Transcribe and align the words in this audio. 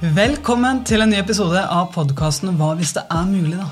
Velkommen 0.00 0.78
til 0.88 1.02
en 1.04 1.10
ny 1.12 1.18
episode 1.20 1.60
av 1.60 1.90
podkasten 1.92 2.54
Hva 2.56 2.70
hvis 2.78 2.94
det 2.96 3.02
er 3.12 3.26
mulig, 3.28 3.58
da. 3.58 3.66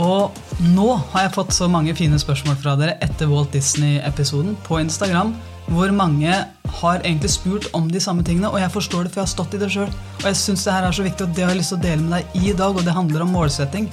Og 0.00 0.38
nå 0.72 0.86
har 1.10 1.26
jeg 1.26 1.34
fått 1.34 1.52
så 1.52 1.66
mange 1.68 1.92
fine 1.98 2.16
spørsmål 2.16 2.56
fra 2.62 2.72
dere 2.80 2.94
etter 3.04 3.28
Walt 3.28 3.52
Disney-episoden 3.52 4.54
på 4.64 4.78
Instagram, 4.80 5.34
hvor 5.68 5.92
mange 5.92 6.38
har 6.78 7.04
egentlig 7.04 7.34
spurt 7.34 7.68
om 7.76 7.90
de 7.92 8.00
samme 8.00 8.24
tingene, 8.24 8.48
og 8.48 8.56
jeg 8.62 8.72
forstår 8.72 9.04
det, 9.04 9.12
for 9.12 9.20
jeg 9.20 9.26
har 9.26 9.34
stått 9.34 9.58
i 9.58 9.60
det 9.60 9.68
sjøl. 9.74 9.92
Og 10.22 10.24
jeg 10.30 10.38
syns 10.40 10.64
det 10.64 10.78
her 10.78 10.88
er 10.88 10.96
så 10.96 11.04
viktig, 11.04 11.28
og 11.28 11.36
det 11.36 11.44
har 11.44 11.52
jeg 11.52 11.60
lyst 11.60 11.74
til 11.74 11.78
å 11.82 11.84
dele 11.84 12.06
med 12.06 12.16
deg 12.16 12.40
i 12.40 12.56
dag, 12.62 12.72
og 12.72 12.88
det 12.88 12.96
handler 12.96 13.26
om 13.26 13.36
målsetting. 13.36 13.90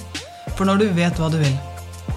For 0.54 0.64
når 0.64 0.80
du 0.80 0.86
vet 0.96 1.20
hva 1.20 1.28
du 1.34 1.36
vil, 1.42 1.52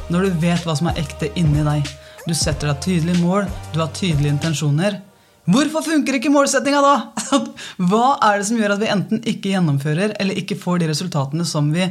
når 0.08 0.30
du 0.30 0.42
vet 0.48 0.64
hva 0.64 0.78
som 0.80 0.88
er 0.94 1.04
ekte 1.04 1.34
inni 1.36 1.68
deg, 1.68 1.92
du 2.24 2.32
setter 2.32 2.72
deg 2.72 2.80
tydelige 2.88 3.20
mål, 3.20 3.52
du 3.76 3.82
har 3.84 3.92
tydelige 3.92 4.32
intensjoner, 4.38 5.02
Hvorfor 5.48 5.86
funker 5.86 6.18
ikke 6.18 6.32
målsettinga 6.34 6.80
da? 6.84 6.96
Hva 7.90 8.18
er 8.28 8.40
det 8.40 8.48
som 8.50 8.58
gjør 8.60 8.74
at 8.76 8.82
vi 8.84 8.92
enten 8.92 9.22
ikke 9.24 9.54
gjennomfører 9.54 10.18
eller 10.20 10.40
ikke 10.42 10.60
får 10.60 10.82
de 10.82 10.90
resultatene 10.92 11.46
som 11.48 11.70
vi 11.72 11.88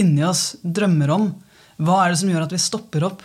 inni 0.00 0.24
oss 0.26 0.58
drømmer 0.60 1.12
om? 1.14 1.30
Hva 1.80 2.02
er 2.02 2.12
det 2.12 2.20
som 2.20 2.32
gjør 2.32 2.44
at 2.44 2.52
vi 2.52 2.60
stopper 2.60 3.06
opp? 3.08 3.24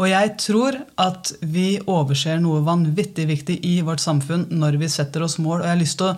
Og 0.00 0.08
jeg 0.08 0.30
tror 0.40 0.78
at 1.00 1.34
vi 1.44 1.76
overser 1.84 2.40
noe 2.40 2.62
vanvittig 2.64 3.26
viktig 3.28 3.58
i 3.68 3.74
vårt 3.84 4.00
samfunn 4.00 4.46
når 4.56 4.80
vi 4.80 4.88
setter 4.90 5.26
oss 5.26 5.36
mål. 5.36 5.60
Og 5.60 5.66
jeg 5.68 5.74
har 5.74 5.82
lyst 5.82 5.98
til 6.00 6.08
å, 6.08 6.16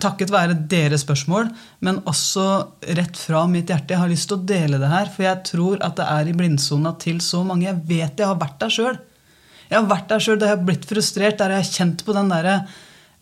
takket 0.00 0.32
være 0.32 0.56
deres 0.70 1.04
spørsmål, 1.04 1.50
men 1.84 2.00
også 2.08 2.46
rett 2.96 3.18
fra 3.18 3.44
mitt 3.50 3.68
hjerte, 3.68 3.94
jeg 3.94 4.00
har 4.00 4.10
lyst 4.10 4.30
til 4.30 4.38
å 4.38 4.48
dele 4.48 4.80
det 4.80 4.90
her. 4.92 5.12
For 5.12 5.26
jeg 5.26 5.44
tror 5.50 5.84
at 5.84 5.98
det 6.00 6.08
er 6.08 6.30
i 6.30 6.34
blindsona 6.40 6.94
til 7.02 7.20
så 7.24 7.44
mange. 7.44 7.68
Jeg 7.68 7.84
vet 7.90 8.24
jeg 8.24 8.30
har 8.32 8.40
vært 8.40 8.58
der 8.64 8.72
sjøl. 8.72 8.98
Jeg 9.68 9.78
har 9.78 9.88
vært 9.88 10.08
der 10.10 10.22
sjøl, 10.24 10.38
da 10.40 10.48
jeg 10.48 10.56
har 10.56 10.68
blitt 10.68 10.86
frustrert, 10.88 11.38
der 11.40 11.52
jeg 11.54 11.64
har 11.64 11.72
kjent 11.78 12.04
på 12.06 12.14
den 12.16 12.30
der 12.32 12.48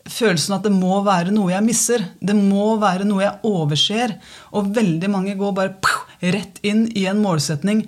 følelsen 0.07 0.55
at 0.55 0.65
det 0.67 0.71
må 0.71 1.01
være 1.05 1.33
noe 1.35 1.51
jeg 1.51 1.65
misser. 1.65 2.05
Det 2.19 2.35
må 2.37 2.77
være 2.81 3.07
noe 3.07 3.25
jeg 3.25 3.39
overser. 3.47 4.15
Og 4.55 4.71
veldig 4.75 5.11
mange 5.11 5.35
går 5.39 5.55
bare 5.57 5.75
pow, 5.83 6.05
rett 6.23 6.61
inn 6.65 6.87
i 6.97 7.05
en 7.09 7.19
målsetning 7.21 7.83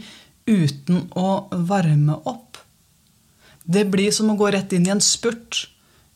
uten 0.49 1.05
å 1.17 1.29
varme 1.69 2.19
opp. 2.29 2.59
Det 3.69 3.85
blir 3.91 4.11
som 4.15 4.31
å 4.33 4.37
gå 4.37 4.49
rett 4.53 4.73
inn 4.73 4.87
i 4.87 4.93
en 4.93 5.03
spurt 5.03 5.67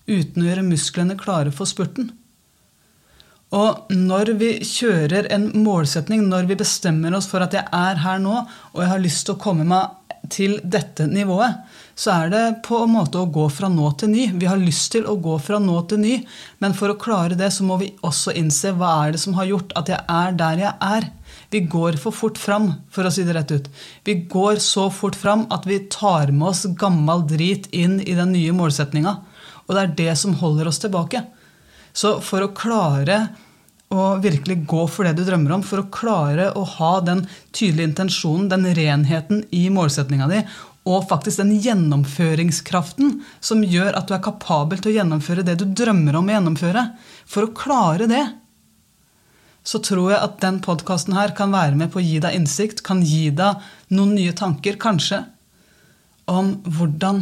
uten 0.10 0.44
å 0.44 0.48
gjøre 0.50 0.66
musklene 0.68 1.18
klare 1.20 1.54
for 1.54 1.70
spurten. 1.70 2.12
Og 3.54 3.92
når 3.94 4.32
vi 4.40 4.50
kjører 4.66 5.28
en 5.34 5.52
målsetning, 5.62 6.24
når 6.26 6.48
vi 6.50 6.58
bestemmer 6.64 7.14
oss 7.14 7.28
for 7.30 7.46
at 7.46 7.54
jeg 7.54 7.68
er 7.70 8.02
her 8.02 8.22
nå, 8.22 8.40
og 8.74 8.82
jeg 8.82 8.90
har 8.90 9.04
lyst 9.04 9.28
til 9.28 9.36
å 9.36 9.42
komme 9.44 9.68
meg 9.70 9.92
til 10.34 10.58
dette 10.64 11.06
nivået, 11.10 11.62
så 11.96 12.12
er 12.16 12.32
det 12.34 12.44
på 12.66 12.80
en 12.84 12.94
måte 12.96 13.22
å 13.22 13.30
gå 13.30 13.46
fra 13.54 13.70
nå 13.70 13.92
til 14.02 14.10
ny. 14.10 14.24
Vi 14.42 14.50
har 14.50 14.58
lyst 14.58 14.92
til 14.96 15.06
å 15.06 15.16
gå 15.22 15.36
fra 15.42 15.60
nå 15.62 15.76
til 15.90 16.02
ny, 16.02 16.14
men 16.64 16.74
for 16.78 16.90
å 16.90 16.98
klare 17.00 17.38
det 17.38 17.52
så 17.54 17.66
må 17.68 17.78
vi 17.82 17.92
også 18.02 18.34
innse 18.40 18.74
hva 18.78 18.96
er 19.04 19.14
det 19.14 19.22
som 19.22 19.38
har 19.38 19.52
gjort 19.52 19.76
at 19.80 19.92
jeg 19.94 20.02
er 20.10 20.40
der 20.40 20.64
jeg 20.64 20.74
er. 20.98 21.12
Vi 21.54 21.62
går 21.70 22.00
for 22.02 22.16
fort 22.18 22.40
fram, 22.42 22.72
for 22.90 23.06
å 23.06 23.12
si 23.14 23.26
det 23.28 23.36
rett 23.38 23.54
ut. 23.54 23.70
Vi 24.08 24.18
går 24.30 24.58
så 24.64 24.88
fort 24.90 25.18
fram 25.20 25.46
at 25.54 25.68
vi 25.70 25.84
tar 25.94 26.34
med 26.34 26.50
oss 26.50 26.66
gammel 26.82 27.28
drit 27.30 27.70
inn 27.70 28.00
i 28.02 28.18
den 28.18 28.34
nye 28.34 28.56
målsettinga. 28.58 29.20
Og 29.68 29.76
det 29.76 29.84
er 29.84 29.96
det 30.00 30.16
som 30.20 30.34
holder 30.42 30.72
oss 30.72 30.82
tilbake. 30.82 31.22
Så 31.94 32.18
for 32.26 32.42
å 32.42 32.54
klare 32.58 33.28
å 33.94 34.18
virkelig 34.24 34.64
gå 34.70 34.84
for 34.92 35.08
det 35.08 35.16
du 35.18 35.24
drømmer 35.28 35.56
om, 35.56 35.64
for 35.66 35.84
å 35.84 35.90
klare 35.94 36.52
å 36.58 36.66
ha 36.78 36.94
den 37.06 37.26
tydelige 37.52 37.92
intensjonen, 37.92 38.50
den 38.52 38.70
renheten 38.76 39.44
i 39.56 39.68
målsetninga 39.74 40.30
di, 40.32 40.44
og 40.84 41.06
faktisk 41.08 41.40
den 41.40 41.54
gjennomføringskraften 41.64 43.20
som 43.40 43.64
gjør 43.64 43.96
at 43.96 44.10
du 44.10 44.18
er 44.18 44.24
kapabel 44.26 44.82
til 44.82 44.92
å 44.92 44.96
gjennomføre 44.98 45.46
det 45.48 45.56
du 45.62 45.68
drømmer 45.70 46.18
om 46.20 46.28
å 46.28 46.34
gjennomføre. 46.36 46.88
For 47.24 47.48
å 47.48 47.54
klare 47.56 48.10
det 48.12 48.24
så 49.64 49.80
tror 49.80 50.12
jeg 50.12 50.20
at 50.20 50.42
den 50.44 50.60
podkasten 50.64 51.16
her 51.16 51.32
kan 51.38 51.54
være 51.56 51.78
med 51.80 51.94
på 51.94 52.02
å 52.02 52.04
gi 52.04 52.20
deg 52.24 52.36
innsikt, 52.36 52.84
kan 52.84 53.00
gi 53.08 53.30
deg 53.32 53.64
noen 53.96 54.12
nye 54.18 54.36
tanker, 54.36 54.76
kanskje, 54.76 55.22
om 56.28 56.54
hvordan, 56.68 57.22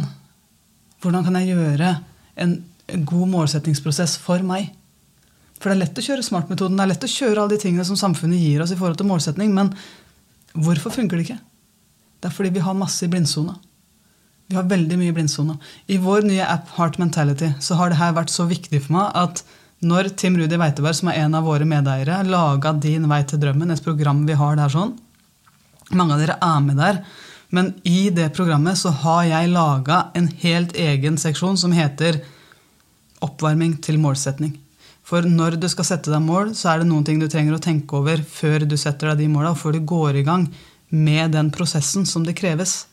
hvordan 1.02 1.26
kan 1.26 1.38
jeg 1.38 1.54
gjøre 1.54 1.94
en 2.42 2.56
god 3.06 3.30
målsettingsprosess 3.30 4.16
for 4.22 4.42
meg. 4.46 4.72
For 5.62 5.70
det 5.70 5.76
er 5.76 5.82
lett 5.84 5.98
å 6.00 6.02
kjøre 6.02 6.26
smartmetoden, 6.26 6.74
det 6.74 6.82
er 6.82 6.90
lett 6.90 7.06
å 7.06 7.10
kjøre 7.10 7.38
alle 7.38 7.54
de 7.54 7.62
tingene 7.62 7.86
som 7.86 7.98
samfunnet 7.98 8.40
gir 8.42 8.64
oss 8.64 8.72
i 8.74 8.78
forhold 8.78 8.98
til 8.98 9.06
målsetning, 9.06 9.52
men 9.54 9.70
hvorfor 10.58 10.90
funker 10.90 11.20
det 11.20 11.28
ikke? 11.28 11.38
Det 12.18 12.28
er 12.28 12.34
fordi 12.34 12.50
vi 12.56 12.64
har 12.66 12.74
masse 12.78 13.06
i 13.06 13.10
blindsona. 13.10 13.54
Vi 14.50 14.58
har 14.58 14.66
veldig 14.68 14.98
mye 14.98 15.12
i 15.12 15.14
blindsona. 15.16 15.54
I 15.86 16.00
vår 16.02 16.26
nye 16.26 16.46
app 16.50 16.74
Heart 16.76 16.98
Mentality 16.98 17.52
så 17.62 17.78
har 17.78 17.92
det 17.92 18.00
her 18.02 18.16
vært 18.18 18.34
så 18.34 18.48
viktig 18.50 18.82
for 18.84 18.98
meg 18.98 19.14
at 19.22 19.44
når 19.82 20.12
Tim 20.18 20.36
Rudi 20.38 20.58
Weiteberg, 20.58 20.94
som 20.94 21.10
er 21.10 21.22
en 21.24 21.34
av 21.34 21.46
våre 21.46 21.66
medeiere, 21.66 22.20
laga 22.26 22.74
Din 22.78 23.08
vei 23.10 23.22
til 23.26 23.40
drømmen, 23.42 23.70
et 23.70 23.82
program 23.82 24.22
vi 24.28 24.38
har 24.38 24.58
der 24.58 24.70
sånn 24.70 24.92
Mange 25.92 26.14
av 26.14 26.22
dere 26.22 26.38
er 26.40 26.60
med 26.64 26.78
der. 26.78 27.00
Men 27.52 27.72
i 27.84 28.08
det 28.14 28.30
programmet 28.36 28.78
så 28.80 28.92
har 29.02 29.26
jeg 29.28 29.50
laga 29.52 30.06
en 30.16 30.30
helt 30.40 30.76
egen 30.78 31.18
seksjon 31.20 31.58
som 31.60 31.74
heter 31.76 32.22
Oppvarming 33.22 33.74
til 33.84 33.98
målsetning. 34.00 34.54
For 35.02 35.26
når 35.26 35.58
du 35.60 35.66
skal 35.70 35.86
sette 35.88 36.12
deg 36.12 36.22
mål, 36.22 36.52
så 36.54 36.72
er 36.72 36.82
det 36.82 36.88
noen 36.90 37.04
ting 37.06 37.18
du 37.18 37.26
trenger 37.30 37.56
å 37.56 37.62
tenke 37.62 37.98
over 37.98 38.22
før 38.22 38.64
du 38.68 38.76
setter 38.78 39.10
deg 39.10 39.24
de 39.24 39.32
måla, 39.32 39.56
før 39.58 39.76
du 39.76 39.82
går 39.86 40.20
i 40.20 40.26
gang 40.26 40.46
med 40.92 41.34
den 41.34 41.50
prosessen 41.54 42.06
som 42.06 42.24
det 42.26 42.36
kreves. 42.38 42.84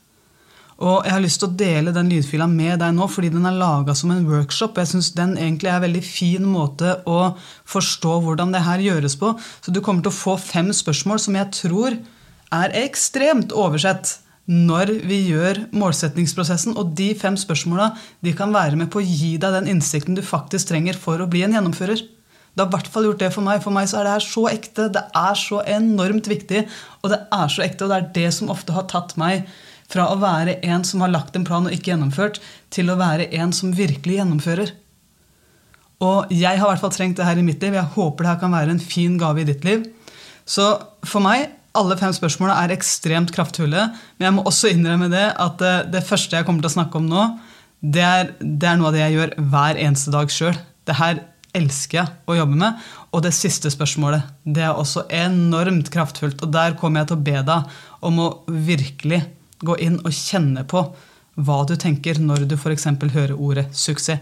Og 0.79 1.03
jeg 1.03 1.11
har 1.11 1.19
lyst 1.19 1.41
til 1.41 1.49
å 1.49 1.57
dele 1.59 1.91
den 1.91 2.07
lydfila 2.07 2.45
med 2.47 2.79
deg 2.79 2.93
nå, 2.95 3.05
fordi 3.11 3.33
den 3.33 3.47
er 3.49 3.57
laga 3.59 3.91
som 3.97 4.13
en 4.13 4.23
workshop. 4.29 4.79
Jeg 4.79 4.93
syns 4.93 5.11
den 5.17 5.35
egentlig 5.35 5.67
er 5.67 5.81
en 5.81 5.85
veldig 5.89 6.03
fin 6.07 6.45
måte 6.47 6.95
å 7.03 7.33
forstå 7.67 8.13
hvordan 8.23 8.55
det 8.55 8.63
her 8.63 8.85
gjøres 8.85 9.17
på. 9.19 9.33
Så 9.59 9.75
du 9.75 9.81
kommer 9.83 10.05
til 10.05 10.13
å 10.13 10.19
få 10.19 10.37
fem 10.39 10.71
spørsmål 10.75 11.19
som 11.19 11.35
jeg 11.35 11.51
tror 11.57 11.99
er 12.55 12.77
ekstremt 12.79 13.51
oversett 13.51 14.15
når 14.49 14.91
vi 15.05 15.19
gjør 15.29 15.63
målsettingsprosessen. 15.77 16.73
Og 16.79 16.95
de 16.97 17.11
fem 17.17 17.37
spørsmåla 17.37 17.91
kan 18.37 18.53
være 18.55 18.79
med 18.79 18.89
på 18.91 19.01
å 19.01 19.05
gi 19.05 19.35
deg 19.41 19.55
den 19.59 19.69
innsikten 19.75 20.17
du 20.17 20.23
faktisk 20.25 20.71
trenger 20.71 20.97
for 20.97 21.21
å 21.21 21.29
bli 21.29 21.45
en 21.45 21.53
gjennomfører. 21.57 22.01
Det 22.49 22.65
har 22.65 22.69
i 22.71 22.73
hvert 22.73 22.89
fall 22.91 23.05
gjort 23.05 23.21
det 23.21 23.31
for 23.35 23.45
meg. 23.45 23.61
For 23.63 23.75
meg 23.75 23.87
så 23.91 23.99
er 23.99 24.07
det 24.07 24.15
her 24.17 24.25
så 24.25 24.47
ekte. 24.49 24.89
Det 24.91 25.05
er 25.15 25.37
så 25.37 25.61
enormt 25.69 26.29
viktig. 26.31 26.65
Og 27.03 27.13
det 27.13 27.21
er 27.35 27.53
så 27.53 27.63
ekte, 27.63 27.85
og 27.85 27.93
det 27.93 27.99
er 27.99 28.09
det 28.17 28.29
som 28.35 28.51
ofte 28.51 28.75
har 28.75 28.89
tatt 28.89 29.13
meg 29.21 29.45
fra 29.89 30.09
å 30.11 30.19
være 30.21 30.59
en 30.69 30.83
som 30.85 31.01
har 31.01 31.13
lagt 31.13 31.37
en 31.37 31.45
plan 31.47 31.65
og 31.65 31.73
ikke 31.73 31.93
gjennomført, 31.93 32.37
til 32.73 32.91
å 32.91 32.97
være 32.99 33.29
en 33.39 33.53
som 33.55 33.71
virkelig 33.73 34.19
gjennomfører. 34.19 34.73
Og 36.05 36.29
jeg 36.31 36.55
har 36.55 36.65
i 36.65 36.71
hvert 36.71 36.83
fall 36.83 36.93
trengt 36.95 37.17
det 37.19 37.27
her 37.27 37.39
i 37.39 37.45
mitt 37.45 37.61
liv. 37.63 37.75
Jeg 37.75 37.93
håper 37.95 38.25
det 38.25 38.33
her 38.33 38.41
kan 38.43 38.53
være 38.55 38.75
en 38.75 38.83
fin 38.83 39.17
gave 39.19 39.41
i 39.41 39.47
ditt 39.49 39.65
liv. 39.67 39.87
Så 40.49 40.67
for 41.05 41.23
meg 41.23 41.58
alle 41.77 41.97
fem 41.99 42.13
spørsmålene 42.15 42.57
er 42.63 42.73
ekstremt 42.73 43.33
kraftfulle. 43.35 43.89
Men 44.17 44.27
jeg 44.27 44.35
må 44.35 44.45
også 44.49 44.71
innrømme 44.73 45.09
det 45.11 45.25
at 45.37 45.59
det, 45.61 45.73
det 45.93 46.05
første 46.07 46.39
jeg 46.39 46.47
kommer 46.47 46.63
til 46.63 46.71
å 46.71 46.77
snakke 46.79 46.99
om 47.01 47.09
nå, 47.09 47.25
det 47.79 48.03
er, 48.03 48.31
det 48.39 48.67
er 48.67 48.79
noe 48.79 48.89
av 48.89 48.95
det 48.97 49.03
jeg 49.05 49.15
gjør 49.15 49.35
hver 49.51 49.79
eneste 49.79 50.13
dag 50.13 50.33
sjøl. 50.33 50.57
Det 50.89 50.97
her 50.99 51.21
elsker 51.57 52.01
jeg 52.01 52.15
å 52.29 52.37
jobbe 52.37 52.57
med. 52.59 52.87
Og 53.15 53.23
det 53.25 53.33
siste 53.37 53.71
spørsmålet 53.73 54.25
det 54.43 54.65
er 54.65 54.73
også 54.77 55.05
enormt 55.13 55.91
kraftfullt. 55.93 56.41
Og 56.43 56.53
der 56.53 56.75
kommer 56.79 57.03
jeg 57.03 57.11
til 57.11 57.19
å 57.19 57.27
be 57.29 57.45
deg 57.51 57.77
om 58.09 58.19
å 58.25 58.31
virkelig 58.49 59.23
gå 59.65 59.77
inn 59.83 59.99
og 60.03 60.13
kjenne 60.15 60.65
på 60.69 60.83
hva 61.39 61.61
du 61.67 61.75
tenker 61.79 62.19
når 62.19 62.45
du 62.49 62.57
f.eks. 62.57 62.87
hører 63.13 63.35
ordet 63.37 63.69
suksess. 63.75 64.19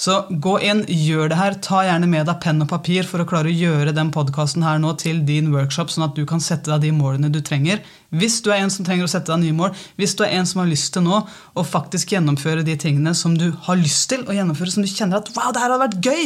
Så 0.00 0.14
gå 0.30 0.54
inn, 0.64 0.78
gjør 0.88 1.28
det 1.28 1.36
her. 1.36 1.56
Ta 1.60 1.82
gjerne 1.84 2.08
med 2.08 2.24
deg 2.24 2.38
penn 2.40 2.62
og 2.64 2.70
papir 2.70 3.04
for 3.04 3.20
å 3.20 3.26
klare 3.28 3.50
å 3.50 3.52
gjøre 3.52 3.92
den 3.92 4.08
podkasten 4.14 4.64
her 4.64 4.78
nå 4.80 4.94
til 5.00 5.20
din 5.28 5.50
workshop, 5.52 5.92
sånn 5.92 6.06
at 6.06 6.16
du 6.16 6.22
kan 6.28 6.40
sette 6.40 6.72
deg 6.72 6.86
de 6.86 6.92
målene 6.96 7.28
du 7.28 7.42
trenger. 7.44 7.82
Hvis 8.08 8.38
du 8.40 8.48
er 8.48 8.62
en 8.62 8.72
som 8.72 8.86
trenger 8.86 9.04
å 9.04 9.12
sette 9.12 9.28
deg 9.28 9.42
nye 9.42 9.58
mål, 9.58 9.74
hvis 10.00 10.16
du 10.16 10.24
er 10.24 10.38
en 10.38 10.48
som 10.48 10.62
har 10.62 10.70
lyst 10.70 10.94
til 10.96 11.04
nå 11.04 11.20
å 11.20 11.66
faktisk 11.66 12.14
gjennomføre 12.16 12.64
de 12.64 12.78
tingene 12.80 13.12
som 13.18 13.36
du 13.36 13.50
har 13.66 13.76
lyst 13.76 14.08
til 14.14 14.24
å 14.24 14.36
gjennomføre, 14.38 14.72
som 14.72 14.86
du 14.86 14.88
kjenner 14.88 15.20
at 15.20 15.28
wow, 15.36 15.52
det 15.52 15.60
her 15.60 15.68
hadde 15.68 15.84
vært 15.84 16.08
gøy, 16.08 16.24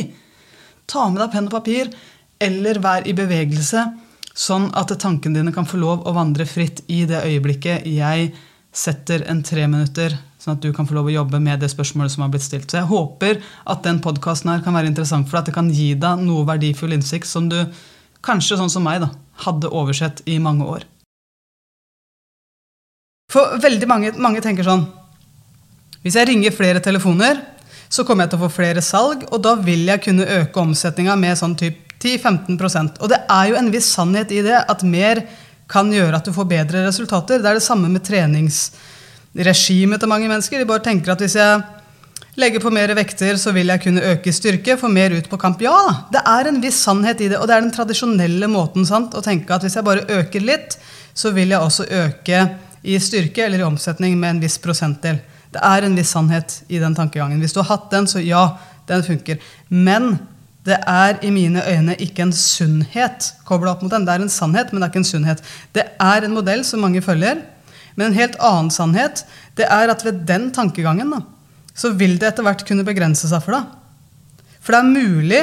Ta 0.87 1.07
med 1.09 1.23
deg 1.23 1.31
penn 1.33 1.49
og 1.49 1.55
papir, 1.55 1.91
eller 2.45 2.81
vær 2.85 3.07
i 3.09 3.15
bevegelse, 3.17 3.87
sånn 4.35 4.67
at 4.77 4.93
tankene 5.01 5.39
dine 5.39 5.55
kan 5.55 5.69
få 5.69 5.79
lov 5.81 6.03
å 6.05 6.13
vandre 6.17 6.47
fritt 6.49 6.83
i 6.93 7.05
det 7.09 7.23
øyeblikket 7.25 7.87
jeg 7.89 8.33
setter 8.75 9.25
en 9.31 9.43
tre 9.47 9.69
minutter, 9.71 10.17
sånn 10.45 10.59
at 10.59 10.65
du 10.65 10.75
kan 10.77 10.85
få 10.85 10.99
lov 10.99 11.09
å 11.09 11.15
jobbe 11.15 11.41
med 11.41 11.63
det 11.65 11.71
spørsmålet 11.73 12.13
som 12.13 12.25
har 12.25 12.33
blitt 12.33 12.45
stilt. 12.45 12.69
Så 12.69 12.83
jeg 12.83 12.91
håper 12.91 13.41
at 13.41 13.85
den 13.87 14.03
podkasten 14.05 14.53
her 14.53 14.65
kan 14.65 14.77
være 14.77 14.91
interessant 14.93 15.29
for 15.31 15.39
deg, 15.39 15.45
at 15.47 15.51
det 15.51 15.57
kan 15.57 15.71
gi 15.73 15.95
deg 15.97 16.25
noe 16.27 16.45
verdifull 16.49 16.93
innsikt 16.97 17.31
som 17.31 17.49
du 17.49 17.59
kanskje, 18.25 18.59
sånn 18.61 18.73
som 18.73 18.85
meg, 18.85 19.01
da, 19.05 19.11
hadde 19.47 19.73
oversett 19.73 20.21
i 20.29 20.37
mange 20.43 20.69
år. 20.69 20.85
For 23.33 23.57
veldig 23.63 23.89
mange, 23.89 24.13
mange 24.21 24.43
tenker 24.45 24.67
sånn 24.67 24.85
Hvis 26.05 26.19
jeg 26.19 26.29
ringer 26.29 26.53
flere 26.53 26.83
telefoner, 26.85 27.41
så 27.89 28.05
kommer 28.05 28.27
jeg 28.27 28.35
til 28.35 28.43
å 28.43 28.45
få 28.45 28.57
flere 28.59 28.83
salg, 28.85 29.25
og 29.33 29.41
da 29.43 29.55
vil 29.57 29.87
jeg 29.89 30.03
kunne 30.05 30.29
øke 30.43 30.61
omsetninga 30.61 31.17
med 31.17 31.39
sånn 31.41 31.57
typ 31.57 31.81
10-15% 32.05 33.01
Og 33.01 33.09
det 33.09 33.23
er 33.33 33.49
jo 33.49 33.57
en 33.57 33.71
viss 33.73 33.89
sannhet 33.97 34.33
i 34.35 34.43
det 34.45 34.59
at 34.61 34.85
mer 34.85 35.23
kan 35.71 35.89
gjøre 35.89 36.19
at 36.19 36.29
du 36.29 36.35
får 36.37 36.51
bedre 36.51 36.83
resultater. 36.85 37.41
Det 37.41 37.49
er 37.49 37.57
det 37.57 37.65
samme 37.65 37.89
med 37.89 38.05
treningsregimet 39.35 40.01
til 40.01 40.09
mange 40.09 40.29
mennesker. 40.29 40.59
De 40.59 40.69
bare 40.69 40.83
tenker 40.85 41.13
at 41.13 41.21
hvis 41.21 41.37
jeg 41.37 41.63
legger 42.37 42.61
på 42.63 42.71
mer 42.71 42.95
vekter, 42.95 43.37
så 43.37 43.53
vil 43.53 43.67
jeg 43.71 43.83
kunne 43.83 44.03
øke 44.03 44.33
styrke, 44.33 44.77
få 44.77 44.89
mer 44.89 45.15
ut 45.15 45.29
på 45.29 45.39
kamp. 45.39 45.63
Ja 45.63 46.07
det 46.13 46.23
er 46.27 46.49
en 46.49 46.61
viss 46.63 46.83
sannhet 46.83 47.21
i 47.21 47.29
det, 47.29 47.39
og 47.39 47.49
det 47.49 47.57
er 47.57 47.63
den 47.63 47.75
tradisjonelle 47.75 48.49
måten 48.51 48.87
sant, 48.87 49.15
å 49.15 49.23
tenke 49.23 49.55
at 49.55 49.63
hvis 49.63 49.77
jeg 49.77 49.85
bare 49.85 50.07
øker 50.09 50.41
litt, 50.41 50.79
så 51.15 51.31
vil 51.31 51.51
jeg 51.51 51.61
også 51.61 51.87
øke 51.91 52.45
i 52.85 52.99
styrke 52.99 53.47
eller 53.47 53.63
i 53.63 53.67
omsetning 53.67 54.19
med 54.19 54.31
en 54.31 54.43
viss 54.43 54.59
prosentdel. 54.59 55.21
Det 55.55 55.63
er 55.63 55.87
en 55.87 55.95
viss 55.97 56.11
sannhet 56.11 56.63
i 56.69 56.81
den 56.83 56.95
tankegangen. 56.95 57.39
Hvis 57.41 57.55
du 57.55 57.63
har 57.63 57.77
hatt 57.77 57.91
den, 57.93 58.07
så 58.11 58.19
ja, 58.21 58.57
den 58.89 59.05
funker. 59.07 59.39
Men 59.71 60.19
det 60.67 60.81
er 60.89 61.21
i 61.23 61.31
mine 61.31 61.63
øyne 61.63 61.95
ikke 62.03 62.25
en 62.25 62.33
sunnhet 62.35 63.31
kobla 63.47 63.75
opp 63.75 63.85
mot 63.85 63.93
den. 63.93 64.07
Det 64.07 64.15
er 64.15 64.25
en 64.25 64.33
sannhet, 64.33 64.73
men 64.73 64.81
det 64.81 64.89
er 64.89 64.93
ikke 64.93 65.03
en 65.05 65.13
sunnhet. 65.13 65.43
Det 65.77 65.85
er 66.01 66.27
en 66.27 66.35
modell 66.35 66.65
som 66.67 66.83
mange 66.83 67.03
følger. 67.05 67.45
Men 67.95 68.11
en 68.11 68.19
helt 68.19 68.39
annen 68.43 68.73
sannhet 68.75 69.25
det 69.59 69.69
er 69.71 69.91
at 69.93 70.05
ved 70.07 70.25
den 70.29 70.51
tankegangen 70.55 71.13
da, 71.15 71.23
så 71.75 71.93
vil 71.95 72.17
det 72.19 72.31
etter 72.31 72.47
hvert 72.47 72.65
kunne 72.67 72.87
begrense 72.87 73.29
seg 73.31 73.43
for 73.45 73.57
deg. 73.57 73.69
For 74.65 74.75
det 74.75 74.81
er 74.81 74.95
mulig 74.95 75.43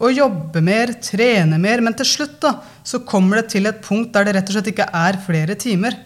å 0.00 0.08
jobbe 0.12 0.62
mer, 0.64 0.94
trene 1.04 1.58
mer, 1.60 1.82
men 1.84 1.96
til 1.96 2.08
slutt 2.08 2.38
da, 2.40 2.54
så 2.86 3.02
kommer 3.04 3.40
det 3.40 3.50
til 3.52 3.68
et 3.68 3.82
punkt 3.84 4.14
der 4.14 4.28
det 4.28 4.36
rett 4.36 4.48
og 4.52 4.56
slett 4.56 4.70
ikke 4.72 4.88
er 4.96 5.18
flere 5.26 5.56
timer. 5.60 5.98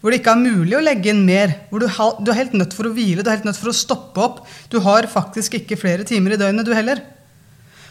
Hvor 0.00 0.12
det 0.12 0.20
ikke 0.20 0.36
er 0.36 0.44
mulig 0.44 0.76
å 0.78 0.84
legge 0.84 1.10
inn 1.10 1.24
mer. 1.26 1.54
Hvor 1.70 1.82
du, 1.82 1.88
du 2.22 2.30
er 2.30 2.38
helt 2.38 2.54
nødt 2.54 2.76
for 2.76 2.86
å 2.86 2.92
hvile, 2.94 3.24
du 3.24 3.30
er 3.30 3.38
helt 3.38 3.48
nødt 3.48 3.58
for 3.58 3.72
å 3.72 3.74
stoppe 3.74 4.22
opp. 4.22 4.42
Du 4.70 4.78
har 4.84 5.08
faktisk 5.10 5.56
ikke 5.58 5.78
flere 5.80 6.06
timer 6.06 6.36
i 6.36 6.38
døgnet, 6.38 6.68
du 6.68 6.74
heller. 6.76 7.00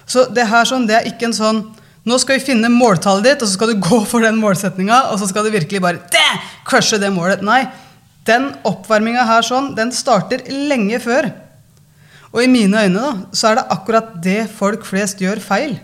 Så 0.07 0.27
det 0.31 0.45
her 0.47 0.69
sånn, 0.69 0.85
det 0.87 0.99
er 0.99 1.09
ikke 1.09 1.27
en 1.27 1.35
sånn 1.35 1.59
Nå 2.05 2.19
skal 2.21 2.37
vi 2.37 2.45
finne 2.51 2.69
måltallet 2.69 3.25
ditt, 3.25 3.41
og 3.41 3.49
så 3.49 3.57
skal 3.57 3.73
du 3.73 3.81
gå 3.89 4.03
for 4.09 4.25
den 4.25 4.37
målsettinga, 4.41 5.07
og 5.11 5.19
så 5.21 5.29
skal 5.29 5.47
du 5.47 5.53
virkelig 5.55 5.81
bare 5.83 6.03
det, 6.13 6.27
crushe 6.67 6.99
det 7.01 7.09
målet. 7.13 7.41
Nei, 7.45 7.63
den 8.29 8.51
oppvarminga 8.65 9.25
her 9.27 9.45
sånn, 9.45 9.73
den 9.77 9.93
starter 9.93 10.45
lenge 10.49 11.01
før. 11.03 11.31
Og 12.35 12.43
i 12.43 12.51
mine 12.51 12.85
øyne 12.85 13.01
da, 13.01 13.11
så 13.31 13.51
er 13.51 13.59
det 13.59 13.67
akkurat 13.73 14.15
det 14.23 14.41
folk 14.51 14.85
flest 14.87 15.21
gjør 15.23 15.41
feil. 15.43 15.77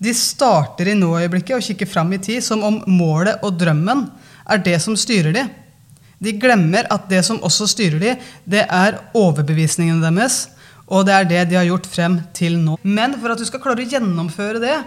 De 0.00 0.14
starter 0.16 0.88
i 0.88 0.96
nå-øyeblikket 0.96 1.58
og 1.58 1.64
kikker 1.64 1.88
fram 1.90 2.14
i 2.16 2.20
tid 2.24 2.40
som 2.44 2.62
om 2.64 2.78
målet 2.88 3.42
og 3.44 3.58
drømmen 3.60 4.06
er 4.50 4.62
det 4.64 4.78
som 4.80 4.96
styrer 4.96 5.34
de. 5.36 5.42
De 6.20 6.32
glemmer 6.40 6.88
at 6.92 7.04
det 7.10 7.20
som 7.26 7.40
også 7.44 7.68
styrer 7.68 8.00
de, 8.00 8.14
det 8.48 8.64
er 8.64 8.96
overbevisningene 9.16 10.00
deres. 10.04 10.46
Og 10.90 11.04
det 11.06 11.14
er 11.14 11.28
det 11.28 11.42
de 11.50 11.58
har 11.60 11.68
gjort 11.68 11.86
frem 11.88 12.16
til 12.36 12.56
nå. 12.60 12.78
Men 12.82 13.14
for 13.20 13.34
at 13.34 13.40
du 13.40 13.46
skal 13.46 13.60
klare 13.62 13.84
å 13.84 13.92
gjennomføre 13.92 14.62
det, 14.62 14.78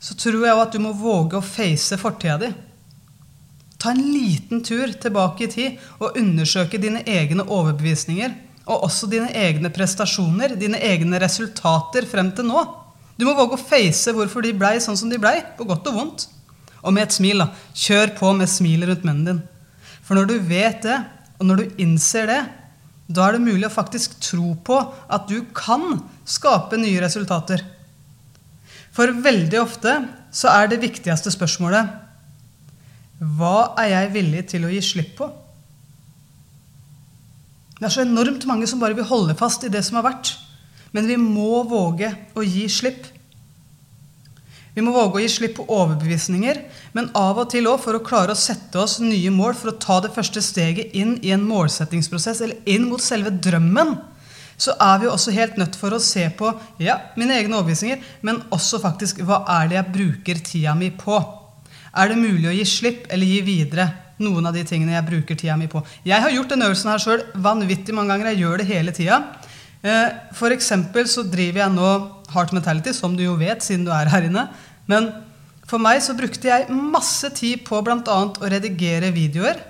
så 0.00 0.16
tror 0.16 0.46
jeg 0.46 0.56
òg 0.56 0.62
at 0.64 0.74
du 0.74 0.80
må 0.82 0.94
våge 0.96 1.36
å 1.38 1.44
face 1.44 1.98
fortida 2.00 2.38
di. 2.40 2.50
Ta 3.80 3.92
en 3.92 4.00
liten 4.12 4.62
tur 4.64 4.92
tilbake 5.00 5.46
i 5.46 5.50
tid 5.52 5.84
og 6.00 6.16
undersøke 6.20 6.80
dine 6.80 7.02
egne 7.08 7.44
overbevisninger. 7.44 8.32
Og 8.70 8.84
også 8.86 9.08
dine 9.10 9.30
egne 9.34 9.70
prestasjoner, 9.72 10.54
dine 10.60 10.78
egne 10.84 11.20
resultater 11.20 12.06
frem 12.08 12.28
til 12.36 12.48
nå. 12.48 12.64
Du 13.16 13.24
må 13.26 13.34
våge 13.36 13.56
å 13.56 13.62
face 13.62 14.12
hvorfor 14.16 14.44
de 14.44 14.52
blei 14.56 14.76
sånn 14.80 14.96
som 14.96 15.10
de 15.12 15.18
blei, 15.20 15.40
på 15.56 15.66
godt 15.68 15.88
og 15.90 15.96
vondt. 15.96 16.26
Og 16.80 16.94
med 16.96 17.08
et 17.08 17.16
smil. 17.16 17.42
da. 17.42 17.50
Kjør 17.76 18.14
på 18.16 18.32
med 18.36 18.48
smilet 18.48 18.88
rundt 18.88 19.04
munnen 19.08 19.26
din. 19.26 19.42
For 20.04 20.16
når 20.16 20.30
du 20.30 20.36
vet 20.48 20.80
det, 20.84 20.96
og 21.40 21.48
når 21.48 21.60
du 21.60 21.82
innser 21.84 22.28
det, 22.28 22.40
da 23.10 23.26
er 23.26 23.36
det 23.36 23.44
mulig 23.48 23.66
å 23.66 23.74
faktisk 23.74 24.20
tro 24.22 24.54
på 24.64 24.76
at 25.10 25.28
du 25.28 25.40
kan 25.56 25.98
skape 26.28 26.78
nye 26.78 27.00
resultater. 27.02 27.64
For 29.00 29.08
veldig 29.24 29.56
ofte 29.56 29.94
så 30.28 30.50
er 30.52 30.66
det 30.68 30.82
viktigste 30.82 31.32
spørsmålet 31.32 31.88
hva 33.36 33.72
er 33.80 33.94
jeg 33.94 34.10
villig 34.12 34.42
til 34.52 34.66
å 34.66 34.72
gi 34.72 34.80
slipp 34.84 35.14
på? 35.16 35.28
Det 37.78 37.86
er 37.88 37.92
så 37.94 38.04
enormt 38.04 38.44
mange 38.48 38.68
som 38.68 38.80
bare 38.80 38.96
vil 38.96 39.08
holde 39.08 39.36
fast 39.36 39.64
i 39.64 39.70
det 39.72 39.80
som 39.86 39.96
har 39.96 40.04
vært. 40.04 40.34
Men 40.92 41.08
vi 41.08 41.16
må 41.20 41.62
våge 41.68 42.10
å 42.36 42.44
gi 42.44 42.66
slipp. 42.72 43.08
Vi 44.76 44.84
må 44.84 44.92
våge 44.92 45.16
å 45.16 45.24
gi 45.24 45.32
slipp 45.32 45.56
på 45.56 45.68
overbevisninger, 45.68 46.60
men 46.96 47.08
av 47.16 47.40
og 47.40 47.48
til 47.52 47.68
òg 47.72 47.80
for 47.84 47.96
å 47.96 48.04
klare 48.04 48.36
å 48.36 48.40
sette 48.40 48.80
oss 48.80 48.98
nye 49.04 49.32
mål, 49.32 49.56
for 49.56 49.72
å 49.72 49.78
ta 49.80 49.98
det 50.04 50.12
første 50.16 50.44
steget 50.44 50.96
inn 50.96 51.16
i 51.24 51.32
en 51.36 51.44
målsettingsprosess, 51.48 52.44
eller 52.44 52.60
inn 52.68 52.88
mot 52.88 53.04
selve 53.04 53.32
drømmen, 53.32 53.96
så 54.60 54.74
er 54.76 55.00
vi 55.00 55.08
jo 55.08 55.14
også 55.14 55.32
helt 55.34 55.56
nødt 55.60 55.78
for 55.80 55.96
å 55.96 56.02
se 56.02 56.26
på 56.36 56.50
ja, 56.82 56.98
mine 57.16 57.38
egne 57.38 57.56
overbevisninger, 57.56 58.02
men 58.26 58.42
også 58.52 58.80
faktisk 58.82 59.22
hva 59.24 59.42
er 59.60 59.70
det 59.70 59.78
jeg 59.78 59.94
bruker 59.94 60.42
tida 60.44 60.74
mi 60.76 60.90
på. 60.92 61.16
Er 61.90 62.12
det 62.12 62.20
mulig 62.20 62.50
å 62.50 62.54
gi 62.54 62.66
slipp 62.68 63.08
eller 63.10 63.26
gi 63.26 63.40
videre 63.46 63.88
noen 64.20 64.50
av 64.50 64.54
de 64.54 64.62
tingene 64.68 64.94
jeg 64.94 65.08
bruker 65.08 65.38
tida 65.40 65.56
mi 65.58 65.70
på? 65.70 65.82
Jeg 66.06 66.22
har 66.22 66.34
gjort 66.34 66.52
den 66.52 66.66
øvelsen 66.66 66.92
her 66.92 67.02
sjøl 67.02 67.24
vanvittig 67.40 67.96
mange 67.96 68.12
ganger. 68.12 68.30
Jeg 68.30 68.44
gjør 68.44 68.60
det 68.60 68.68
hele 68.68 68.94
tida. 68.94 69.22
Eh, 69.80 70.08
for 70.36 70.52
eksempel 70.52 71.08
så 71.08 71.24
driver 71.24 71.64
jeg 71.64 71.74
nå 71.74 71.90
Heart 72.34 72.54
Mentality, 72.54 72.92
som 72.94 73.16
du 73.16 73.24
jo 73.24 73.34
vet 73.40 73.64
siden 73.64 73.88
du 73.88 73.94
er 73.96 74.12
her 74.12 74.28
inne. 74.28 74.46
Men 74.90 75.08
for 75.70 75.82
meg 75.82 76.02
så 76.04 76.14
brukte 76.18 76.50
jeg 76.50 76.68
masse 76.70 77.32
tid 77.38 77.64
på 77.66 77.80
bl.a. 77.86 78.00
å 78.04 78.50
redigere 78.52 79.12
videoer 79.14 79.64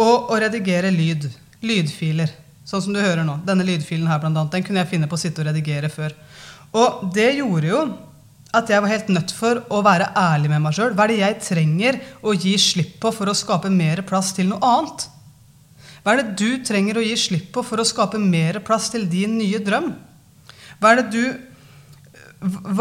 og 0.00 0.30
å 0.32 0.38
redigere 0.40 0.92
lyd. 0.94 1.28
Lydfiler. 1.60 2.30
Sånn 2.70 2.84
som 2.84 2.94
du 2.94 3.00
hører 3.02 3.24
nå. 3.26 3.40
Denne 3.46 3.66
lydfilen 3.66 4.06
her, 4.06 4.20
blant 4.22 4.36
annet, 4.38 4.52
den 4.54 4.66
kunne 4.66 4.84
jeg 4.84 4.92
finne 4.92 5.10
på 5.10 5.18
å 5.18 5.20
sitte 5.20 5.42
og 5.42 5.48
redigere 5.48 5.90
før. 5.90 6.14
Og 6.78 7.08
det 7.16 7.32
gjorde 7.40 7.66
jo 7.66 7.80
at 8.54 8.70
jeg 8.70 8.82
var 8.82 8.90
helt 8.90 9.10
nødt 9.10 9.32
for 9.34 9.60
å 9.74 9.80
være 9.86 10.10
ærlig 10.18 10.50
med 10.52 10.62
meg 10.62 10.76
sjøl. 10.76 10.94
Hva 10.94 11.06
er 11.06 11.12
det 11.12 11.18
jeg 11.20 11.40
trenger 11.48 11.98
å 12.22 12.34
gi 12.34 12.54
slipp 12.62 12.96
på 13.02 13.10
for 13.14 13.30
å 13.30 13.34
skape 13.34 13.70
mer 13.74 14.04
plass 14.06 14.30
til 14.36 14.50
noe 14.50 14.62
annet? 14.66 15.06
Hva 16.02 16.14
er 16.14 16.22
det 16.22 16.38
du 16.40 16.62
trenger 16.66 16.98
å 16.98 17.04
gi 17.04 17.16
slipp 17.18 17.50
på 17.54 17.64
for 17.66 17.82
å 17.82 17.86
skape 17.86 18.18
mer 18.22 18.60
plass 18.66 18.88
til 18.94 19.06
din 19.10 19.36
nye 19.38 19.60
drøm? 19.62 19.90
Hva 20.80 20.92
er 20.92 21.02
det 21.02 21.10
du, 21.12 21.24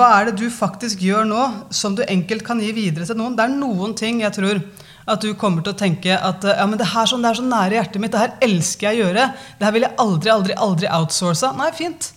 er 0.05 0.29
det 0.29 0.37
du 0.39 0.47
faktisk 0.53 1.01
gjør 1.05 1.25
nå 1.29 1.43
som 1.75 1.97
du 1.97 2.05
enkelt 2.05 2.45
kan 2.47 2.61
gi 2.63 2.71
videre 2.77 3.09
til 3.09 3.17
noen? 3.19 3.35
Det 3.37 3.45
er 3.45 3.57
noen 3.57 3.97
ting 3.97 4.21
jeg 4.23 4.37
tror 4.37 4.61
at 5.09 5.25
du 5.25 5.33
kommer 5.39 5.65
til 5.65 5.73
å 5.73 5.79
tenke 5.79 6.15
at 6.15 6.45
ja, 6.45 6.65
men 6.69 6.79
det, 6.79 6.87
her, 6.93 7.09
sånn, 7.09 7.23
det 7.25 7.31
er 7.31 7.39
så 7.41 7.45
nære 7.47 7.77
hjertet 7.79 8.01
mitt, 8.03 8.13
det 8.13 8.21
her 8.21 8.37
elsker 8.45 8.89
jeg 8.89 8.99
å 8.99 9.07
gjøre. 9.07 9.27
Det 9.59 9.67
her 9.67 9.75
vil 9.75 9.85
jeg 9.87 9.97
aldri, 10.05 10.31
aldri, 10.33 10.55
aldri 10.69 10.89
outsource. 10.99 11.51
Nei, 11.57 11.69
fint. 11.75 12.11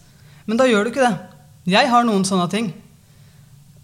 Men 0.47 0.61
da 0.61 0.69
gjør 0.69 0.87
du 0.87 0.93
ikke 0.93 1.05
det. 1.07 1.13
Jeg 1.73 1.91
har 1.93 2.07
noen 2.07 2.25
sånne 2.27 2.49
ting. 2.53 2.73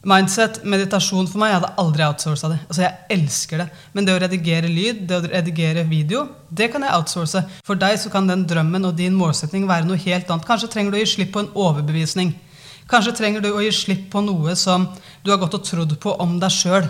Mindset, 0.08 0.60
meditasjon 0.62 1.26
for 1.26 1.40
meg, 1.43 1.50
jeg 1.50 1.58
hadde 1.58 1.70
aldri 1.82 2.05
outsourca 2.06 2.52
det. 2.52 2.58
Altså, 2.69 2.82
Jeg 2.84 3.16
elsker 3.16 3.62
det. 3.64 3.66
Men 3.96 4.06
det 4.06 4.14
å 4.14 4.20
redigere 4.22 4.70
lyd, 4.70 5.02
det 5.10 5.16
å 5.16 5.25
redigere 5.26 5.82
video, 5.88 6.26
det 6.50 6.70
kan 6.72 6.84
jeg 6.87 6.94
outsource. 6.94 7.43
For 7.66 7.78
deg 7.78 7.99
så 7.99 8.12
kan 8.12 8.31
den 8.31 8.46
drømmen 8.49 8.87
og 8.87 8.94
din 8.99 9.16
målsetning 9.19 9.66
være 9.69 9.88
noe 9.88 9.99
helt 10.05 10.31
annet. 10.31 10.46
Kanskje 10.46 10.70
trenger 10.70 10.94
du 10.94 11.00
å 11.00 11.02
gi 11.02 11.10
slipp 11.16 11.34
på 11.34 11.43
en 11.43 11.50
overbevisning. 11.55 12.32
Kanskje 12.88 13.16
trenger 13.19 13.44
du 13.44 13.50
å 13.50 13.60
gi 13.60 13.75
slipp 13.75 14.06
på 14.12 14.22
noe 14.24 14.55
som 14.56 14.86
du 15.24 15.32
har 15.32 15.43
gått 15.43 15.58
og 15.58 15.67
trodd 15.67 15.98
på 16.00 16.15
om 16.22 16.38
deg 16.41 16.55
sjøl. 16.55 16.86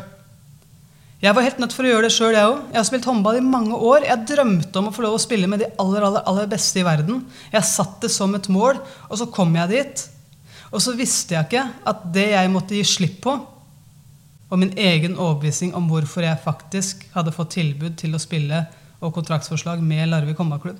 Jeg 1.19 1.35
var 1.35 1.43
helt 1.43 1.59
nødt 1.59 1.75
for 1.75 1.83
å 1.83 1.91
gjøre 1.91 2.07
det 2.07 2.15
sjøl, 2.15 2.37
jeg 2.37 2.47
òg. 2.47 2.59
Jeg 2.71 2.79
har 2.79 2.87
spilt 2.87 3.07
håndball 3.11 3.41
i 3.41 3.43
mange 3.43 3.75
år. 3.75 4.05
Jeg 4.07 4.27
drømte 4.31 4.79
om 4.79 4.91
å 4.91 4.93
få 4.95 5.03
lov 5.03 5.17
å 5.17 5.23
spille 5.23 5.49
med 5.51 5.65
de 5.65 5.67
aller, 5.83 6.05
aller, 6.07 6.23
aller 6.31 6.47
beste 6.51 6.79
i 6.79 6.85
verden. 6.87 7.25
Jeg 7.51 7.67
satt 7.67 7.97
det 8.05 8.11
som 8.15 8.37
et 8.39 8.47
mål, 8.55 8.79
og 9.09 9.19
så 9.19 9.27
kom 9.35 9.57
jeg 9.59 9.73
dit. 9.73 10.05
Og 10.71 10.85
så 10.85 10.95
visste 10.95 11.35
jeg 11.35 11.49
ikke 11.49 11.65
at 11.91 12.05
det 12.15 12.29
jeg 12.37 12.53
måtte 12.53 12.77
gi 12.77 12.85
slipp 12.87 13.17
på, 13.25 13.35
og 14.49 14.61
min 14.63 14.71
egen 14.79 15.17
overbevisning 15.19 15.75
om 15.77 15.89
hvorfor 15.91 16.25
jeg 16.25 16.41
faktisk 16.45 17.03
hadde 17.17 17.35
fått 17.35 17.57
tilbud 17.57 17.99
til 18.01 18.15
å 18.15 18.21
spille 18.23 18.63
og 19.03 19.13
kontraktsforslag 19.17 19.83
med 19.85 20.09
Larvik 20.13 20.39
håndballklubb. 20.41 20.79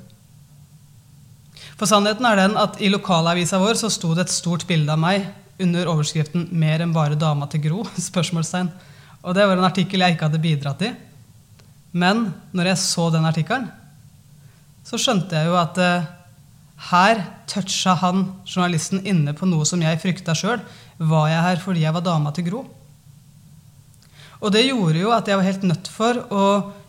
For 1.79 1.91
sannheten 1.91 2.27
er 2.27 2.39
den 2.39 2.55
at 2.59 2.79
i 2.83 2.91
lokalavisa 2.91 3.59
vår 3.61 3.79
så 3.83 3.91
sto 3.93 4.15
det 4.15 4.27
et 4.27 4.35
stort 4.35 4.65
bilde 4.71 4.95
av 4.95 5.03
meg 5.03 5.27
under 5.59 5.91
overskriften 5.91 6.49
'Mer 6.55 6.83
enn 6.83 6.95
bare 6.95 7.19
dama 7.19 7.47
til 7.51 7.63
Gro?' 7.67 7.87
spørsmålstegn. 8.11 8.71
Og 9.27 9.35
det 9.35 9.47
var 9.47 9.59
en 9.59 9.67
artikkel 9.67 10.03
jeg 10.05 10.15
ikke 10.15 10.29
hadde 10.29 10.43
bidratt 10.43 10.85
i. 10.87 10.93
Men 11.99 12.29
når 12.55 12.73
jeg 12.73 12.83
så 12.85 13.09
den 13.13 13.27
artikkelen, 13.29 13.69
så 14.87 15.01
skjønte 15.01 15.37
jeg 15.37 15.51
jo 15.51 15.57
at 15.59 15.79
eh, 15.83 16.07
her 16.89 17.21
toucha 17.51 17.97
han 17.99 18.25
journalisten 18.47 19.03
inne 19.09 19.35
på 19.37 19.49
noe 19.49 19.67
som 19.69 19.83
jeg 19.83 20.01
frykta 20.01 20.37
sjøl. 20.39 20.63
Var 20.99 21.31
jeg 21.33 21.45
her 21.49 21.63
fordi 21.63 21.85
jeg 21.85 21.97
var 21.97 22.07
dama 22.07 22.33
til 22.35 22.47
Gro? 22.49 22.63
Og 24.39 24.55
det 24.55 24.69
gjorde 24.69 25.03
jo 25.03 25.13
at 25.15 25.29
jeg 25.29 25.41
var 25.41 25.49
helt 25.49 25.67
nødt 25.67 25.91
for 25.91 26.21
å 26.31 26.45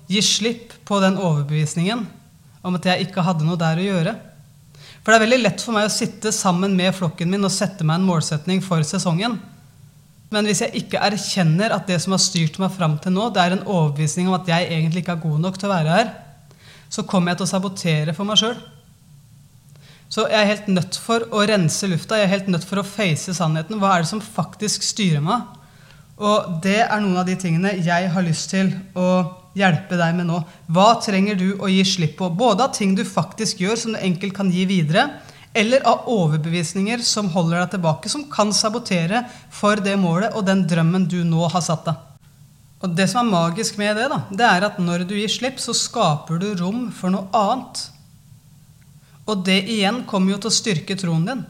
gi 0.09 0.21
slipp 0.25 0.75
på 0.85 0.99
den 1.01 1.17
overbevisningen 1.17 2.05
om 2.65 2.75
at 2.77 2.85
jeg 2.85 3.07
ikke 3.07 3.23
hadde 3.25 3.47
noe 3.47 3.59
der 3.59 3.79
å 3.79 3.87
gjøre. 3.87 4.13
For 4.99 5.11
det 5.11 5.17
er 5.17 5.25
veldig 5.25 5.41
lett 5.41 5.63
for 5.63 5.73
meg 5.75 5.87
å 5.87 5.93
sitte 5.93 6.33
sammen 6.35 6.75
med 6.77 6.93
flokken 6.95 7.31
min 7.31 7.47
og 7.47 7.53
sette 7.53 7.85
meg 7.87 7.99
en 7.99 8.07
målsetning 8.09 8.61
for 8.61 8.83
sesongen. 8.85 9.39
Men 10.29 10.45
hvis 10.45 10.61
jeg 10.61 10.83
ikke 10.83 11.01
erkjenner 11.01 11.73
at 11.73 11.87
det 11.89 11.97
som 12.03 12.13
har 12.13 12.21
styrt 12.21 12.59
meg 12.61 12.73
fram 12.75 12.97
til 13.01 13.15
nå, 13.15 13.29
det 13.33 13.41
er 13.41 13.55
en 13.55 13.65
overbevisning 13.65 14.29
om 14.29 14.37
at 14.37 14.49
jeg 14.49 14.67
egentlig 14.69 15.03
ikke 15.03 15.15
er 15.17 15.23
god 15.23 15.39
nok 15.45 15.57
til 15.57 15.69
å 15.69 15.73
være 15.73 15.95
her, 15.95 16.11
så 16.89 17.05
kommer 17.05 17.33
jeg 17.33 17.39
til 17.39 17.47
å 17.47 17.53
sabotere 17.53 18.13
for 18.17 18.29
meg 18.29 18.41
sjøl. 18.41 18.59
Så 20.09 20.25
jeg 20.29 20.41
er 20.41 20.49
helt 20.49 20.69
nødt 20.73 20.97
for 20.97 21.25
å 21.33 21.43
rense 21.49 21.89
lufta, 21.89 22.17
jeg 22.17 22.25
er 22.25 22.33
helt 22.33 22.49
nødt 22.49 22.65
for 22.65 22.81
å 22.81 22.85
face 22.85 23.33
sannheten. 23.37 23.77
Hva 23.81 23.95
er 23.95 24.05
det 24.05 24.09
som 24.09 24.21
faktisk 24.21 24.85
styrer 24.85 25.21
meg? 25.21 25.45
Og 26.19 26.57
det 26.63 26.81
er 26.81 27.01
noen 27.01 27.21
av 27.21 27.27
de 27.29 27.37
tingene 27.39 27.75
jeg 27.77 28.09
har 28.11 28.25
lyst 28.25 28.49
til 28.51 28.73
å 28.97 29.09
hjelpe 29.57 29.97
deg 29.97 30.17
med 30.17 30.27
nå. 30.29 30.41
Hva 30.73 30.91
trenger 31.01 31.37
du 31.39 31.47
å 31.61 31.69
gi 31.71 31.83
slipp 31.87 32.17
på? 32.19 32.29
Både 32.33 32.65
av 32.65 32.73
ting 32.75 32.95
du 32.97 33.05
faktisk 33.07 33.61
gjør, 33.63 33.77
som 33.79 33.93
du 33.95 34.01
enkelt 34.01 34.35
kan 34.35 34.49
gi 34.53 34.65
videre, 34.69 35.07
eller 35.53 35.85
av 35.87 36.05
overbevisninger 36.09 37.01
som 37.05 37.31
holder 37.33 37.63
deg 37.63 37.71
tilbake, 37.73 38.09
som 38.11 38.27
kan 38.31 38.53
sabotere 38.53 39.23
for 39.53 39.81
det 39.81 39.95
målet 39.99 40.35
og 40.37 40.45
den 40.47 40.65
drømmen 40.69 41.07
du 41.09 41.23
nå 41.25 41.47
har 41.49 41.63
satt 41.65 41.87
deg. 41.89 42.05
Og 42.79 42.95
Det 42.95 43.09
som 43.11 43.25
er 43.25 43.33
magisk 43.33 43.77
med 43.79 43.97
det, 43.99 44.07
da, 44.11 44.21
det 44.31 44.45
er 44.47 44.65
at 44.69 44.77
når 44.79 45.03
du 45.09 45.15
gir 45.17 45.31
slipp, 45.31 45.59
så 45.59 45.75
skaper 45.75 46.39
du 46.39 46.53
rom 46.61 46.87
for 46.95 47.11
noe 47.11 47.27
annet. 47.35 47.89
Og 49.27 49.43
det 49.45 49.65
igjen 49.67 50.05
kommer 50.07 50.33
jo 50.33 50.43
til 50.45 50.51
å 50.51 50.59
styrke 50.59 50.95
troen 50.97 51.25
din. 51.27 51.41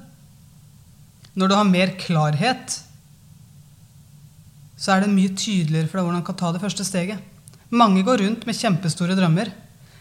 Når 1.38 1.52
du 1.52 1.56
har 1.56 1.70
mer 1.70 1.94
klarhet, 2.02 2.80
så 4.80 4.96
er 4.96 5.04
det 5.04 5.14
mye 5.14 5.36
tydeligere 5.36 5.92
for 5.92 6.00
deg 6.00 6.08
hvordan 6.08 6.24
du 6.24 6.28
kan 6.32 6.40
ta 6.40 6.52
det 6.56 6.64
første 6.64 6.88
steget. 6.88 7.22
Mange 7.70 8.02
går 8.04 8.24
rundt 8.24 8.48
med 8.50 8.58
kjempestore 8.58 9.16
drømmer, 9.18 9.52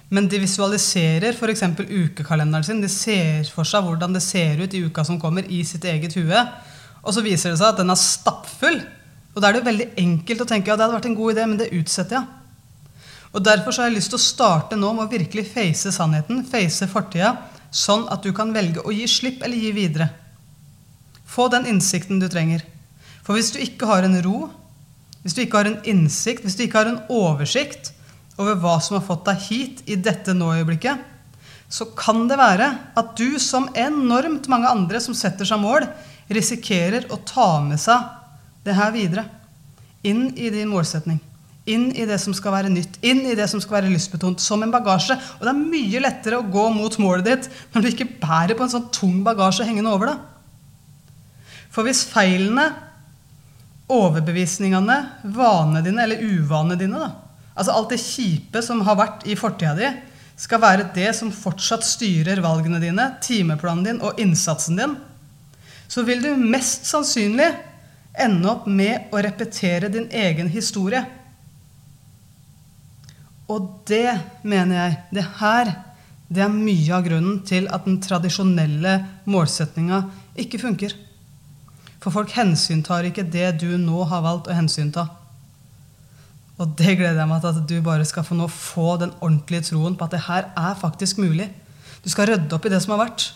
men 0.08 0.28
de 0.28 0.40
visualiserer 0.40 1.36
f.eks. 1.36 1.64
ukekalenderen 1.88 2.64
sin. 2.64 2.80
De 2.80 2.88
ser 2.88 3.48
for 3.52 3.68
seg 3.68 3.84
hvordan 3.84 4.14
det 4.16 4.24
ser 4.24 4.62
ut 4.62 4.74
i 4.74 4.84
uka 4.86 5.04
som 5.04 5.20
kommer, 5.20 5.44
i 5.44 5.60
sitt 5.68 5.84
eget 5.84 6.16
hue. 6.16 6.44
Og 7.02 7.14
så 7.14 7.24
viser 7.24 7.52
det 7.52 7.60
seg 7.60 7.74
at 7.74 7.82
den 7.82 7.92
er 7.92 8.00
stappfull. 8.00 8.80
Og 9.34 9.42
da 9.42 9.48
er 9.48 9.56
det 9.56 9.60
jo 9.60 9.68
veldig 9.68 9.88
enkelt 10.00 10.44
å 10.44 10.48
tenke 10.48 10.72
ja, 10.72 10.78
det 10.78 10.86
hadde 10.86 10.96
vært 10.96 11.10
en 11.10 11.18
god 11.18 11.34
idé, 11.34 11.44
men 11.46 11.60
det 11.60 11.72
utsetter 11.76 12.18
jeg. 12.18 12.34
Og 13.36 13.44
Derfor 13.44 13.74
så 13.74 13.82
har 13.82 13.90
jeg 13.90 13.98
lyst 13.98 14.10
til 14.14 14.18
å 14.18 14.24
starte 14.24 14.78
nå 14.80 14.94
med 14.96 15.04
å 15.04 15.12
virkelig 15.12 15.44
face 15.52 15.92
sannheten, 15.92 16.40
face 16.48 16.88
fortida, 16.88 17.34
sånn 17.68 18.06
at 18.08 18.24
du 18.24 18.32
kan 18.32 18.54
velge 18.56 18.80
å 18.80 18.94
gi 18.94 19.04
slipp 19.10 19.44
eller 19.44 19.60
gi 19.60 19.74
videre. 19.76 20.08
Få 21.28 21.50
den 21.52 21.68
innsikten 21.68 22.22
du 22.22 22.26
trenger. 22.32 22.64
For 23.20 23.36
hvis 23.36 23.52
du 23.52 23.60
ikke 23.60 23.90
har 23.90 24.08
en 24.08 24.16
ro, 24.24 24.48
hvis 25.20 25.36
du 25.36 25.42
ikke 25.44 25.60
har 25.60 25.68
en 25.68 25.80
innsikt, 25.84 26.46
hvis 26.46 26.56
du 26.56 26.64
ikke 26.64 26.80
har 26.80 26.88
en 26.88 27.02
oversikt 27.12 27.92
over 28.38 28.58
hva 28.62 28.78
som 28.82 28.98
har 28.98 29.06
fått 29.06 29.26
deg 29.28 29.46
hit 29.48 29.80
i 29.90 29.98
dette 30.00 30.34
nå-øyeblikket, 30.36 31.00
så 31.68 31.88
kan 31.98 32.24
det 32.30 32.38
være 32.40 32.68
at 32.96 33.10
du, 33.18 33.36
som 33.42 33.68
enormt 33.76 34.48
mange 34.48 34.70
andre 34.70 35.00
som 35.04 35.16
setter 35.16 35.48
seg 35.48 35.60
mål, 35.60 35.84
risikerer 36.32 37.10
å 37.12 37.18
ta 37.28 37.58
med 37.64 37.80
seg 37.82 38.06
det 38.64 38.76
her 38.76 38.92
videre. 38.94 39.26
Inn 40.06 40.30
i 40.38 40.48
din 40.54 40.70
målsetning. 40.70 41.18
Inn 41.68 41.90
i 41.92 42.06
det 42.08 42.16
som 42.22 42.32
skal 42.36 42.54
være 42.54 42.72
nytt. 42.72 42.96
Inn 43.04 43.20
i 43.28 43.36
det 43.36 43.48
som 43.50 43.60
skal 43.60 43.80
være 43.82 43.92
lystbetont. 43.92 44.40
Som 44.40 44.64
en 44.64 44.72
bagasje. 44.72 45.18
Og 45.36 45.44
det 45.44 45.52
er 45.52 45.60
mye 45.60 46.00
lettere 46.00 46.40
å 46.40 46.48
gå 46.48 46.64
mot 46.72 46.94
målet 47.02 47.26
ditt 47.28 47.48
når 47.74 47.84
du 47.84 47.90
ikke 47.90 48.10
bærer 48.22 48.56
på 48.56 48.64
en 48.64 48.72
sånn 48.72 48.88
tung 48.94 49.20
bagasje 49.26 49.66
hengende 49.68 49.92
over 49.92 50.14
deg. 50.14 50.22
For 51.68 51.84
hvis 51.84 52.06
feilene 52.08 52.70
overbevisningene, 53.92 54.98
vanene 55.32 55.82
dine, 55.84 56.04
eller 56.04 56.24
uvanene 56.24 56.76
dine, 56.80 57.00
da. 57.00 57.27
Altså 57.58 57.74
alt 57.74 57.92
det 57.92 58.00
kjipe 58.02 58.62
som 58.64 58.82
har 58.86 58.98
vært 58.98 59.26
i 59.26 59.36
fortida 59.38 59.74
di, 59.78 59.90
skal 60.38 60.62
være 60.62 60.90
det 60.94 61.10
som 61.18 61.34
fortsatt 61.34 61.82
styrer 61.82 62.40
valgene 62.44 62.78
dine, 62.82 63.10
timeplanen 63.24 63.86
din 63.86 64.02
og 64.06 64.20
innsatsen 64.22 64.78
din, 64.78 64.94
så 65.90 66.04
vil 66.06 66.22
du 66.22 66.30
mest 66.38 66.86
sannsynlig 66.86 67.48
ende 68.18 68.50
opp 68.50 68.68
med 68.70 69.10
å 69.14 69.22
repetere 69.24 69.90
din 69.90 70.06
egen 70.14 70.50
historie. 70.52 71.02
Og 73.48 73.68
det 73.88 74.18
mener 74.44 74.76
jeg 74.76 74.96
Det 75.16 75.26
her 75.40 75.74
det 76.28 76.42
er 76.44 76.52
mye 76.52 76.92
av 76.92 77.06
grunnen 77.06 77.38
til 77.48 77.70
at 77.72 77.86
den 77.88 78.02
tradisjonelle 78.04 78.98
målsettinga 79.32 80.02
ikke 80.36 80.60
funker. 80.60 80.92
For 82.04 82.12
folk 82.12 82.34
hensyntar 82.36 83.08
ikke 83.08 83.24
det 83.24 83.54
du 83.62 83.70
nå 83.80 84.04
har 84.10 84.20
valgt 84.26 84.50
å 84.52 84.56
hensynta. 84.58 85.06
Og 86.58 86.74
det 86.78 86.96
gleder 86.98 87.20
jeg 87.20 87.30
meg 87.30 87.42
til 87.42 87.52
at 87.54 87.68
du 87.70 87.76
bare 87.86 88.06
skal 88.08 88.26
få, 88.26 88.36
nå 88.38 88.48
få 88.50 88.96
den 89.02 89.12
ordentlige 89.22 89.68
troen 89.70 89.96
på 89.98 90.06
at 90.08 90.16
det 90.16 90.24
her 90.26 90.48
er 90.58 90.78
faktisk 90.78 91.20
mulig. 91.22 91.46
Du 92.02 92.08
skal 92.10 92.32
rydde 92.32 92.54
opp 92.54 92.66
i 92.66 92.72
det 92.72 92.80
som 92.82 92.96
har 92.96 93.04
vært, 93.04 93.28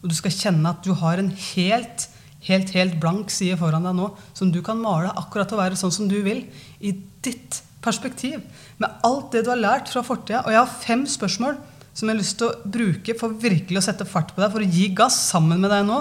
og 0.00 0.08
du 0.08 0.16
skal 0.16 0.32
kjenne 0.32 0.72
at 0.72 0.84
du 0.84 0.94
har 0.96 1.20
en 1.20 1.28
helt, 1.28 2.06
helt, 2.46 2.72
helt 2.76 2.96
blank 3.02 3.32
side 3.32 3.58
foran 3.60 3.84
deg 3.84 3.98
nå 3.98 4.08
som 4.32 4.52
du 4.52 4.62
kan 4.64 4.80
male 4.80 5.12
akkurat 5.20 5.50
til 5.50 5.58
å 5.58 5.62
være 5.62 5.80
sånn 5.80 5.92
som 5.92 6.08
du 6.08 6.18
vil, 6.24 6.46
i 6.80 6.94
ditt 7.24 7.60
perspektiv. 7.84 8.40
Med 8.80 9.04
alt 9.04 9.34
det 9.34 9.44
du 9.44 9.52
har 9.52 9.60
lært 9.60 9.92
fra 9.92 10.04
fortida. 10.04 10.44
Og 10.46 10.54
jeg 10.54 10.62
har 10.62 10.80
fem 10.86 11.04
spørsmål 11.08 11.60
som 11.92 12.08
jeg 12.08 12.14
har 12.14 12.20
lyst 12.20 12.38
til 12.40 12.48
å 12.48 12.72
bruke 12.76 13.16
for 13.18 13.36
virkelig 13.42 13.80
å 13.80 13.84
sette 13.90 14.08
fart 14.08 14.32
på 14.32 14.40
deg, 14.40 14.52
for 14.54 14.64
å 14.64 14.72
gi 14.72 14.88
gass 14.96 15.18
sammen 15.28 15.60
med 15.60 15.72
deg 15.72 15.84
nå 15.88 16.00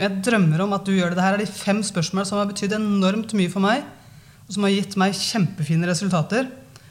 jeg 0.00 0.20
drømmer 0.24 0.62
om 0.64 0.72
at 0.72 0.86
du 0.88 0.94
gjør 0.94 1.12
det. 1.12 1.18
Dette 1.18 1.32
er 1.34 1.42
de 1.42 1.52
fem 1.52 1.80
spørsmål 1.84 2.24
som 2.28 2.38
har 2.40 2.48
betydd 2.48 2.72
enormt 2.78 3.34
mye 3.36 3.52
for 3.52 3.60
meg, 3.60 3.84
og 4.50 4.56
som 4.56 4.64
har 4.66 4.72
gitt 4.74 4.96
meg 4.98 5.14
kjempefine 5.14 5.86
resultater. 5.86 6.48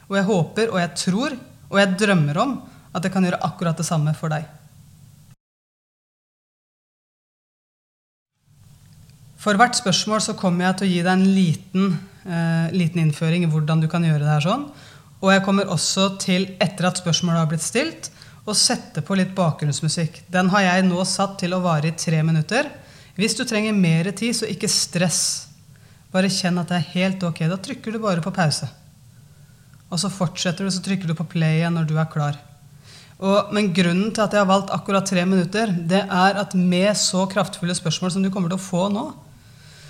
Og 0.07 0.15
jeg 0.15 0.27
håper, 0.29 0.69
og 0.71 0.79
jeg 0.79 0.91
tror, 0.95 1.33
og 1.67 1.79
jeg 1.81 1.97
drømmer 1.99 2.37
om 2.39 2.53
at 2.95 3.03
jeg 3.03 3.11
kan 3.11 3.25
gjøre 3.27 3.41
akkurat 3.43 3.75
det 3.75 3.85
samme 3.85 4.13
for 4.15 4.31
deg. 4.31 4.45
For 9.39 9.59
hvert 9.59 9.75
spørsmål 9.75 10.23
så 10.23 10.37
kommer 10.39 10.69
jeg 10.69 10.79
til 10.79 10.87
å 10.87 10.93
gi 10.93 11.01
deg 11.03 11.11
en 11.11 11.27
liten, 11.35 11.91
eh, 12.23 12.71
liten 12.71 13.03
innføring 13.03 13.43
i 13.43 13.51
hvordan 13.51 13.83
du 13.83 13.89
kan 13.91 14.07
gjøre 14.07 14.23
det 14.23 14.31
her 14.31 14.47
sånn. 14.47 14.65
Og 15.19 15.33
jeg 15.33 15.43
kommer 15.43 15.67
også 15.67 16.17
til, 16.19 16.47
etter 16.63 16.87
at 16.87 17.03
spørsmålet 17.03 17.43
har 17.43 17.51
blitt 17.51 17.67
stilt, 17.67 18.09
å 18.47 18.55
sette 18.55 19.03
på 19.03 19.19
litt 19.19 19.35
bakgrunnsmusikk. 19.35 20.23
Den 20.31 20.47
har 20.47 20.63
jeg 20.63 20.87
nå 20.87 21.03
satt 21.03 21.37
til 21.43 21.51
å 21.53 21.61
vare 21.61 21.91
i 21.91 21.91
tre 21.91 22.23
minutter. 22.23 22.71
Hvis 23.19 23.35
du 23.35 23.43
trenger 23.43 23.75
mer 23.75 24.11
tid, 24.15 24.31
så 24.31 24.47
ikke 24.47 24.71
stress. 24.71 25.48
Bare 26.13 26.31
kjenn 26.33 26.57
at 26.61 26.71
det 26.71 26.79
er 26.79 26.91
helt 26.95 27.23
ok. 27.25 27.43
Da 27.51 27.57
trykker 27.61 27.93
du 27.93 28.01
bare 28.01 28.23
på 28.25 28.33
pause. 28.33 28.69
Og 29.89 30.01
så 30.01 30.11
fortsetter 30.13 30.65
du, 30.65 30.71
så 30.73 30.81
trykker 30.85 31.09
du 31.09 31.17
på 31.17 31.27
play 31.29 31.59
igjen 31.59 31.75
når 31.77 31.89
du 31.89 31.95
er 31.97 32.09
klar. 32.09 32.37
Og, 33.19 33.51
men 33.55 33.71
grunnen 33.75 34.13
til 34.15 34.23
at 34.23 34.33
jeg 34.33 34.41
har 34.41 34.49
valgt 34.49 34.71
akkurat 34.71 35.07
tre 35.07 35.25
minutter, 35.27 35.73
det 35.91 36.05
er 36.05 36.39
at 36.39 36.53
med 36.55 36.93
så 36.97 37.25
kraftfulle 37.29 37.75
spørsmål 37.75 38.13
som 38.15 38.23
du 38.23 38.29
kommer 38.31 38.51
til 38.51 38.59
å 38.59 38.63
få 38.63 38.85
nå, 38.93 39.09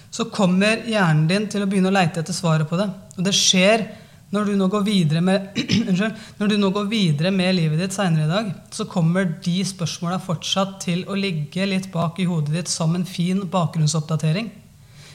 så 0.09 0.25
kommer 0.33 0.88
hjernen 0.89 1.27
din 1.29 1.45
til 1.51 1.61
å 1.61 1.67
begynne 1.69 1.91
å 1.91 1.93
leite 1.93 2.23
etter 2.23 2.33
svaret 2.33 2.69
på 2.69 2.79
det. 2.79 2.88
Og 3.19 3.27
det 3.27 3.35
skjer 3.38 3.85
når 4.33 4.49
du 4.49 4.55
nå 4.57 4.67
går 4.69 4.85
videre 4.85 5.21
med, 5.25 5.59
når 6.39 6.51
du 6.51 6.55
nå 6.61 6.71
går 6.73 6.89
videre 6.89 7.31
med 7.33 7.55
livet 7.57 7.81
ditt 7.81 7.93
seinere 7.93 8.25
i 8.25 8.31
dag, 8.31 8.49
så 8.73 8.85
kommer 8.89 9.29
de 9.45 9.59
spørsmåla 9.65 10.17
fortsatt 10.21 10.79
til 10.85 11.05
å 11.09 11.17
ligge 11.17 11.65
litt 11.69 11.89
bak 11.93 12.17
i 12.21 12.27
hodet 12.29 12.55
ditt 12.55 12.71
som 12.71 12.97
en 12.97 13.05
fin 13.09 13.41
bakgrunnsoppdatering. 13.49 14.49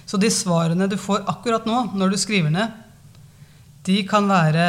Så 0.04 0.20
de 0.20 0.30
svarene 0.32 0.88
du 0.90 0.96
får 1.00 1.24
akkurat 1.30 1.66
nå, 1.68 1.80
når 1.96 2.12
du 2.12 2.20
skriver 2.20 2.52
ned, 2.52 2.80
de 3.84 4.00
kan 4.08 4.28
være 4.28 4.66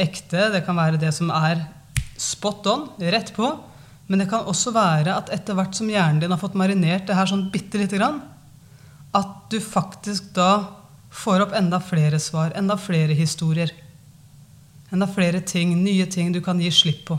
ekte, 0.00 0.48
det 0.54 0.64
kan 0.66 0.78
være 0.78 0.98
det 1.00 1.12
som 1.14 1.30
er 1.34 1.64
spot 2.20 2.66
on, 2.70 2.88
rett 2.98 3.32
på. 3.36 3.50
Men 4.10 4.22
det 4.22 4.30
kan 4.32 4.48
også 4.50 4.72
være 4.74 5.14
at 5.14 5.30
etter 5.34 5.54
hvert 5.54 5.76
som 5.78 5.90
hjernen 5.90 6.18
din 6.22 6.32
har 6.34 6.40
fått 6.40 6.58
marinert 6.58 7.06
det 7.06 7.14
her 7.14 7.30
sånn 7.30 7.46
bitte 7.52 7.78
lite 7.78 7.98
grann, 8.00 8.18
at 9.14 9.50
du 9.50 9.58
faktisk 9.62 10.32
da 10.34 10.66
får 11.14 11.46
opp 11.46 11.54
enda 11.58 11.78
flere 11.82 12.18
svar, 12.22 12.52
enda 12.58 12.76
flere 12.78 13.14
historier. 13.18 13.70
Enda 14.90 15.06
flere 15.10 15.42
ting, 15.46 15.76
nye 15.78 16.06
ting 16.10 16.32
du 16.34 16.40
kan 16.42 16.58
gi 16.62 16.70
slipp 16.74 17.04
på. 17.10 17.18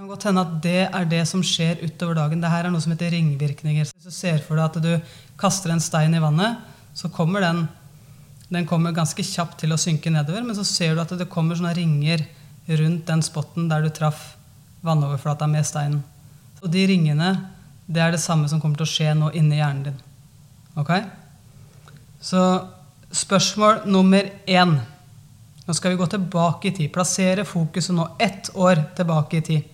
Det 0.00 0.06
kan 0.06 0.14
godt 0.14 0.24
hende 0.30 0.42
at 0.46 0.52
det 0.64 0.82
er 0.96 1.08
det 1.10 1.18
som 1.28 1.42
skjer 1.44 1.82
utover 1.84 2.16
dagen. 2.16 2.40
Dette 2.40 2.56
er 2.56 2.72
noe 2.72 2.80
som 2.80 2.94
heter 2.94 3.10
ringvirkninger. 3.12 3.84
Hvis 3.84 4.06
du 4.06 4.14
ser 4.16 4.38
for 4.40 4.56
deg 4.56 4.70
at 4.70 4.78
du 4.80 5.16
kaster 5.36 5.74
en 5.74 5.82
stein 5.84 6.14
i 6.16 6.20
vannet, 6.22 6.56
så 6.96 7.10
kommer 7.12 7.42
den, 7.44 7.58
den 8.48 8.64
kommer 8.64 8.94
ganske 8.96 9.20
kjapt 9.20 9.58
til 9.60 9.74
å 9.74 9.76
synke 9.76 10.08
nedover. 10.08 10.40
Men 10.40 10.56
så 10.56 10.62
ser 10.64 10.94
du 10.96 11.02
at 11.02 11.12
det 11.20 11.26
kommer 11.28 11.58
sånne 11.58 11.74
ringer 11.76 12.24
rundt 12.80 13.02
den 13.10 13.20
spotten 13.20 13.66
der 13.68 13.84
du 13.84 13.90
traff 13.92 14.22
vannoverflata 14.80 15.44
med 15.52 15.68
steinen. 15.68 15.98
Og 16.62 16.72
de 16.72 16.86
ringene, 16.88 17.28
det 17.84 18.00
er 18.00 18.14
det 18.14 18.22
samme 18.24 18.48
som 18.48 18.62
kommer 18.62 18.80
til 18.80 18.88
å 18.88 18.92
skje 18.94 19.12
nå 19.18 19.28
inni 19.36 19.58
hjernen 19.58 19.82
din. 19.90 19.98
Ok? 20.80 20.94
Så 22.24 22.46
spørsmål 23.20 23.82
nummer 23.84 24.32
én 24.48 24.78
Nå 25.66 25.76
skal 25.76 25.92
vi 25.92 26.00
gå 26.00 26.08
tilbake 26.08 26.70
i 26.70 26.72
tid. 26.78 26.88
Plassere 26.90 27.44
fokuset 27.46 27.92
nå 27.94 28.08
ett 28.18 28.48
år 28.56 28.80
tilbake 28.96 29.38
i 29.38 29.44
tid. 29.50 29.68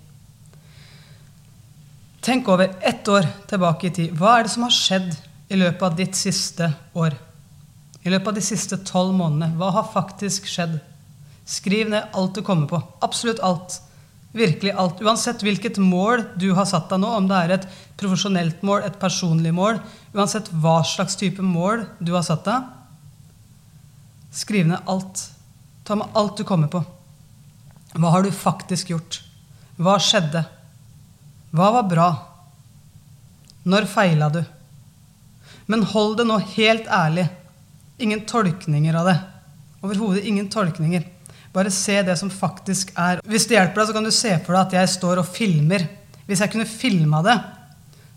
Tenk 2.26 2.49
over 2.49 2.73
ett 2.80 3.09
år 3.09 3.26
tilbake 3.47 3.87
i 3.87 3.90
tid. 3.95 4.14
Hva 4.18 4.33
er 4.35 4.47
det 4.47 4.50
som 4.50 4.64
har 4.66 4.73
skjedd 4.75 5.12
i 5.47 5.59
løpet 5.61 5.83
av 5.87 5.92
ditt 5.95 6.16
siste 6.18 6.66
år? 6.99 7.14
I 8.02 8.11
løpet 8.11 8.33
av 8.33 8.35
de 8.35 8.42
siste 8.42 8.78
tolv 8.83 9.12
månedene. 9.14 9.54
Hva 9.61 9.68
har 9.76 9.92
faktisk 9.92 10.49
skjedd? 10.50 10.80
Skriv 11.47 11.92
ned 11.92 12.09
alt 12.18 12.35
du 12.35 12.42
kommer 12.42 12.66
på. 12.66 12.80
Absolutt 13.06 13.38
alt. 13.47 13.76
Virkelig 14.35 14.75
alt. 14.75 15.04
Uansett 15.06 15.45
hvilket 15.47 15.78
mål 15.78 16.25
du 16.35 16.49
har 16.59 16.66
satt 16.66 16.90
deg 16.90 17.04
nå, 17.04 17.12
om 17.14 17.30
det 17.30 17.38
er 17.45 17.54
et 17.61 17.68
profesjonelt 18.02 18.66
mål, 18.66 18.83
et 18.83 18.99
personlig 18.99 19.54
mål, 19.54 19.78
uansett 20.11 20.50
hva 20.50 20.80
slags 20.83 21.14
type 21.23 21.47
mål 21.47 21.87
du 22.02 22.11
har 22.16 22.26
satt 22.26 22.42
deg, 22.50 22.66
skriv 24.35 24.66
ned 24.66 24.83
alt. 24.90 25.28
Ta 25.87 25.95
med 25.95 26.11
alt 26.18 26.42
du 26.42 26.42
kommer 26.42 26.75
på. 26.75 26.83
Hva 27.95 28.16
har 28.18 28.26
du 28.26 28.35
faktisk 28.35 28.90
gjort? 28.97 29.23
Hva 29.78 30.00
skjedde? 30.02 30.42
Hva 31.55 31.71
var 31.79 31.88
bra? 31.91 32.09
Når 33.67 33.87
feila 33.91 34.31
du? 34.31 34.43
Men 35.67 35.83
hold 35.91 36.17
det 36.21 36.26
nå 36.29 36.38
helt 36.55 36.87
ærlig. 36.87 37.26
Ingen 37.99 38.25
tolkninger 38.29 38.95
av 38.99 39.11
det. 39.11 39.17
Overhodet 39.83 40.25
ingen 40.25 40.49
tolkninger. 40.53 41.05
Bare 41.55 41.73
se 41.73 42.03
det 42.05 42.17
som 42.21 42.31
faktisk 42.31 42.93
er. 43.00 43.23
Hvis 43.25 43.49
det 43.49 43.57
hjelper 43.57 43.81
deg, 43.81 43.88
så 43.88 43.97
kan 43.97 44.07
du 44.07 44.12
se 44.15 44.33
for 44.45 44.53
deg 44.53 44.62
at 44.62 44.76
jeg 44.76 44.93
står 44.97 45.23
og 45.23 45.31
filmer. 45.31 45.87
Hvis 46.26 46.43
jeg 46.43 46.53
kunne 46.53 46.69
filma 46.69 47.23
det, 47.25 47.37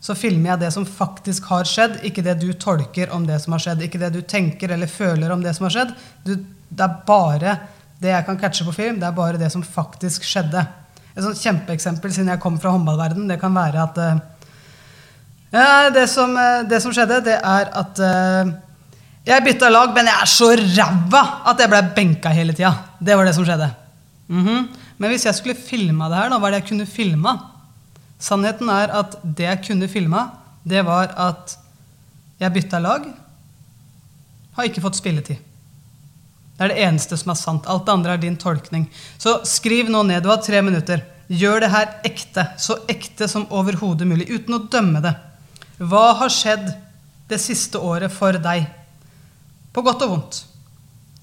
så 0.03 0.15
filmer 0.15 0.53
jeg 0.53 0.63
det 0.63 0.71
som 0.75 0.85
faktisk 0.87 1.49
har 1.51 1.67
skjedd, 1.67 1.99
ikke 2.07 2.23
det 2.23 2.37
du 2.39 2.49
tolker 2.53 3.11
om 3.15 3.25
det 3.27 3.39
som 3.43 3.55
har 3.55 3.63
skjedd. 3.63 3.83
Ikke 3.85 4.01
det 4.01 4.13
du 4.15 4.21
tenker 4.21 4.75
eller 4.75 4.91
føler 4.91 5.31
om 5.33 5.43
det 5.43 5.55
som 5.55 5.67
har 5.67 5.75
skjedd. 5.75 5.95
Du, 6.25 6.35
det 6.69 6.85
er 6.85 6.99
bare 7.07 7.57
det 7.99 8.13
jeg 8.13 8.27
kan 8.27 8.39
catche 8.39 8.67
på 8.67 8.75
film, 8.75 8.99
det 9.01 9.09
er 9.09 9.15
bare 9.15 9.39
det 9.41 9.49
som 9.51 9.63
faktisk 9.65 10.23
skjedde. 10.23 10.63
Et 11.19 11.25
sånt 11.25 11.41
kjempeeksempel 11.43 12.13
siden 12.15 12.31
jeg 12.31 12.39
kom 12.39 12.55
fra 12.63 12.71
håndballverden, 12.71 13.27
det 13.27 13.35
kan 13.41 13.51
være 13.51 13.81
at 13.83 13.97
uh, 13.99 14.19
ja, 15.51 15.89
det, 15.91 16.05
som, 16.07 16.31
uh, 16.31 16.61
det, 16.63 16.79
som, 16.79 16.93
skjedde, 16.95 17.17
det 17.25 17.35
er 17.35 17.71
at 17.81 17.99
uh, 17.99 18.53
jeg 19.27 19.43
bytta 19.43 19.67
lag, 19.67 19.91
men 19.97 20.07
jeg 20.07 20.15
er 20.15 20.31
så 20.31 20.53
ræva 20.55 21.23
at 21.51 21.59
jeg 21.59 21.71
ble 21.73 21.81
benka 21.97 22.31
hele 22.31 22.55
tida. 22.55 22.71
Det 23.03 23.17
var 23.19 23.27
det 23.27 23.35
som 23.35 23.43
skjedde. 23.43 23.67
Mm 24.29 24.45
-hmm. 24.47 24.67
Men 24.97 25.09
hvis 25.09 25.25
jeg 25.25 25.35
skulle 25.35 25.55
filma 25.55 26.09
det 26.09 26.17
her, 26.17 26.29
da, 26.29 26.39
hva 26.39 26.47
er 26.47 26.51
det 26.51 26.61
jeg 26.61 26.69
kunne 26.69 26.85
filma? 26.85 27.37
Sannheten 28.19 28.69
er 28.69 28.87
at 28.87 29.15
det 29.23 29.43
jeg 29.43 29.63
kunne 29.67 29.87
filma, 29.87 30.29
det 30.63 30.85
var 30.85 31.13
at 31.17 31.57
jeg 32.39 32.53
bytta 32.53 32.79
lag. 32.79 33.01
Har 34.55 34.63
ikke 34.63 34.81
fått 34.81 34.95
spilletid. 34.95 35.35
Det 36.59 36.65
er 36.65 36.73
det 36.73 36.83
eneste 36.83 37.15
som 37.15 37.31
er 37.31 37.37
sant. 37.39 37.67
Alt 37.71 37.85
det 37.87 37.93
andre 37.93 38.17
er 38.17 38.19
din 38.19 38.35
tolkning. 38.35 38.89
Så 39.15 39.37
skriv 39.47 39.87
nå 39.87 40.01
ned. 40.03 40.25
Du 40.25 40.27
har 40.27 40.41
tre 40.43 40.59
minutter. 40.59 41.05
Gjør 41.31 41.63
det 41.63 41.69
her 41.71 41.93
ekte. 42.09 42.43
Så 42.59 42.81
ekte 42.91 43.29
som 43.31 43.47
overhodet 43.55 44.07
mulig. 44.09 44.27
Uten 44.27 44.57
å 44.57 44.65
dømme 44.67 44.99
det. 45.05 45.13
Hva 45.79 46.09
har 46.19 46.35
skjedd 46.35 46.67
det 47.31 47.39
siste 47.39 47.79
året 47.79 48.11
for 48.11 48.35
deg? 48.43 48.67
På 49.71 49.85
godt 49.87 50.03
og 50.03 50.11
vondt. 50.17 50.43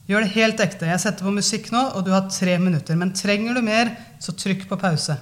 Gjør 0.09 0.25
det 0.25 0.35
helt 0.39 0.65
ekte. 0.65 0.89
Jeg 0.89 1.05
setter 1.05 1.29
på 1.29 1.37
musikk 1.37 1.69
nå, 1.75 1.85
og 1.99 2.07
du 2.07 2.15
har 2.15 2.31
tre 2.33 2.57
minutter. 2.63 2.97
Men 2.97 3.13
trenger 3.13 3.61
du 3.61 3.67
mer, 3.67 3.93
så 4.23 4.33
trykk 4.33 4.65
på 4.71 4.81
pause. 4.81 5.19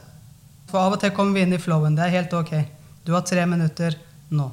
For 0.70 0.78
av 0.78 0.94
og 0.94 1.02
til 1.02 1.10
kommer 1.16 1.34
vi 1.34 1.42
inn 1.48 1.58
i 1.58 1.62
flowen. 1.62 1.98
Det 1.98 2.06
er 2.06 2.18
helt 2.20 2.38
ok. 2.38 2.54
Du 3.02 3.16
har 3.18 3.26
tre 3.26 3.50
minutter 3.50 3.98
nå. 4.30 4.52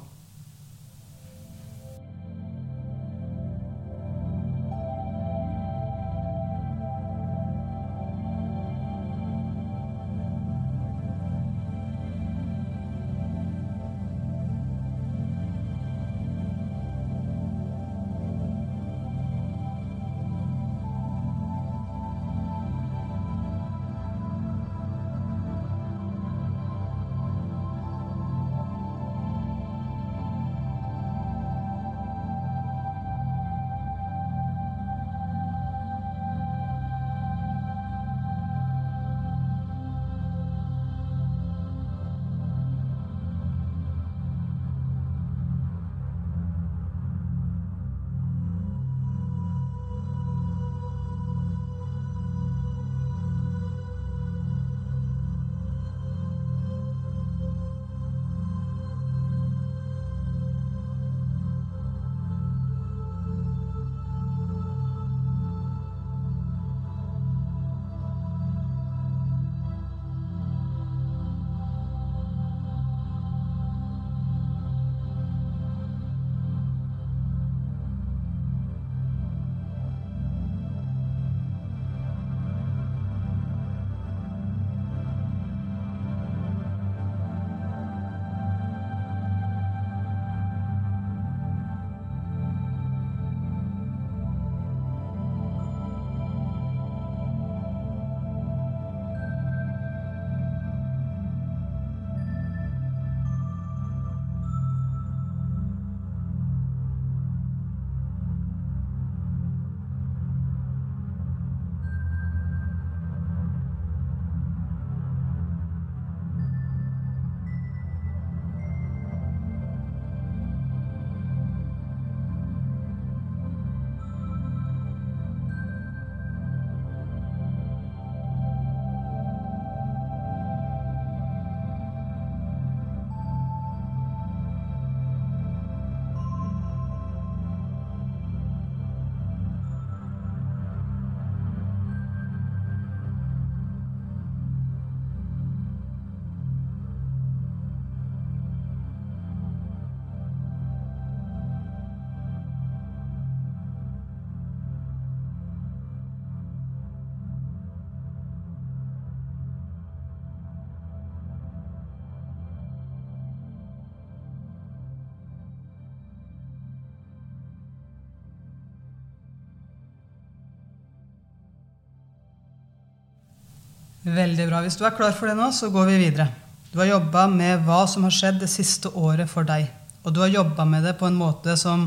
Veldig 174.12 174.46
bra. 174.50 174.60
Hvis 174.64 174.76
du 174.76 174.84
er 174.84 174.96
klar 174.96 175.14
for 175.16 175.30
det 175.30 175.36
nå, 175.38 175.48
så 175.56 175.70
går 175.72 175.88
vi 175.88 176.00
videre. 176.04 176.28
Du 176.72 176.78
har 176.80 176.90
jobba 176.90 177.26
med 177.32 177.64
hva 177.66 177.82
som 177.88 178.04
har 178.04 178.12
skjedd 178.12 178.42
det 178.42 178.50
siste 178.52 178.92
året 178.96 179.30
for 179.30 179.46
deg. 179.48 179.68
Og 180.02 180.12
du 180.12 180.20
har 180.20 180.32
jobba 180.32 180.66
med 180.68 180.84
det 180.84 180.96
på 181.00 181.08
en 181.08 181.16
måte 181.16 181.54
som 181.60 181.86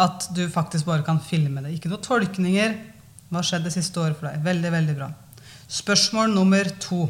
at 0.00 0.28
du 0.36 0.46
faktisk 0.50 0.88
bare 0.88 1.04
kan 1.04 1.20
filme 1.20 1.60
det. 1.64 1.74
Ikke 1.76 1.90
noen 1.92 2.04
tolkninger. 2.04 2.76
Hva 3.28 3.40
har 3.40 3.48
skjedd 3.48 3.66
det 3.68 3.74
siste 3.74 4.00
året 4.00 4.16
for 4.18 4.28
deg? 4.30 4.40
Veldig, 4.44 4.72
veldig 4.72 4.96
bra. 4.96 5.10
Spørsmål 5.72 6.32
nummer 6.32 6.68
to. 6.80 7.06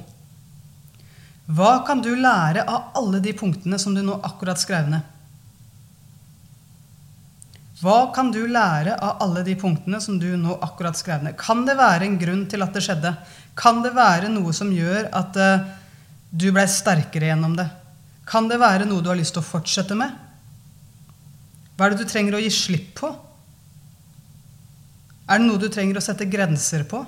Hva 1.53 1.73
kan 1.87 2.03
du 2.03 2.13
lære 2.15 2.63
av 2.67 2.93
alle 2.99 3.23
de 3.23 3.35
punktene 3.39 3.79
som 3.79 3.95
du 3.95 4.03
nå 4.07 4.19
akkurat 4.27 4.61
skrev 4.63 4.91
ned? 4.91 5.07
Hva 7.83 8.13
kan 8.15 8.29
du 8.31 8.45
lære 8.47 8.95
av 9.03 9.23
alle 9.25 9.43
de 9.43 9.57
punktene 9.59 9.99
som 10.01 10.19
du 10.23 10.29
nå 10.39 10.55
akkurat 10.63 10.95
skrev 10.95 11.25
ned? 11.25 11.35
Kan 11.39 11.65
det 11.67 11.75
være 11.81 12.07
en 12.07 12.19
grunn 12.21 12.45
til 12.51 12.63
at 12.63 12.77
det 12.77 12.83
skjedde? 12.85 13.11
Kan 13.59 13.81
det 13.83 13.91
være 13.97 14.31
noe 14.31 14.55
som 14.55 14.71
gjør 14.71 15.09
at 15.11 15.39
uh, 15.41 15.65
du 16.31 16.53
blei 16.55 16.69
sterkere 16.71 17.33
gjennom 17.33 17.57
det? 17.59 17.67
Kan 18.29 18.47
det 18.47 18.61
være 18.63 18.87
noe 18.87 19.03
du 19.03 19.11
har 19.11 19.19
lyst 19.19 19.35
til 19.35 19.43
å 19.43 19.49
fortsette 19.49 19.99
med? 19.99 20.15
Hva 21.75 21.89
er 21.89 21.97
det 21.97 22.05
du 22.05 22.13
trenger 22.13 22.39
å 22.39 22.45
gi 22.45 22.53
slipp 22.55 22.95
på? 23.01 23.11
Er 25.27 25.43
det 25.43 25.49
noe 25.49 25.59
du 25.59 25.67
trenger 25.73 25.99
å 25.99 26.05
sette 26.05 26.31
grenser 26.31 26.87
på? 26.87 27.03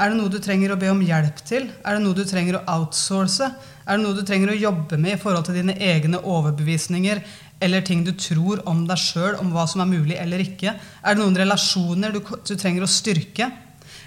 Er 0.00 0.12
det 0.12 0.16
noe 0.16 0.32
du 0.32 0.36
trenger 0.40 0.72
å 0.72 0.80
be 0.80 0.88
om 0.92 1.00
hjelp 1.04 1.40
til? 1.48 1.70
Er 1.84 1.96
det 1.96 2.04
noe 2.04 2.16
du 2.16 2.26
trenger 2.28 2.58
å 2.58 2.64
outsource? 2.76 3.48
Er 3.84 3.96
det 3.96 4.04
noe 4.04 4.16
du 4.16 4.20
trenger 4.26 4.52
å 4.52 4.60
jobbe 4.68 5.00
med 5.00 5.16
i 5.16 5.20
forhold 5.20 5.48
til 5.48 5.58
dine 5.60 5.76
egne 5.76 6.20
overbevisninger 6.20 7.20
eller 7.60 7.84
ting 7.84 8.04
du 8.06 8.12
tror 8.16 8.62
om 8.68 8.86
deg 8.88 9.00
sjøl, 9.00 9.36
om 9.40 9.50
hva 9.52 9.66
som 9.68 9.82
er 9.84 9.90
mulig 9.90 10.16
eller 10.16 10.40
ikke? 10.42 10.72
Er 11.04 11.16
det 11.16 11.20
noen 11.20 11.36
relasjoner 11.36 12.14
du, 12.14 12.20
du 12.20 12.54
trenger 12.56 12.86
å 12.86 12.90
styrke? 12.90 13.50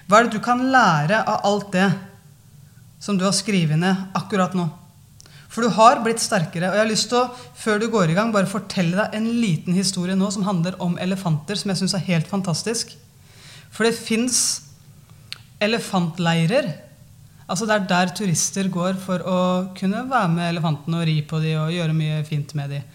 Hva 0.10 0.20
er 0.20 0.28
det 0.28 0.40
du 0.40 0.44
kan 0.44 0.64
lære 0.74 1.22
av 1.22 1.46
alt 1.48 1.70
det 1.76 1.90
som 3.04 3.20
du 3.20 3.28
har 3.28 3.36
skrevet 3.36 3.80
ned 3.80 4.18
akkurat 4.18 4.56
nå? 4.58 4.66
For 5.54 5.62
du 5.62 5.70
har 5.76 6.02
blitt 6.02 6.22
sterkere. 6.24 6.72
Og 6.72 6.80
jeg 6.80 6.82
har 6.82 6.90
lyst 6.90 7.12
til 7.12 7.20
å, 7.20 7.28
før 7.62 7.78
du 7.84 7.86
går 7.94 8.10
i 8.10 8.18
gang, 8.18 8.32
bare 8.34 8.50
fortelle 8.50 8.98
deg 8.98 9.18
en 9.20 9.30
liten 9.38 9.78
historie 9.78 10.18
nå 10.18 10.32
som 10.34 10.48
handler 10.48 10.80
om 10.82 10.98
elefanter, 10.98 11.60
som 11.60 11.70
jeg 11.70 11.84
syns 11.84 11.94
er 11.94 12.08
helt 12.08 12.30
fantastisk. 12.32 12.96
For 13.70 13.86
det 13.86 13.94
fins 13.94 14.40
elefantleirer. 15.62 16.72
Altså 17.46 17.68
Det 17.70 17.76
er 17.76 17.88
der 17.92 18.16
turister 18.18 18.70
går 18.72 18.98
for 19.04 19.22
å 19.30 19.40
kunne 19.78 20.08
være 20.10 20.34
med 20.34 20.50
elefantene 20.56 21.04
og 21.04 21.08
ri 21.10 21.20
på 21.28 21.38
dem 21.44 21.68
og 21.68 21.76
gjøre 21.76 21.98
mye 22.02 22.24
fint 22.26 22.56
med 22.58 22.74
dem. 22.74 22.90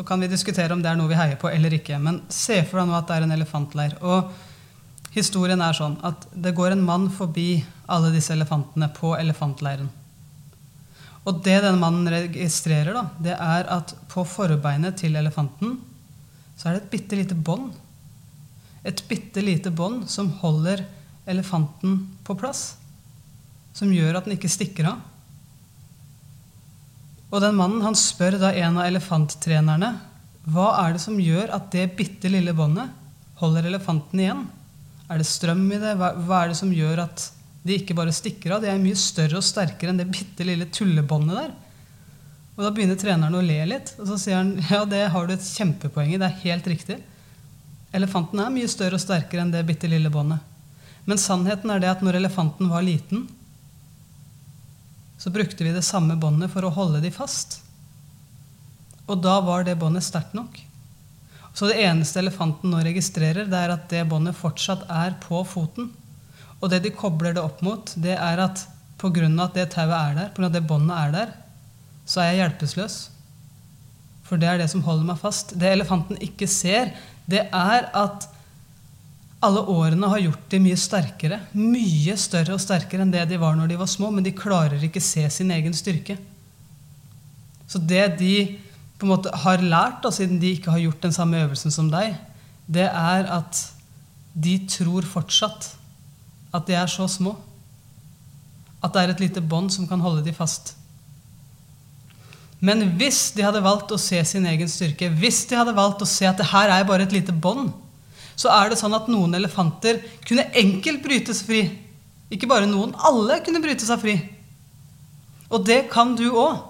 Så 0.00 0.04
kan 0.04 0.20
vi 0.20 0.30
diskutere 0.32 0.72
om 0.72 0.80
det 0.80 0.88
er 0.88 0.96
noe 0.96 1.10
vi 1.10 1.16
heier 1.18 1.36
på 1.36 1.50
eller 1.52 1.74
ikke. 1.76 1.98
Men 2.00 2.22
se 2.32 2.54
for 2.64 2.80
deg 2.80 2.86
nå 2.88 2.94
at 2.96 3.10
det 3.10 3.16
er 3.18 3.24
en 3.26 3.34
elefantleir. 3.34 3.98
Og 4.00 4.30
historien 5.12 5.60
er 5.60 5.76
sånn 5.76 5.98
at 6.08 6.22
det 6.32 6.54
går 6.56 6.72
en 6.72 6.86
mann 6.86 7.04
forbi 7.12 7.58
alle 7.84 8.08
disse 8.14 8.32
elefantene 8.32 8.88
på 8.96 9.10
elefantleiren. 9.18 9.90
Og 11.28 11.42
det 11.44 11.58
denne 11.66 11.76
mannen 11.82 12.08
registrerer, 12.08 12.96
da, 12.96 13.02
det 13.20 13.36
er 13.36 13.68
at 13.76 13.92
på 14.08 14.24
forbeinet 14.24 14.96
til 15.02 15.20
elefanten 15.20 15.76
så 16.56 16.70
er 16.70 16.78
det 16.78 16.86
et 16.86 16.90
bitte 16.96 17.20
lite 17.20 17.36
bånd. 17.36 17.76
Et 18.88 19.04
bitte 19.12 19.44
lite 19.44 19.68
bånd 19.68 20.08
som 20.08 20.32
holder 20.40 20.86
elefanten 21.28 22.06
på 22.24 22.40
plass. 22.40 22.70
Som 23.76 23.92
gjør 23.92 24.16
at 24.16 24.24
den 24.24 24.40
ikke 24.40 24.56
stikker 24.56 24.94
av. 24.94 25.04
Og 27.30 27.42
den 27.42 27.58
mannen 27.58 27.82
han 27.84 27.98
spør 27.98 28.38
da 28.40 28.52
en 28.58 28.78
av 28.80 28.88
elefanttrenerne 28.88 29.94
hva 30.50 30.70
er 30.82 30.94
det 30.96 31.02
som 31.02 31.18
gjør 31.20 31.52
at 31.54 31.68
det 31.74 31.92
bitte 31.98 32.30
lille 32.32 32.54
båndet 32.56 32.90
holder 33.40 33.68
elefanten 33.68 34.22
igjen. 34.22 34.46
Er 35.10 35.20
det 35.20 35.28
strøm 35.28 35.66
i 35.72 35.78
det? 35.80 35.96
Hva, 35.98 36.40
er 36.40 36.50
det 36.50 36.58
som 36.58 36.72
gjør 36.74 37.04
at 37.04 37.26
de 37.66 37.76
ikke 37.76 37.96
bare 37.98 38.14
stikker 38.14 38.56
av? 38.56 38.64
De 38.64 38.70
er 38.72 38.80
mye 38.80 38.98
større 38.98 39.38
og 39.38 39.46
sterkere 39.46 39.92
enn 39.92 40.00
det 40.00 40.08
bitte 40.10 40.46
lille 40.46 40.68
tullebåndet 40.72 41.38
der. 41.38 41.52
Og 42.56 42.64
Da 42.64 42.72
begynner 42.74 42.98
treneren 43.00 43.36
å 43.36 43.44
le 43.44 43.58
litt, 43.68 43.94
og 44.00 44.08
så 44.10 44.18
sier 44.20 44.40
han 44.40 44.56
ja, 44.68 44.82
det 44.88 45.06
har 45.12 45.26
du 45.26 45.34
et 45.36 45.50
kjempepoeng 45.56 46.14
i. 46.14 46.20
Det 46.20 46.28
er 46.28 46.42
helt 46.44 46.66
riktig. 46.72 46.98
Elefanten 47.96 48.42
er 48.42 48.52
mye 48.54 48.70
større 48.70 48.98
og 48.98 49.02
sterkere 49.02 49.44
enn 49.44 49.52
det 49.54 49.64
bitte 49.68 49.88
lille 49.90 50.12
båndet. 50.12 50.42
Men 51.08 51.20
sannheten 51.20 51.72
er 51.72 51.80
det 51.82 51.90
at 51.90 52.02
når 52.04 52.20
elefanten 52.20 52.68
var 52.70 52.84
liten, 52.86 53.24
så 55.20 55.30
brukte 55.30 55.64
vi 55.64 55.72
det 55.74 55.84
samme 55.84 56.16
båndet 56.16 56.48
for 56.54 56.64
å 56.64 56.72
holde 56.72 57.02
de 57.04 57.10
fast. 57.12 57.58
Og 59.04 59.20
da 59.20 59.36
var 59.44 59.66
det 59.66 59.76
båndet 59.76 60.06
sterkt 60.06 60.32
nok. 60.38 60.56
Så 61.52 61.68
det 61.68 61.80
eneste 61.82 62.22
elefanten 62.22 62.72
nå 62.72 62.80
registrerer, 62.86 63.48
det 63.50 63.58
er 63.58 63.74
at 63.74 63.88
det 63.92 64.06
båndet 64.08 64.38
fortsatt 64.38 64.86
er 64.88 65.18
på 65.20 65.42
foten. 65.44 65.90
Og 66.60 66.70
det 66.72 66.80
de 66.86 66.94
kobler 66.94 67.34
det 67.36 67.42
opp 67.42 67.60
mot, 67.66 67.92
det 68.00 68.16
er 68.16 68.40
at 68.46 68.64
pga. 69.00 69.28
at 69.44 69.54
det 69.54 69.70
tauet 69.74 69.96
er 69.96 70.14
der, 70.16 70.32
pga. 70.36 70.46
at 70.46 70.56
det 70.56 70.66
båndet 70.68 70.96
er 70.96 71.12
der, 71.12 71.32
så 72.06 72.20
er 72.20 72.30
jeg 72.30 72.40
hjelpeløs. 72.40 72.98
For 74.24 74.40
det 74.40 74.48
er 74.48 74.58
det 74.58 74.70
som 74.70 74.84
holder 74.86 75.04
meg 75.04 75.18
fast. 75.18 75.58
Det 75.58 75.68
elefanten 75.68 76.16
ikke 76.22 76.46
ser, 76.46 76.94
det 77.26 77.48
er 77.52 77.90
at 77.92 78.28
alle 79.40 79.62
årene 79.72 80.08
har 80.12 80.20
gjort 80.20 80.48
de 80.52 80.58
mye 80.60 80.76
sterkere. 80.76 81.38
Mye 81.56 82.16
større 82.20 82.56
og 82.56 82.60
sterkere 82.60 83.06
enn 83.06 83.12
det 83.12 83.24
de 83.30 83.38
var 83.40 83.56
når 83.56 83.70
de 83.70 83.78
var 83.80 83.88
små, 83.88 84.10
men 84.12 84.24
de 84.26 84.36
klarer 84.36 84.82
ikke 84.84 85.00
se 85.00 85.24
sin 85.32 85.52
egen 85.54 85.76
styrke. 85.76 86.18
Så 87.70 87.80
det 87.80 88.18
de 88.20 88.34
på 89.00 89.06
en 89.06 89.14
måte 89.14 89.32
har 89.44 89.62
lært, 89.64 90.02
da, 90.04 90.12
siden 90.12 90.40
de 90.42 90.52
ikke 90.58 90.74
har 90.74 90.82
gjort 90.82 91.06
den 91.06 91.14
samme 91.16 91.40
øvelsen 91.40 91.72
som 91.72 91.88
deg, 91.92 92.18
det 92.68 92.84
er 92.84 93.30
at 93.32 93.62
de 94.36 94.58
tror 94.68 95.08
fortsatt 95.08 95.70
at 96.52 96.66
de 96.68 96.76
er 96.76 96.90
så 96.90 97.08
små. 97.08 97.32
At 98.84 98.92
det 98.92 99.02
er 99.02 99.14
et 99.14 99.24
lite 99.24 99.40
bånd 99.40 99.72
som 99.72 99.88
kan 99.88 100.02
holde 100.04 100.24
de 100.26 100.36
fast. 100.36 100.74
Men 102.60 102.84
hvis 103.00 103.30
de 103.32 103.44
hadde 103.46 103.64
valgt 103.64 103.92
å 103.94 104.00
se 104.00 104.20
sin 104.28 104.44
egen 104.44 104.68
styrke, 104.68 105.08
hvis 105.16 105.46
de 105.48 105.56
hadde 105.56 105.76
valgt 105.76 106.04
å 106.04 106.08
se 106.08 106.28
at 106.28 106.36
det 106.36 106.50
her 106.50 106.68
er 106.74 106.84
bare 106.88 107.08
et 107.08 107.16
lite 107.16 107.32
bånd, 107.32 107.72
så 108.38 108.50
er 108.54 108.70
det 108.70 108.78
sånn 108.80 108.96
at 108.96 109.08
noen 109.10 109.34
elefanter 109.36 110.00
kunne 110.26 110.48
enkelt 110.56 111.02
brytes 111.04 111.42
fri. 111.46 111.64
Ikke 112.30 112.48
bare 112.50 112.68
noen. 112.70 112.94
Alle 112.96 113.40
kunne 113.44 113.62
bryte 113.62 113.86
seg 113.86 114.02
fri. 114.02 114.16
Og 115.50 115.64
det 115.66 115.88
kan 115.92 116.14
du 116.18 116.28
òg. 116.30 116.66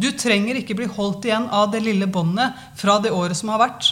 Du 0.00 0.08
trenger 0.16 0.56
ikke 0.56 0.76
bli 0.78 0.88
holdt 0.88 1.26
igjen 1.28 1.50
av 1.52 1.68
det 1.72 1.82
lille 1.84 2.08
båndet 2.08 2.56
fra 2.80 2.96
det 3.02 3.12
året 3.12 3.36
som 3.36 3.52
har 3.52 3.60
vært. 3.60 3.90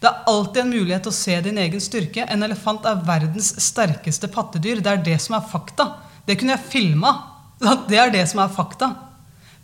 Det 0.00 0.08
er 0.08 0.22
alltid 0.30 0.62
en 0.62 0.72
mulighet 0.72 1.04
til 1.04 1.12
å 1.12 1.18
se 1.18 1.34
din 1.44 1.58
egen 1.60 1.82
styrke. 1.82 2.24
En 2.24 2.46
elefant 2.46 2.86
er 2.88 3.02
verdens 3.04 3.50
sterkeste 3.60 4.30
pattedyr. 4.32 4.80
Det 4.80 4.94
er 4.94 5.02
det 5.10 5.18
som 5.20 5.36
er 5.36 5.44
fakta. 5.50 5.90
Det 6.24 6.38
kunne 6.40 6.56
jeg 6.56 6.70
filma. 6.72 7.12
Det 7.90 7.98
er 8.00 8.14
det 8.14 8.24
som 8.30 8.40
er 8.40 8.54
fakta. 8.54 8.94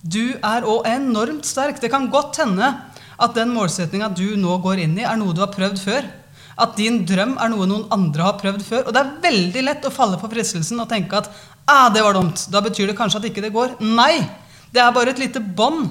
Du 0.02 0.36
er 0.44 0.66
òg 0.68 0.84
enormt 0.90 1.46
sterk. 1.48 1.80
Det 1.80 1.88
kan 1.94 2.10
godt 2.12 2.42
hende 2.42 2.68
at 3.16 3.32
den 3.38 3.54
målsettinga 3.54 4.10
du 4.12 4.36
nå 4.36 4.58
går 4.60 4.82
inn 4.84 4.98
i, 4.98 5.06
er 5.08 5.16
noe 5.16 5.32
du 5.32 5.40
har 5.40 5.54
prøvd 5.54 5.80
før. 5.80 6.10
At 6.56 6.78
din 6.78 7.02
drøm 7.08 7.36
er 7.36 7.52
noe 7.52 7.68
noen 7.68 7.84
andre 7.92 8.30
har 8.30 8.38
prøvd 8.40 8.64
før. 8.64 8.86
Og 8.86 8.94
det 8.96 9.02
er 9.02 9.14
veldig 9.26 9.64
lett 9.66 9.86
å 9.86 9.92
falle 9.92 10.18
for 10.20 10.32
fristelsen 10.32 10.80
og 10.80 10.88
tenke 10.90 11.20
at 11.20 11.30
ah, 11.68 11.88
det 11.92 12.04
var 12.04 12.16
dumt. 12.16 12.46
Da 12.52 12.62
betyr 12.64 12.90
det 12.90 12.96
kanskje 12.98 13.20
at 13.20 13.28
ikke 13.30 13.44
det 13.44 13.54
går. 13.54 13.76
Nei! 13.84 14.24
Det 14.72 14.82
er 14.82 14.94
bare 14.94 15.12
et 15.12 15.20
lite 15.20 15.40
bånd. 15.40 15.90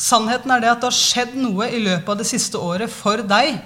Sannheten 0.00 0.52
er 0.54 0.62
det 0.62 0.70
at 0.72 0.80
det 0.80 0.88
har 0.88 0.96
skjedd 0.96 1.36
noe 1.36 1.68
i 1.68 1.82
løpet 1.82 2.08
av 2.08 2.18
det 2.20 2.28
siste 2.28 2.60
året 2.60 2.90
for 2.92 3.20
deg 3.28 3.58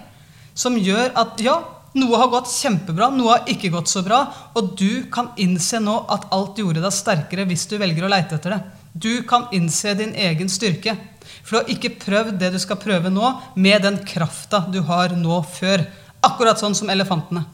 som 0.54 0.76
gjør 0.78 1.12
at 1.18 1.40
ja, 1.42 1.56
noe 1.98 2.18
har 2.18 2.30
gått 2.30 2.50
kjempebra, 2.50 3.08
noe 3.14 3.36
har 3.36 3.50
ikke 3.50 3.70
gått 3.74 3.90
så 3.90 4.02
bra, 4.06 4.24
og 4.54 4.74
du 4.78 5.06
kan 5.14 5.30
innse 5.38 5.78
nå 5.82 5.94
at 6.10 6.26
alt 6.34 6.58
gjorde 6.58 6.82
deg 6.82 6.94
sterkere 6.94 7.46
hvis 7.50 7.66
du 7.70 7.76
velger 7.78 8.06
å 8.06 8.10
leite 8.10 8.38
etter 8.38 8.56
det. 8.56 8.60
Du 8.94 9.22
kan 9.26 9.48
innse 9.54 9.94
din 9.98 10.14
egen 10.14 10.50
styrke. 10.50 10.94
For 11.42 11.56
du 11.56 11.58
har 11.58 11.70
ikke 11.72 11.96
prøvd 12.02 12.38
det 12.38 12.52
du 12.54 12.60
skal 12.62 12.78
prøve 12.82 13.10
nå, 13.10 13.30
med 13.54 13.82
den 13.86 14.00
krafta 14.06 14.64
du 14.70 14.80
har 14.86 15.14
nå 15.18 15.40
før. 15.54 15.86
Akkurat 16.24 16.60
sånn 16.60 16.76
som 16.76 16.90
elefantene. 16.92 17.44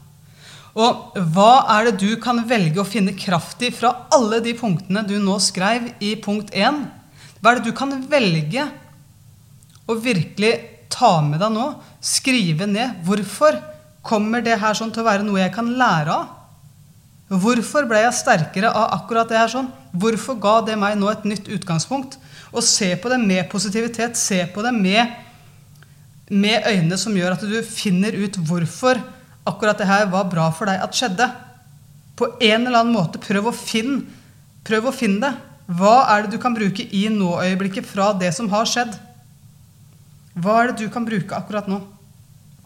Og 0.71 1.17
hva 1.33 1.65
er 1.75 1.89
det 1.89 1.99
du 1.99 2.11
kan 2.23 2.39
velge 2.47 2.79
å 2.79 2.87
finne 2.87 3.11
kraft 3.17 3.59
i 3.65 3.71
fra 3.75 3.91
alle 4.15 4.39
de 4.43 4.53
punktene 4.55 5.03
du 5.03 5.17
nå 5.19 5.35
skrev 5.43 5.89
i 5.99 6.13
punkt 6.23 6.53
1? 6.55 6.79
Hva 7.41 7.51
er 7.51 7.59
det 7.59 7.71
du 7.71 7.75
kan 7.75 7.91
velge 8.07 8.67
å 9.89 9.97
virkelig 9.99 10.53
ta 10.91 11.17
med 11.25 11.41
deg 11.43 11.51
nå? 11.51 11.65
Skrive 11.99 12.69
ned. 12.69 13.01
Hvorfor 13.03 13.59
kommer 14.05 14.43
det 14.45 14.61
her 14.61 14.77
sånn 14.77 14.93
til 14.93 15.03
å 15.03 15.09
være 15.09 15.27
noe 15.27 15.41
jeg 15.41 15.53
kan 15.55 15.73
lære 15.75 16.15
av? 16.15 16.37
Hvorfor 17.31 17.85
ble 17.87 18.01
jeg 18.03 18.15
sterkere 18.15 18.71
av 18.75 18.95
akkurat 18.97 19.29
det 19.31 19.39
her 19.39 19.51
sånn? 19.51 19.69
Hvorfor 19.95 20.39
ga 20.39 20.57
det 20.67 20.77
meg 20.79 20.97
nå 20.99 21.11
et 21.11 21.27
nytt 21.27 21.51
utgangspunkt? 21.51 22.17
Og 22.51 22.63
se 22.63 22.89
på 22.99 23.11
det 23.11 23.19
med 23.23 23.47
positivitet. 23.51 24.19
Se 24.19 24.43
på 24.51 24.63
det 24.63 24.73
med 24.75 25.11
med 26.31 26.67
øyne 26.69 26.97
som 26.99 27.15
gjør 27.15 27.35
at 27.35 27.43
du 27.43 27.57
finner 27.67 28.15
ut 28.15 28.37
hvorfor 28.47 28.99
akkurat 29.47 29.79
det 29.81 29.89
her 29.89 30.07
var 30.11 30.29
bra 30.31 30.47
for 30.55 30.69
deg 30.69 30.81
at 30.81 30.95
skjedde. 30.95 31.27
På 32.15 32.33
en 32.39 32.67
eller 32.67 32.81
annen 32.81 32.95
måte 32.95 33.21
prøv 33.21 33.49
å 33.49 33.55
finne, 33.55 34.05
prøv 34.67 34.89
å 34.89 34.95
finne 34.95 35.25
det. 35.25 35.31
Hva 35.71 35.95
er 36.13 36.25
det 36.25 36.35
du 36.35 36.41
kan 36.41 36.55
bruke 36.55 36.83
i 36.83 37.05
nå-øyeblikket 37.11 37.87
fra 37.87 38.11
det 38.17 38.31
som 38.35 38.49
har 38.51 38.67
skjedd? 38.67 38.93
Hva 40.39 40.61
er 40.61 40.71
det 40.71 40.85
du 40.85 40.91
kan 40.91 41.07
bruke 41.07 41.35
akkurat 41.35 41.67
nå? 41.71 41.81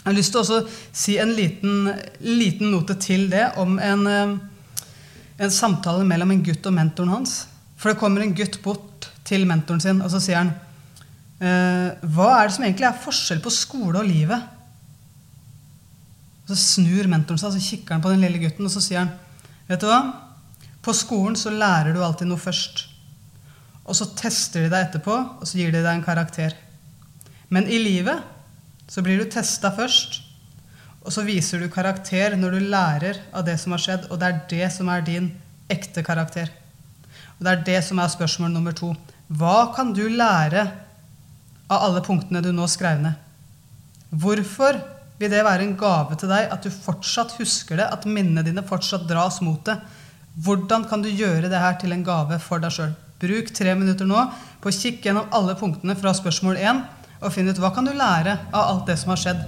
Jeg 0.06 0.12
har 0.12 0.18
lyst 0.20 0.36
til 0.36 0.44
å 0.44 0.60
si 0.94 1.16
en 1.18 1.32
liten, 1.34 1.90
liten, 2.22 2.70
note 2.70 2.94
til 3.02 3.26
det 3.32 3.48
om 3.62 3.80
en, 3.82 4.06
eh, 4.06 4.36
en 5.42 5.54
samtale 5.54 6.06
mellom 6.06 6.32
en 6.32 6.44
gutt 6.46 6.66
og 6.70 6.76
mentoren 6.78 7.10
hans. 7.10 7.48
For 7.76 7.90
det 7.90 8.00
kommer 8.00 8.22
en 8.22 8.36
gutt 8.38 8.62
bort 8.62 9.10
til 9.26 9.48
mentoren 9.50 9.82
sin, 9.82 10.02
og 10.06 10.12
så 10.14 10.22
sier 10.22 10.44
han 10.44 10.54
hva 11.46 12.30
er 12.36 12.48
det 12.48 12.56
som 12.56 12.66
egentlig 12.66 12.88
er 12.90 13.02
forskjell 13.04 13.42
på 13.44 13.54
skole 13.54 14.00
og 14.00 14.08
livet? 14.08 14.52
Og 16.46 16.52
så 16.54 16.58
snur 16.62 17.10
mentoren 17.10 17.42
seg 17.42 17.50
og 17.50 17.56
så 17.58 17.64
kikker 17.66 17.96
han 17.96 18.04
på 18.04 18.12
den 18.14 18.24
lille 18.26 18.42
gutten 18.42 18.68
og 18.68 18.74
så 18.74 18.84
sier 18.84 19.02
han, 19.04 19.14
vet 19.70 19.82
du 19.82 19.88
hva? 19.90 20.02
På 20.86 20.94
skolen 20.94 21.38
så 21.40 21.54
lærer 21.54 21.96
du 21.96 22.04
alltid 22.06 22.30
noe 22.30 22.42
først. 22.42 22.86
Og 23.86 23.98
så 23.98 24.08
tester 24.18 24.66
de 24.66 24.70
deg 24.74 24.88
etterpå, 24.88 25.16
og 25.42 25.46
så 25.46 25.58
gir 25.58 25.74
de 25.74 25.82
deg 25.82 25.92
en 25.92 26.06
karakter. 26.06 26.54
Men 27.54 27.68
i 27.70 27.80
livet 27.82 28.22
så 28.90 29.02
blir 29.06 29.18
du 29.22 29.30
testa 29.30 29.72
først, 29.74 30.22
og 31.06 31.14
så 31.14 31.26
viser 31.26 31.62
du 31.62 31.70
karakter 31.74 32.34
når 32.38 32.58
du 32.58 32.70
lærer 32.70 33.20
av 33.34 33.46
det 33.46 33.58
som 33.62 33.74
har 33.76 33.82
skjedd, 33.82 34.08
og 34.10 34.22
det 34.22 34.30
er 34.30 34.40
det 34.54 34.70
som 34.74 34.90
er 34.94 35.06
din 35.06 35.32
ekte 35.70 36.02
karakter. 36.06 36.50
Og 37.38 37.46
det 37.46 37.52
er 37.52 37.66
det 37.68 37.82
som 37.86 38.02
er 38.02 38.14
spørsmål 38.14 38.54
nummer 38.54 38.74
to. 38.78 38.94
Hva 39.28 39.74
kan 39.76 39.94
du 39.94 40.06
lære 40.10 40.68
av 41.68 41.88
alle 41.88 42.04
punktene 42.06 42.44
du 42.44 42.52
nå 42.54 42.68
skrev 42.70 43.02
ned. 43.02 43.16
Hvorfor 44.16 44.78
vil 45.20 45.32
det 45.32 45.44
være 45.48 45.66
en 45.66 45.78
gave 45.80 46.18
til 46.20 46.32
deg 46.32 46.52
at 46.52 46.66
du 46.66 46.72
fortsatt 46.74 47.38
husker 47.40 47.80
det, 47.80 47.88
at 47.88 48.08
minnene 48.08 48.44
dine 48.46 48.64
fortsatt 48.68 49.08
dras 49.10 49.42
mot 49.44 49.62
det? 49.68 49.78
Hvordan 50.46 50.84
kan 50.90 51.04
du 51.04 51.10
gjøre 51.10 51.50
det 51.50 51.62
her 51.62 51.78
til 51.80 51.96
en 51.96 52.04
gave 52.06 52.40
for 52.44 52.62
deg 52.64 52.74
sjøl? 52.76 52.94
Bruk 53.22 53.52
tre 53.56 53.74
minutter 53.80 54.08
nå 54.08 54.20
på 54.62 54.70
å 54.70 54.76
kikke 54.76 55.08
gjennom 55.08 55.32
alle 55.34 55.56
punktene 55.58 55.96
fra 55.98 56.12
spørsmål 56.14 56.60
1 56.60 56.82
og 57.22 57.32
finne 57.32 57.56
ut 57.56 57.62
hva 57.64 57.72
kan 57.74 57.88
du 57.88 57.94
lære 57.96 58.36
av 58.52 58.64
alt 58.66 58.90
det 58.90 58.98
som 59.00 59.14
har 59.14 59.22
skjedd. 59.22 59.46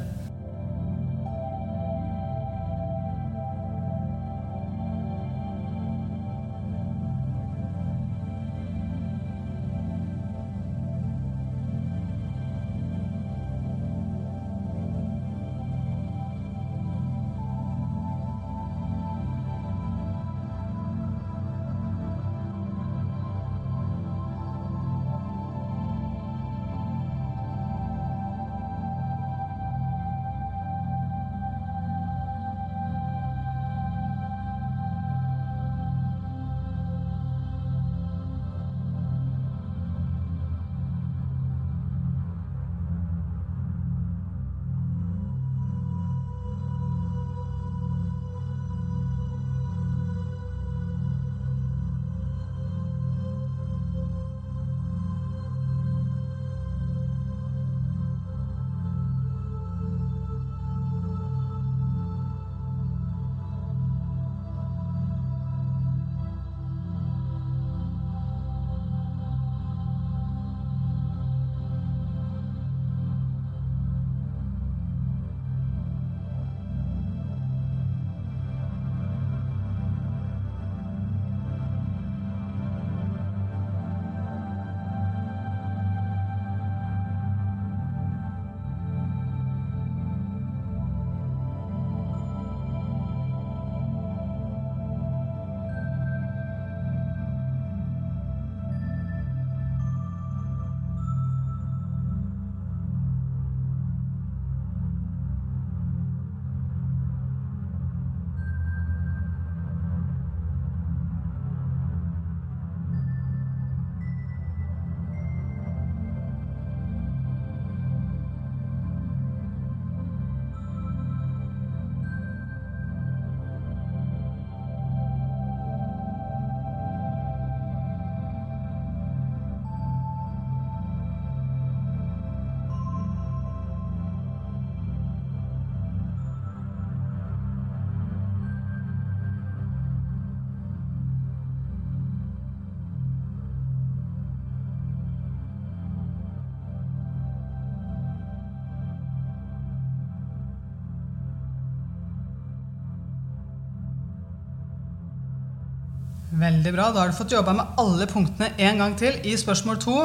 Veldig 156.38 156.74
bra. 156.76 156.92
Da 156.94 157.02
har 157.02 157.10
du 157.10 157.18
fått 157.18 157.34
jobba 157.34 157.56
med 157.58 157.80
alle 157.82 158.06
punktene 158.10 158.52
en 158.62 158.84
gang 158.84 158.94
til. 159.00 159.18
I 159.26 159.34
spørsmål 159.40 159.82
to 159.82 159.98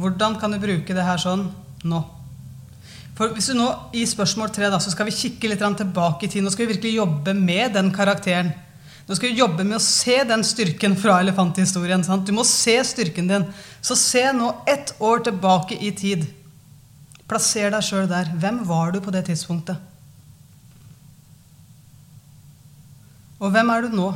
hvordan 0.00 0.38
kan 0.40 0.54
du 0.54 0.60
bruke 0.62 0.94
det 0.96 1.04
her 1.04 1.20
sånn 1.20 1.50
nå? 1.84 2.00
For 3.18 3.34
hvis 3.36 3.50
du 3.50 3.58
nå 3.58 3.66
I 3.92 4.06
spørsmål 4.08 4.48
tre 4.54 4.70
da, 4.72 4.78
så 4.80 4.92
skal 4.94 5.10
vi 5.10 5.12
kikke 5.12 5.50
litt 5.50 5.60
tilbake 5.60 6.24
i 6.24 6.30
tid. 6.32 6.44
Nå 6.44 6.52
skal 6.54 6.64
vi 6.64 6.72
virkelig 6.72 6.94
jobbe 6.96 7.34
med 7.36 7.74
den 7.76 7.90
karakteren. 7.92 8.54
Nå 9.04 9.18
skal 9.18 9.28
vi 9.28 9.42
jobbe 9.42 9.66
med 9.66 9.76
å 9.76 9.82
se 9.84 10.16
den 10.24 10.44
styrken 10.46 10.96
fra 10.96 11.18
elefanthistorien. 11.20 12.04
Sant? 12.06 12.24
Du 12.24 12.32
må 12.32 12.46
se 12.48 12.78
styrken 12.86 13.28
din. 13.28 13.44
Så 13.82 13.98
se 13.98 14.24
nå 14.32 14.54
ett 14.70 14.94
år 15.02 15.26
tilbake 15.26 15.76
i 15.76 15.92
tid. 15.92 16.24
Plasser 17.28 17.68
deg 17.74 17.84
sjøl 17.84 18.08
der. 18.08 18.32
Hvem 18.40 18.62
var 18.70 18.94
du 18.94 19.00
på 19.04 19.12
det 19.12 19.26
tidspunktet? 19.28 19.76
Og 23.40 23.52
hvem 23.52 23.74
er 23.74 23.84
du 23.84 23.96
nå? 23.98 24.08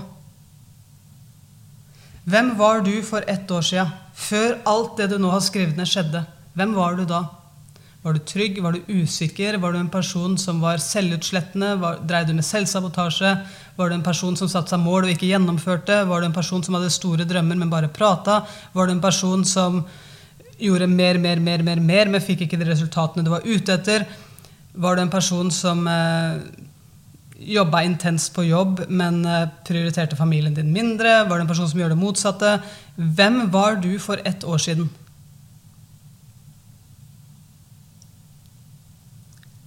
Hvem 2.24 2.54
var 2.56 2.80
du 2.80 2.94
for 3.04 3.24
ett 3.28 3.50
år 3.52 3.64
sia, 3.66 3.84
før 4.16 4.54
alt 4.64 4.96
det 4.96 5.10
du 5.12 5.18
nå 5.20 5.28
har 5.28 5.42
skrevet 5.44 5.76
ned, 5.76 5.88
skjedde? 5.88 6.22
Hvem 6.56 6.70
var 6.72 6.96
du 6.96 7.02
da? 7.08 7.18
Var 8.04 8.16
du 8.16 8.22
trygg? 8.24 8.62
Var 8.64 8.72
du 8.72 8.94
usikker? 9.00 9.58
Var 9.60 9.72
du 9.72 9.78
en 9.78 9.90
person 9.92 10.38
som 10.40 10.62
var 10.64 10.80
selvutslettende? 10.80 11.74
Dreide 12.08 12.32
du 12.32 12.38
med 12.38 12.46
selvsabotasje? 12.48 13.34
Var 13.76 13.88
du 13.88 13.96
en 13.96 14.06
person 14.06 14.36
som 14.40 14.48
satte 14.48 14.72
seg 14.72 14.80
mål 14.80 15.06
og 15.06 15.12
ikke 15.12 15.28
gjennomførte? 15.28 16.02
Var 16.08 16.20
du 16.20 16.28
en 16.30 16.36
person 16.36 16.64
som 16.64 16.78
hadde 16.78 16.92
store 16.92 17.28
drømmer, 17.28 17.60
men 17.60 17.72
bare 17.72 17.92
prata? 17.92 18.42
Var 18.72 18.88
du 18.88 18.96
en 18.96 19.04
person 19.04 19.44
som 19.44 19.82
gjorde 20.56 20.88
mer, 20.88 21.20
mer, 21.20 21.40
mer, 21.44 21.64
mer, 21.64 21.80
mer, 21.80 22.12
men 22.12 22.24
fikk 22.24 22.46
ikke 22.46 22.60
de 22.60 22.70
resultatene 22.70 23.24
du 23.24 23.32
var 23.32 23.44
ute 23.44 23.76
etter? 23.76 24.08
Var 24.72 24.96
du 24.96 25.04
en 25.04 25.12
person 25.12 25.52
som 25.52 25.84
eh, 25.88 26.40
jobba 27.34 27.82
intenst 27.82 28.34
på 28.34 28.44
jobb, 28.46 28.84
men 28.88 29.24
eh, 29.26 29.48
prioriterte 29.66 30.16
familien 30.16 30.54
din 30.54 30.72
mindre? 30.72 31.24
Var 31.24 31.36
det 31.36 31.44
en 31.44 31.50
person 31.50 31.68
som 31.70 31.80
gjør 31.80 31.94
det 31.94 32.00
motsatte? 32.00 32.52
Hvem 32.96 33.48
var 33.50 33.80
du 33.82 33.92
for 33.98 34.20
ett 34.24 34.44
år 34.44 34.62
siden? 34.62 34.90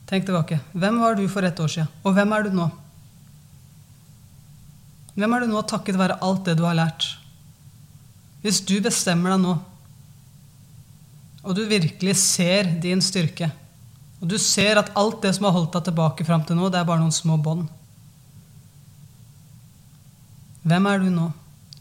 Tenk 0.07 0.25
tilbake. 0.25 0.61
Hvem 0.71 1.01
var 1.03 1.17
du 1.19 1.25
for 1.27 1.43
ett 1.43 1.59
år 1.59 1.67
siden? 1.67 1.89
Og 2.03 2.15
hvem 2.15 2.33
er 2.33 2.47
du 2.47 2.53
nå? 2.55 2.69
Hvem 5.17 5.33
er 5.33 5.43
du 5.43 5.51
nå 5.51 5.63
takket 5.67 5.97
være 5.99 6.19
alt 6.23 6.45
det 6.47 6.55
du 6.59 6.63
har 6.63 6.77
lært? 6.77 7.09
Hvis 8.45 8.61
du 8.63 8.77
bestemmer 8.85 9.33
deg 9.33 9.43
nå, 9.43 9.57
og 11.47 11.55
du 11.55 11.63
virkelig 11.67 12.13
ser 12.19 12.69
din 12.83 13.01
styrke 13.03 13.49
og 14.21 14.29
du 14.31 14.37
ser 14.41 14.79
at 14.79 14.93
alt 14.97 15.19
det 15.21 15.35
som 15.37 15.45
har 15.47 15.55
holdt 15.55 15.75
deg 15.75 15.89
tilbake 15.89 16.25
fram 16.25 16.45
til 16.45 16.57
nå, 16.57 16.71
det 16.73 16.79
er 16.79 16.87
bare 16.87 17.03
noen 17.03 17.13
små 17.13 17.37
bånd. 17.41 17.67
Hvem 20.67 20.87
er 20.89 21.03
du 21.03 21.11
nå 21.13 21.27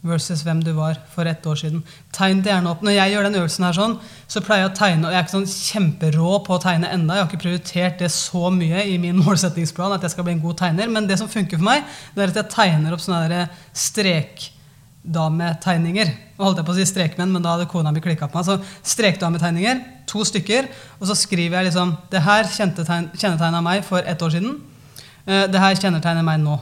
versus 0.07 0.43
hvem 0.45 0.61
du 0.63 0.69
var 0.77 0.99
for 1.11 1.27
ett 1.27 1.45
år 1.49 1.57
siden? 1.59 1.81
Tegn 2.15 2.43
det 2.45 2.51
gjerne 2.53 2.69
opp. 2.71 2.83
Når 2.85 2.93
jeg 2.95 3.11
gjør 3.11 3.25
den 3.27 3.39
øvelsen 3.39 3.65
her 3.65 3.75
sånn, 3.75 3.95
så 4.29 4.43
pleier 4.45 4.63
jeg 4.63 4.69
å 4.69 4.75
tegne, 4.77 5.07
og 5.07 5.11
jeg 5.11 5.19
er 5.19 5.25
ikke 5.25 5.33
sånn 5.33 5.49
kjemperå 5.51 6.35
på 6.45 6.55
å 6.55 6.61
tegne 6.63 6.91
enda. 6.93 7.17
Jeg 7.17 7.25
har 7.25 7.31
ikke 7.31 7.41
prioritert 7.41 8.03
det 8.03 8.11
så 8.13 8.51
mye 8.53 8.85
i 8.85 8.99
min 9.01 9.17
målsettingsplan 9.25 9.97
at 9.97 10.05
jeg 10.05 10.13
skal 10.13 10.27
bli 10.29 10.37
en 10.37 10.45
god 10.45 10.61
tegner. 10.61 10.93
Men 10.93 11.09
det 11.09 11.17
som 11.19 11.31
funker 11.31 11.59
for 11.59 11.67
meg, 11.67 11.89
det 12.13 12.23
er 12.23 12.35
at 12.35 12.39
jeg 12.43 12.53
tegner 12.53 12.95
opp 12.95 13.03
sånne 13.03 13.47
strek 13.75 14.51
strekdametegninger. 15.07 16.09
Nå 16.37 16.43
holdt 16.43 16.59
jeg 16.59 16.67
på 16.67 16.73
å 16.73 16.77
si 16.77 16.85
strekmenn, 16.85 17.31
men 17.31 17.43
da 17.43 17.55
hadde 17.55 17.69
kona 17.69 17.91
mi 17.91 18.01
klikka 18.01 18.27
på 18.27 18.37
meg. 18.37 18.45
Så 18.45 18.93
strekdametegninger, 18.93 19.79
to 20.07 20.23
stykker, 20.23 20.67
og 20.99 21.07
så 21.07 21.15
skriver 21.15 21.57
jeg 21.57 21.71
liksom 21.71 21.97
Det 22.11 22.21
her 22.21 22.43
kjennetegna 22.47 23.61
meg 23.61 23.83
for 23.83 23.99
ett 23.99 24.21
år 24.21 24.29
siden. 24.29 24.61
Eh, 25.25 25.47
det 25.47 25.59
her 25.59 25.75
kjennetegner 25.75 26.23
meg 26.23 26.39
nå. 26.39 26.59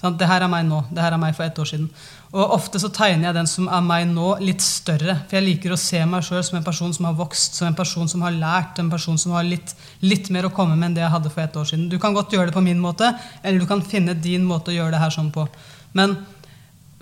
Sånn, 0.00 0.16
det 0.18 0.26
her 0.26 0.42
er 0.42 0.50
meg 0.50 0.66
nå. 0.66 0.82
Det 0.90 1.00
her 1.00 1.12
er 1.12 1.18
meg 1.22 1.34
for 1.36 1.44
ett 1.44 1.58
år 1.58 1.64
siden. 1.64 1.88
Og 2.32 2.54
ofte 2.56 2.80
så 2.80 2.88
tegner 2.90 3.28
jeg 3.28 3.36
den 3.36 3.46
som 3.46 3.68
er 3.68 3.82
meg 3.86 4.08
nå, 4.08 4.38
litt 4.40 4.60
større. 4.64 5.20
For 5.28 5.38
jeg 5.38 5.46
liker 5.46 5.72
å 5.72 5.78
se 5.78 6.00
meg 6.04 6.24
sjøl 6.26 6.42
som 6.42 6.58
en 6.58 6.66
person 6.66 6.92
som 6.92 7.06
har 7.06 7.14
vokst, 7.14 7.54
som 7.54 7.68
en 7.68 7.76
person 7.78 8.08
som 8.08 8.24
har 8.26 8.34
lært, 8.34 8.80
en 8.80 8.90
person 8.90 9.18
som 9.20 9.36
har 9.36 9.46
litt, 9.46 9.76
litt 10.00 10.30
mer 10.34 10.48
å 10.48 10.52
komme 10.54 10.74
med 10.74 10.90
enn 10.90 10.96
det 10.96 11.04
jeg 11.04 11.14
hadde 11.14 11.30
for 11.30 11.44
ett 11.44 11.56
år 11.56 11.68
siden. 11.70 11.90
Du 11.92 12.00
kan 12.02 12.16
godt 12.16 12.34
gjøre 12.34 12.50
det 12.50 12.56
på 12.56 12.64
min 12.64 12.82
måte, 12.82 13.12
eller 13.44 13.62
du 13.62 13.68
kan 13.68 13.84
finne 13.84 14.18
din 14.18 14.48
måte 14.48 14.72
å 14.72 14.78
gjøre 14.80 14.96
det 14.96 15.04
her 15.04 15.14
sånn 15.14 15.30
på. 15.30 15.46
Men 15.92 16.16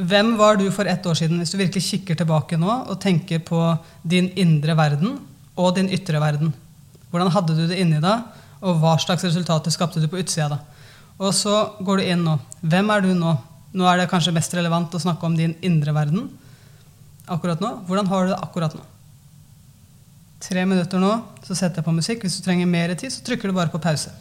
hvem 0.01 0.35
var 0.39 0.57
du 0.57 0.67
for 0.73 0.89
ett 0.89 1.07
år 1.07 1.19
siden, 1.19 1.39
hvis 1.41 1.53
du 1.53 1.59
virkelig 1.61 1.83
kikker 1.85 2.19
tilbake 2.19 2.59
nå 2.61 2.71
og 2.89 2.99
tenker 3.03 3.43
på 3.45 3.61
din 4.03 4.31
indre 4.41 4.77
verden 4.79 5.19
og 5.57 5.75
din 5.77 5.91
ytre 5.93 6.21
verden? 6.23 6.53
Hvordan 7.11 7.33
hadde 7.35 7.57
du 7.59 7.65
det 7.69 7.81
inni 7.83 8.01
deg, 8.03 8.27
og 8.61 8.79
hva 8.81 8.95
slags 9.01 9.25
resultater 9.27 9.73
skapte 9.75 10.01
du 10.01 10.09
på 10.11 10.21
utsida 10.21 10.49
da? 10.53 10.61
Og 11.21 11.35
så 11.37 11.55
går 11.85 12.01
du 12.01 12.11
inn 12.13 12.23
nå. 12.25 12.37
Hvem 12.63 12.93
er 12.95 13.05
du 13.05 13.11
nå? 13.17 13.35
Nå 13.77 13.87
er 13.87 14.01
det 14.01 14.11
kanskje 14.11 14.35
mest 14.35 14.55
relevant 14.57 14.95
å 14.95 15.03
snakke 15.03 15.27
om 15.27 15.37
din 15.37 15.53
indre 15.67 15.95
verden 15.95 16.31
akkurat 17.31 17.61
nå. 17.63 17.75
Hvordan 17.87 18.09
har 18.11 18.25
du 18.25 18.33
det 18.33 18.41
akkurat 18.41 18.75
nå? 18.75 18.87
Tre 20.41 20.65
minutter 20.65 21.03
nå, 21.03 21.13
så 21.45 21.55
setter 21.55 21.83
jeg 21.83 21.87
på 21.87 21.95
musikk. 21.95 22.25
Hvis 22.25 22.39
du 22.41 22.47
trenger 22.47 22.67
mer 22.67 22.95
tid, 22.97 23.13
så 23.13 23.23
trykker 23.27 23.51
du 23.51 23.57
bare 23.57 23.73
på 23.73 23.83
pause. 23.83 24.13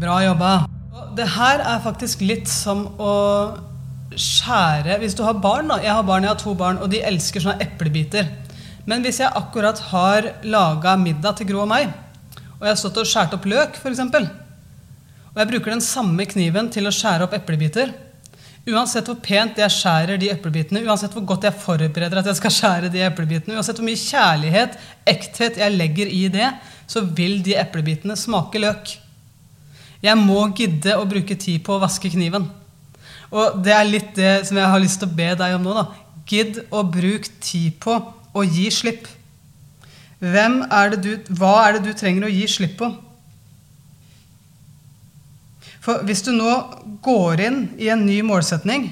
Bra 0.00 0.18
jobba. 0.24 0.52
Det 1.16 1.26
her 1.34 1.60
er 1.60 1.82
faktisk 1.84 2.22
litt 2.24 2.48
som 2.48 2.86
å 3.00 3.14
skjære 4.10 4.96
Hvis 4.98 5.14
du 5.14 5.22
har 5.22 5.36
barn, 5.38 5.68
da. 5.70 5.76
Jeg 5.84 5.92
har 5.94 6.02
barn, 6.02 6.24
jeg 6.24 6.32
har 6.32 6.40
to 6.40 6.54
barn, 6.58 6.80
og 6.82 6.90
de 6.90 7.02
elsker 7.06 7.44
sånne 7.44 7.62
eplebiter. 7.62 8.26
Men 8.90 9.04
hvis 9.04 9.20
jeg 9.22 9.30
akkurat 9.38 9.78
har 9.92 10.32
laga 10.42 10.96
middag 10.98 11.38
til 11.38 11.50
Gro 11.52 11.62
og 11.62 11.70
meg, 11.70 11.92
og 12.58 12.64
jeg 12.64 12.72
har 12.72 12.80
stått 12.80 12.98
og 13.02 13.06
skåret 13.08 13.36
opp 13.36 13.46
løk, 13.46 13.78
f.eks., 13.78 14.00
og 15.30 15.38
jeg 15.38 15.50
bruker 15.52 15.76
den 15.76 15.84
samme 15.84 16.26
kniven 16.26 16.72
til 16.74 16.90
å 16.90 16.94
skjære 16.94 17.28
opp 17.28 17.36
eplebiter 17.36 17.92
Uansett 18.68 19.06
hvor 19.08 19.16
pent 19.24 19.56
jeg 19.56 19.72
skjærer 19.72 20.18
de 20.20 20.28
eplebitene, 20.28 20.82
uansett 20.84 21.14
hvor 21.16 21.24
godt 21.30 21.46
jeg 21.48 21.56
forbereder 21.62 22.20
at 22.20 22.26
jeg 22.28 22.36
skal 22.36 22.52
skjære 22.52 22.90
de 22.92 23.00
eplebitene, 23.06 23.56
uansett 23.56 23.78
hvor 23.80 23.86
mye 23.88 24.00
kjærlighet, 24.00 24.74
ekthet 25.08 25.60
jeg 25.62 25.76
legger 25.78 26.10
i 26.12 26.26
det, 26.32 26.50
så 26.90 27.00
vil 27.16 27.38
de 27.46 27.56
eplebitene 27.56 28.18
smake 28.20 28.60
løk. 28.60 28.92
Jeg 30.00 30.16
må 30.16 30.46
gidde 30.56 30.96
å 30.96 31.04
bruke 31.08 31.36
tid 31.36 31.60
på 31.64 31.76
å 31.76 31.82
vaske 31.82 32.10
kniven. 32.12 32.46
Og 33.30 33.60
det 33.64 33.74
er 33.76 33.88
litt 33.88 34.14
det 34.16 34.32
som 34.48 34.58
jeg 34.58 34.72
har 34.72 34.82
lyst 34.82 35.02
til 35.02 35.10
å 35.10 35.16
be 35.16 35.28
deg 35.38 35.56
om 35.56 35.66
nå. 35.66 35.74
da. 35.76 35.86
Gidd 36.30 36.62
å 36.70 36.82
bruke 36.86 37.30
tid 37.42 37.76
på 37.82 37.96
å 38.32 38.44
gi 38.46 38.68
slipp. 38.72 39.06
Er 40.20 40.96
du, 40.96 41.12
hva 41.36 41.54
er 41.66 41.76
det 41.76 41.84
du 41.88 41.92
trenger 41.96 42.26
å 42.26 42.32
gi 42.32 42.46
slipp 42.50 42.76
på? 42.80 42.90
For 45.80 46.04
hvis 46.04 46.22
du 46.26 46.32
nå 46.36 46.50
går 47.04 47.44
inn 47.46 47.60
i 47.80 47.88
en 47.92 48.02
ny 48.04 48.20
målsetning 48.26 48.90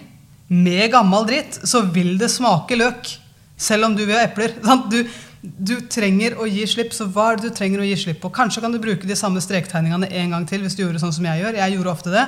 med 0.49 0.91
gammel 0.95 1.27
dritt, 1.29 1.61
så 1.69 1.83
vil 1.93 2.15
det 2.21 2.31
smake 2.33 2.79
løk. 2.81 3.11
Selv 3.59 3.89
om 3.89 3.97
du 3.97 4.05
vil 4.07 4.17
ha 4.17 4.25
epler. 4.25 4.55
Du, 4.93 5.03
du, 5.43 5.77
trenger 5.91 6.35
å 6.41 6.47
gi 6.51 6.65
slipp, 6.67 6.91
så 6.95 7.07
hva 7.13 7.31
er 7.31 7.39
det 7.39 7.51
du 7.51 7.57
trenger 7.57 7.83
å 7.83 7.87
gi 7.87 7.97
slipp 8.01 8.21
på? 8.25 8.33
Kanskje 8.35 8.63
kan 8.65 8.75
du 8.75 8.81
bruke 8.83 9.07
de 9.07 9.17
samme 9.19 9.43
strektegningene 9.43 10.11
en 10.23 10.35
gang 10.35 10.47
til 10.51 10.65
hvis 10.65 10.75
du 10.75 10.83
gjorde 10.83 11.03
sånn 11.03 11.15
som 11.15 11.29
jeg 11.29 11.45
gjør. 11.45 11.61
Jeg 11.61 11.77
gjorde 11.77 11.93
ofte 11.93 12.15
det. 12.15 12.25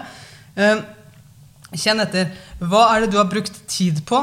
Eh, 0.60 0.84
kjenn 1.74 2.02
etter. 2.02 2.30
Hva 2.62 2.86
er 2.92 3.02
det 3.02 3.10
du 3.12 3.18
har 3.18 3.30
brukt 3.30 3.58
tid 3.70 4.04
på? 4.06 4.22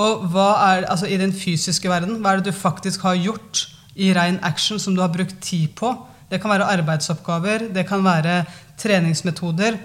Og 0.00 0.24
hva 0.32 0.50
er, 0.70 0.86
altså 0.90 1.08
i 1.10 1.18
den 1.20 1.32
fysiske 1.34 1.90
verden, 1.90 2.20
hva 2.22 2.34
er 2.34 2.40
det 2.40 2.52
du 2.52 2.56
faktisk 2.56 3.02
har 3.08 3.18
gjort 3.18 3.66
i 4.00 4.12
rein 4.16 4.38
action 4.46 4.78
som 4.80 4.94
du 4.94 5.02
har 5.02 5.12
brukt 5.12 5.40
tid 5.44 5.74
på? 5.78 5.92
Det 6.30 6.38
kan 6.40 6.52
være 6.52 6.68
arbeidsoppgaver, 6.76 7.68
det 7.74 7.86
kan 7.88 8.04
være 8.06 8.44
treningsmetoder. 8.80 9.80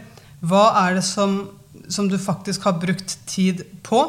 Hva 0.46 0.68
er 0.86 1.00
det 1.00 1.06
som, 1.08 1.40
som, 1.90 2.10
du 2.10 2.20
faktisk 2.22 2.68
har 2.68 2.78
brukt 2.80 3.18
tid 3.28 3.66
på? 3.84 4.04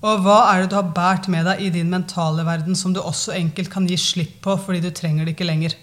Og 0.00 0.22
hva 0.24 0.38
er 0.48 0.62
det 0.62 0.70
du 0.72 0.78
har 0.78 0.92
båret 0.96 1.26
med 1.28 1.44
deg 1.44 1.60
i 1.60 1.72
din 1.74 1.90
mentale 1.92 2.44
verden 2.46 2.76
som 2.78 2.94
du 2.96 3.02
også 3.02 3.34
enkelt 3.36 3.68
kan 3.72 3.88
gi 3.88 3.98
slipp 4.00 4.38
på 4.44 4.56
fordi 4.64 4.80
du 4.86 4.90
trenger 4.96 5.26
det 5.28 5.34
ikke 5.34 5.48
lenger? 5.48 5.74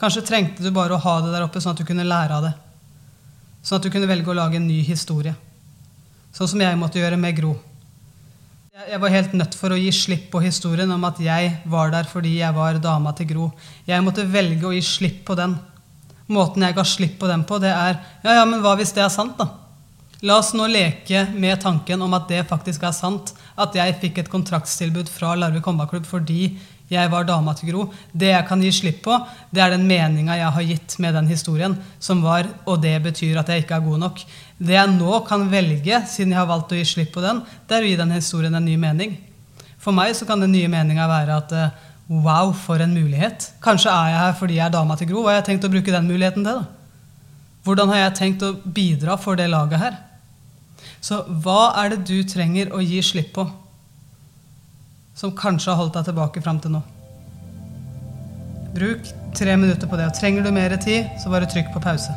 Kanskje 0.00 0.24
trengte 0.28 0.64
du 0.64 0.72
bare 0.74 0.96
å 0.96 1.00
ha 1.00 1.14
det 1.22 1.32
der 1.32 1.46
oppe 1.46 1.60
sånn 1.62 1.72
at 1.72 1.80
du 1.80 1.88
kunne 1.88 2.04
lære 2.04 2.36
av 2.36 2.48
det. 2.48 2.52
Sånn 3.62 3.78
at 3.78 3.86
du 3.86 3.92
kunne 3.94 4.10
velge 4.10 4.28
å 4.28 4.36
lage 4.36 4.58
en 4.58 4.66
ny 4.68 4.82
historie. 4.84 5.32
Sånn 6.36 6.50
som 6.50 6.64
jeg 6.64 6.80
måtte 6.80 7.00
gjøre 7.00 7.20
med 7.20 7.36
Gro. 7.38 7.54
Jeg 8.72 8.98
var 8.98 9.12
helt 9.14 9.34
nødt 9.36 9.54
for 9.56 9.72
å 9.72 9.78
gi 9.78 9.92
slipp 9.94 10.30
på 10.32 10.40
historien 10.42 10.90
om 10.90 11.04
at 11.06 11.20
jeg 11.22 11.52
var 11.70 11.92
der 11.94 12.08
fordi 12.08 12.38
jeg 12.40 12.56
var 12.56 12.80
dama 12.82 13.12
til 13.16 13.28
Gro. 13.30 13.48
Jeg 13.86 14.04
måtte 14.04 14.26
velge 14.28 14.68
å 14.68 14.72
gi 14.74 14.82
slipp 14.84 15.22
på 15.28 15.36
den. 15.38 15.54
Måten 16.32 16.64
jeg 16.64 16.76
ga 16.76 16.84
slipp 16.88 17.18
på 17.20 17.28
den 17.30 17.44
på, 17.48 17.60
det 17.62 17.72
er 17.72 18.00
Ja, 18.24 18.40
ja, 18.40 18.44
men 18.48 18.60
hva 18.64 18.74
hvis 18.76 18.92
det 18.96 19.04
er 19.04 19.12
sant, 19.12 19.38
da? 19.38 19.48
La 20.22 20.38
oss 20.38 20.52
nå 20.54 20.68
leke 20.70 21.24
med 21.34 21.60
tanken 21.62 22.02
om 22.02 22.12
at 22.14 22.28
det 22.30 22.44
faktisk 22.50 22.84
er 22.86 22.94
sant. 22.96 23.32
At 23.62 23.76
jeg 23.78 23.98
fikk 24.02 24.22
et 24.22 24.30
kontraktstilbud 24.32 25.10
fra 25.12 25.34
Larvik 25.38 25.66
håndballklubb 25.68 26.06
fordi 26.08 26.52
jeg 26.92 27.08
var 27.08 27.24
dama 27.24 27.54
til 27.56 27.70
Gro. 27.70 27.86
Det 28.12 28.32
jeg 28.32 28.46
kan 28.48 28.60
gi 28.60 28.70
slipp 28.74 29.00
på, 29.06 29.16
det 29.54 29.62
er 29.64 29.72
den 29.72 29.86
meninga 29.88 30.36
jeg 30.36 30.54
har 30.56 30.66
gitt 30.68 30.96
med 31.00 31.14
den 31.16 31.30
historien. 31.30 31.76
som 31.98 32.22
var, 32.22 32.46
Og 32.66 32.82
det 32.82 33.02
betyr 33.02 33.38
at 33.38 33.48
jeg 33.48 33.64
ikke 33.64 33.74
er 33.74 33.88
god 33.88 33.98
nok. 33.98 34.24
Det 34.58 34.74
jeg 34.74 34.96
nå 34.98 35.24
kan 35.26 35.48
velge, 35.50 36.02
siden 36.06 36.32
jeg 36.32 36.38
har 36.38 36.46
valgt 36.46 36.72
å 36.72 36.76
gi 36.76 36.84
slipp 36.84 37.12
på 37.14 37.22
den, 37.22 37.42
det 37.68 37.76
er 37.76 37.82
å 37.82 37.88
gi 37.88 37.96
den 37.96 38.10
historien 38.10 38.54
en 38.54 38.64
ny 38.64 38.76
mening. 38.76 39.16
For 39.78 39.92
meg 39.92 40.14
så 40.14 40.26
kan 40.26 40.40
den 40.40 40.52
nye 40.52 40.68
meninga 40.68 41.08
være 41.08 41.36
at 41.36 41.52
eh, 41.52 41.72
Wow, 42.12 42.52
for 42.52 42.82
en 42.82 42.92
mulighet. 42.92 43.52
Kanskje 43.62 43.88
er 43.88 44.10
jeg 44.10 44.18
her 44.20 44.32
fordi 44.36 44.56
jeg 44.58 44.66
er 44.66 44.72
dama 44.74 44.96
til 44.98 45.08
Gro. 45.08 45.22
Hva 45.22 45.30
har 45.32 45.38
jeg 45.38 45.46
tenkt 45.46 45.64
å 45.64 45.70
bruke 45.72 45.92
den 45.94 46.10
muligheten 46.10 46.44
til? 46.44 46.58
da? 46.58 46.64
Hvordan 47.64 47.88
har 47.88 48.02
jeg 48.02 48.16
tenkt 48.18 48.42
å 48.42 48.56
bidra 48.58 49.16
for 49.16 49.38
det 49.38 49.46
laget 49.48 49.80
her? 49.80 49.94
Så 51.02 51.18
hva 51.42 51.72
er 51.82 51.92
det 51.92 52.04
du 52.06 52.22
trenger 52.28 52.70
å 52.70 52.80
gi 52.82 53.00
slipp 53.02 53.32
på, 53.34 53.46
som 55.18 55.34
kanskje 55.36 55.72
har 55.72 55.80
holdt 55.80 55.98
deg 55.98 56.08
tilbake 56.08 56.42
fram 56.44 56.60
til 56.62 56.76
nå? 56.76 56.82
Bruk 58.72 59.10
tre 59.36 59.56
minutter 59.58 59.90
på 59.90 59.98
det. 59.98 60.06
Og 60.08 60.16
trenger 60.16 60.46
du 60.46 60.54
mer 60.54 60.76
tid, 60.80 61.10
så 61.20 61.32
bare 61.32 61.50
trykk 61.50 61.74
på 61.74 61.82
pause. 61.82 62.14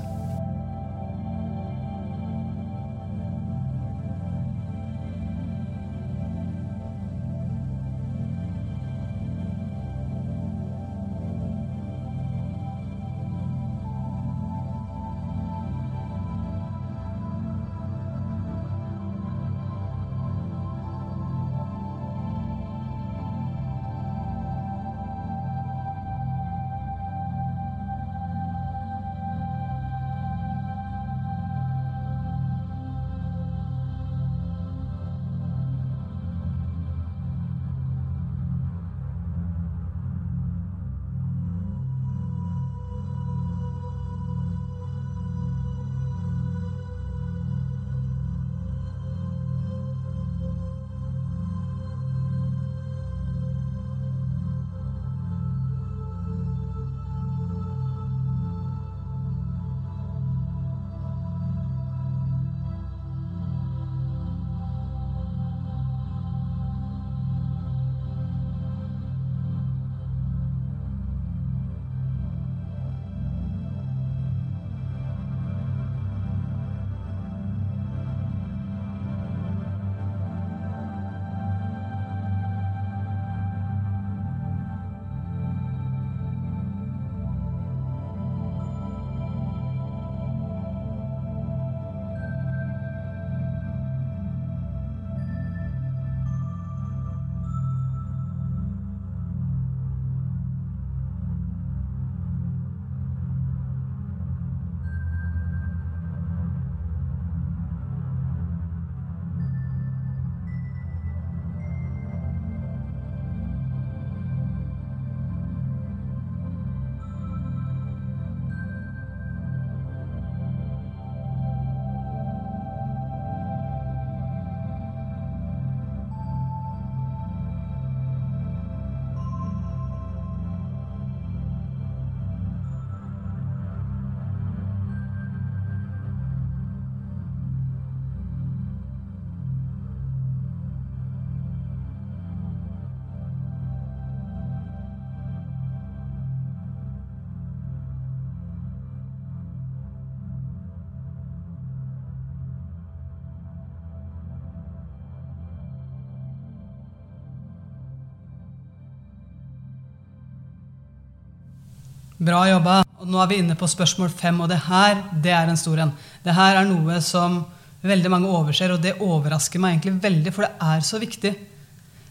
Bra 162.25 162.45
jobba. 162.49 162.79
Og 163.01 163.09
nå 163.11 163.19
er 163.21 163.27
vi 163.29 163.37
inne 163.41 163.57
på 163.59 163.67
spørsmål 163.69 164.09
fem, 164.09 164.39
og 164.41 164.49
det 164.49 164.63
her 164.65 165.01
det 165.21 165.33
er 165.35 165.49
en 165.51 165.59
stor 165.59 165.81
en. 165.83 165.91
Det 166.25 166.33
her 166.33 166.57
er 166.57 166.65
noe 166.65 166.97
som 167.03 167.43
veldig 167.85 168.09
mange 168.09 168.31
overser, 168.31 168.71
og 168.73 168.81
det 168.81 168.95
overrasker 169.03 169.61
meg 169.61 169.75
egentlig 169.75 169.99
veldig, 170.07 170.33
for 170.33 170.47
det 170.47 170.71
er 170.71 170.87
så 170.87 171.01
viktig. 171.01 171.33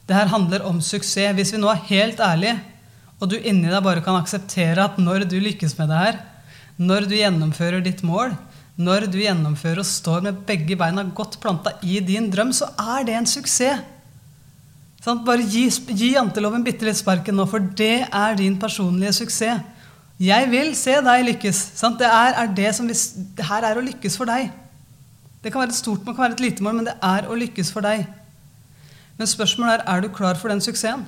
Det 0.04 0.14
her 0.14 0.30
handler 0.30 0.66
om 0.68 0.78
suksess. 0.84 1.34
Hvis 1.34 1.54
vi 1.56 1.62
nå 1.62 1.72
er 1.72 1.82
helt 1.88 2.22
ærlige, 2.22 2.60
og 3.18 3.32
du 3.32 3.38
inni 3.40 3.72
deg 3.72 3.82
bare 3.82 4.04
kan 4.04 4.20
akseptere 4.20 4.84
at 4.84 5.00
når 5.02 5.26
du 5.30 5.38
lykkes 5.40 5.74
med 5.80 5.90
det 5.90 6.02
her, 6.04 6.22
når 6.78 7.08
du 7.08 7.16
gjennomfører 7.18 7.82
ditt 7.82 8.04
mål, 8.06 8.36
når 8.76 9.08
du 9.10 9.18
gjennomfører 9.22 9.82
og 9.82 9.88
står 9.88 10.22
med 10.26 10.44
begge 10.46 10.78
beina 10.78 11.06
godt 11.16 11.40
planta 11.42 11.74
i 11.82 11.98
din 12.04 12.30
drøm, 12.30 12.54
så 12.54 12.70
er 12.78 13.06
det 13.08 13.18
en 13.18 13.30
suksess. 13.30 13.82
Sånn, 15.02 15.24
bare 15.26 15.42
gi, 15.42 15.66
gi 15.90 16.14
janteloven 16.14 16.62
bitte 16.64 16.86
litt 16.86 17.02
sparken 17.02 17.36
nå, 17.36 17.44
for 17.50 17.62
det 17.82 18.06
er 18.06 18.38
din 18.38 18.54
personlige 18.60 19.18
suksess. 19.18 19.73
Jeg 20.22 20.46
vil 20.50 20.74
se 20.78 20.94
deg 21.02 21.24
lykkes. 21.26 21.60
Sant? 21.74 21.98
Det, 21.98 22.06
er, 22.06 22.36
er 22.42 22.52
det, 22.54 22.68
som 22.76 22.86
vi, 22.86 22.94
det 23.34 23.46
her 23.48 23.66
er 23.66 23.80
å 23.80 23.82
lykkes 23.84 24.18
for 24.20 24.30
deg. 24.30 24.52
Det 25.42 25.52
kan 25.52 25.64
være 25.64 25.74
et 25.74 25.80
stort 25.80 26.04
mål, 26.04 26.14
kan 26.14 26.28
være 26.28 26.36
et 26.38 26.44
lite 26.44 26.64
mål, 26.64 26.78
men 26.78 26.86
det 26.88 26.94
er 27.02 27.26
å 27.28 27.36
lykkes 27.36 27.72
for 27.74 27.84
deg. 27.84 28.06
Men 29.18 29.30
spørsmålet 29.30 29.82
er 29.82 29.90
er 29.90 30.04
du 30.04 30.08
klar 30.14 30.38
for 30.40 30.52
den 30.52 30.62
suksessen. 30.64 31.04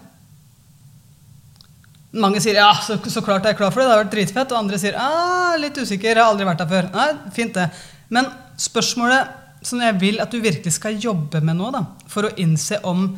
Mange 2.16 2.40
sier 2.40 2.56
ja, 2.56 2.70
så, 2.80 2.96
så, 2.96 3.20
klart 3.24 3.44
er 3.44 3.52
jeg 3.52 3.58
klar 3.58 3.72
for 3.72 3.82
det, 3.82 3.88
det 3.88 3.94
har 3.94 4.02
vært 4.04 4.12
dritfett. 4.14 4.52
Og 4.52 4.58
andre 4.58 4.80
sier 4.80 4.98
ja, 4.98 5.54
litt 5.60 5.78
usikker, 5.78 6.12
jeg 6.12 6.18
har 6.18 6.32
aldri 6.32 6.48
vært 6.48 6.62
der 6.64 6.70
før. 6.70 6.90
Nei, 6.94 7.08
fint 7.36 7.56
det. 7.56 7.66
Men 8.12 8.30
spørsmålet 8.60 9.64
som 9.66 9.80
jeg 9.82 9.98
vil 10.00 10.20
at 10.22 10.32
du 10.32 10.38
virkelig 10.42 10.76
skal 10.76 10.98
jobbe 11.02 11.40
med 11.44 11.58
nå, 11.58 11.70
da, 11.74 11.82
for 12.10 12.28
å 12.28 12.34
innse 12.40 12.78
om, 12.86 13.08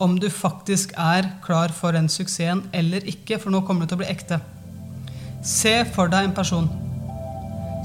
om 0.00 0.14
du 0.20 0.28
faktisk 0.32 0.94
er 0.96 1.28
klar 1.44 1.74
for 1.74 1.96
den 1.96 2.08
suksessen 2.12 2.64
eller 2.76 3.04
ikke, 3.08 3.40
for 3.42 3.52
nå 3.54 3.64
kommer 3.66 3.84
det 3.84 3.92
til 3.92 3.98
å 3.98 4.02
bli 4.04 4.12
ekte. 4.12 4.40
Se 5.48 5.72
for 5.94 6.10
deg 6.12 6.26
en 6.28 6.34
person 6.36 6.66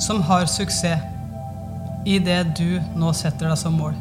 som 0.03 0.19
har 0.27 0.49
suksess 0.51 1.11
i 2.05 2.17
det 2.19 2.41
du 2.59 2.81
nå 2.99 3.13
setter 3.15 3.47
deg 3.47 3.55
som 3.59 3.77
mål. 3.79 3.93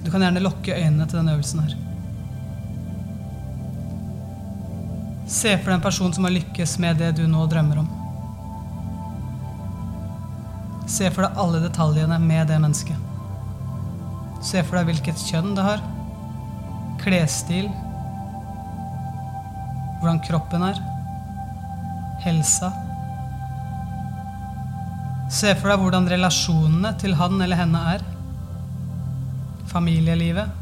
Du 0.00 0.08
kan 0.08 0.24
gjerne 0.24 0.40
lukke 0.40 0.78
øynene 0.78 1.04
til 1.04 1.20
denne 1.20 1.34
øvelsen 1.36 1.60
her. 1.60 1.74
Se 5.28 5.52
for 5.58 5.68
deg 5.68 5.76
en 5.76 5.84
person 5.84 6.16
som 6.16 6.24
har 6.24 6.34
lykkes 6.38 6.78
med 6.80 6.96
det 7.04 7.12
du 7.20 7.26
nå 7.28 7.44
drømmer 7.52 7.82
om. 7.82 7.92
Se 10.88 11.12
for 11.12 11.26
deg 11.26 11.44
alle 11.44 11.60
detaljene 11.66 12.16
med 12.24 12.48
det 12.48 12.62
mennesket. 12.64 12.96
Se 14.40 14.64
for 14.64 14.80
deg 14.80 14.88
hvilket 14.88 15.28
kjønn 15.28 15.52
det 15.54 15.68
har, 15.68 15.84
klesstil, 17.04 17.68
hvordan 20.00 20.20
kroppen 20.24 20.62
er, 20.64 20.78
helsa. 22.24 22.70
Se 25.30 25.52
for 25.60 25.70
deg 25.70 25.82
hvordan 25.82 26.08
relasjonene 26.10 26.94
til 27.00 27.12
han 27.20 27.36
eller 27.44 27.60
henne 27.60 27.82
er, 27.92 28.04
familielivet. 29.70 30.56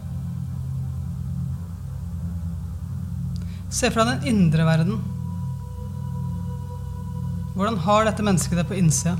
Se 3.72 3.92
fra 3.94 4.04
den 4.10 4.26
indre 4.28 4.66
verden. 4.66 4.98
Hvordan 7.54 7.78
har 7.86 8.08
dette 8.08 8.26
mennesket 8.26 8.58
det 8.58 8.66
på 8.68 8.76
innsida? 8.78 9.14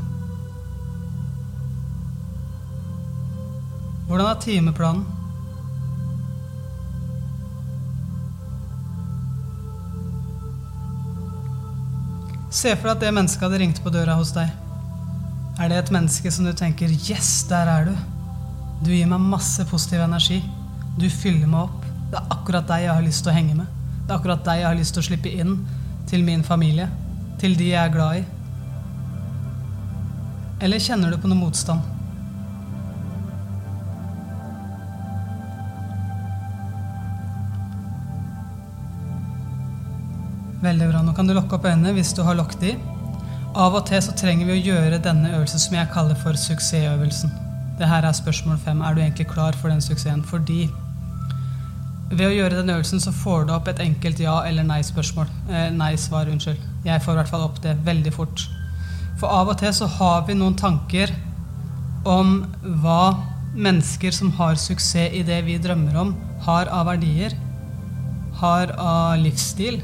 Hvordan 4.08 4.26
er 4.32 4.42
timeplanen? 4.42 5.17
Se 12.58 12.72
for 12.74 12.88
deg 12.88 12.96
at 12.96 13.02
det 13.04 13.10
mennesket 13.14 13.44
hadde 13.44 13.58
ringt 13.62 13.78
på 13.84 13.90
døra 13.94 14.16
hos 14.18 14.32
deg. 14.34 14.48
Er 15.62 15.68
det 15.70 15.76
et 15.78 15.90
menneske 15.94 16.30
som 16.34 16.46
du 16.46 16.52
tenker 16.52 16.88
'Yes, 16.90 17.46
der 17.48 17.68
er 17.70 17.84
du'. 17.86 17.98
Du 18.82 18.90
gir 18.90 19.06
meg 19.06 19.20
masse 19.20 19.64
positiv 19.64 20.00
energi. 20.00 20.42
Du 20.98 21.08
fyller 21.10 21.46
meg 21.46 21.60
opp. 21.60 21.84
Det 22.10 22.18
er 22.18 22.26
akkurat 22.30 22.66
deg 22.66 22.82
jeg 22.82 22.94
har 22.94 23.02
lyst 23.02 23.22
til 23.22 23.30
å 23.30 23.34
henge 23.34 23.54
med. 23.54 23.66
Det 24.06 24.10
er 24.10 24.18
akkurat 24.18 24.44
deg 24.44 24.58
jeg 24.58 24.66
har 24.66 24.74
lyst 24.74 24.94
til 24.94 25.02
å 25.02 25.06
slippe 25.06 25.30
inn 25.30 25.66
til 26.06 26.24
min 26.24 26.42
familie, 26.42 26.88
til 27.38 27.54
de 27.54 27.68
jeg 27.68 27.84
er 27.84 27.94
glad 27.94 28.16
i. 28.16 28.24
Eller 30.60 30.78
kjenner 30.78 31.10
du 31.10 31.18
på 31.18 31.28
noe 31.28 31.38
motstand? 31.38 31.97
Veldig 40.68 40.88
bra. 40.90 41.00
Nå 41.00 41.14
kan 41.16 41.28
du 41.28 41.32
lukke 41.32 41.56
opp 41.56 41.64
øynene 41.64 41.94
hvis 41.96 42.10
du 42.16 42.20
har 42.26 42.36
lukket 42.36 42.60
de. 42.60 42.74
Av 43.56 43.72
og 43.72 43.86
til 43.88 44.02
så 44.04 44.12
trenger 44.18 44.50
vi 44.50 44.58
å 44.58 44.64
gjøre 44.74 44.98
denne 45.00 45.30
øvelsen 45.32 45.62
som 45.62 45.78
jeg 45.78 45.88
kaller 45.94 46.18
for 46.20 46.36
suksessøvelsen. 46.36 47.32
Det 47.78 47.88
her 47.88 48.04
er 48.04 48.16
spørsmål 48.16 48.58
fem. 48.60 48.82
Er 48.84 48.94
du 48.94 49.00
egentlig 49.00 49.30
klar 49.30 49.56
for 49.56 49.72
den 49.72 49.80
suksessen? 49.80 50.20
Fordi 50.28 50.66
ved 52.10 52.26
å 52.26 52.34
gjøre 52.34 52.60
den 52.60 52.74
øvelsen 52.74 53.00
så 53.00 53.14
får 53.14 53.48
du 53.48 53.54
opp 53.56 53.68
et 53.68 53.80
enkelt 53.80 54.20
ja- 54.20 54.44
eller 54.44 54.66
nei-spørsmål. 54.68 55.26
Eh, 55.48 55.70
nei-svar, 55.70 56.28
unnskyld. 56.28 56.60
Jeg 56.84 57.02
får 57.02 57.12
i 57.12 57.20
hvert 57.22 57.32
fall 57.32 57.48
opp 57.48 57.62
det 57.62 57.76
veldig 57.84 58.12
fort. 58.12 58.46
For 59.18 59.28
av 59.28 59.48
og 59.48 59.58
til 59.58 59.72
så 59.72 59.88
har 59.98 60.26
vi 60.26 60.34
noen 60.34 60.56
tanker 60.56 61.14
om 62.04 62.42
hva 62.82 63.16
mennesker 63.54 64.12
som 64.12 64.32
har 64.36 64.54
suksess 64.54 65.12
i 65.16 65.22
det 65.22 65.44
vi 65.44 65.58
drømmer 65.58 65.96
om, 65.96 66.16
har 66.44 66.68
av 66.68 66.86
verdier, 66.86 67.32
har 68.40 68.74
av 68.78 69.16
livsstil. 69.18 69.80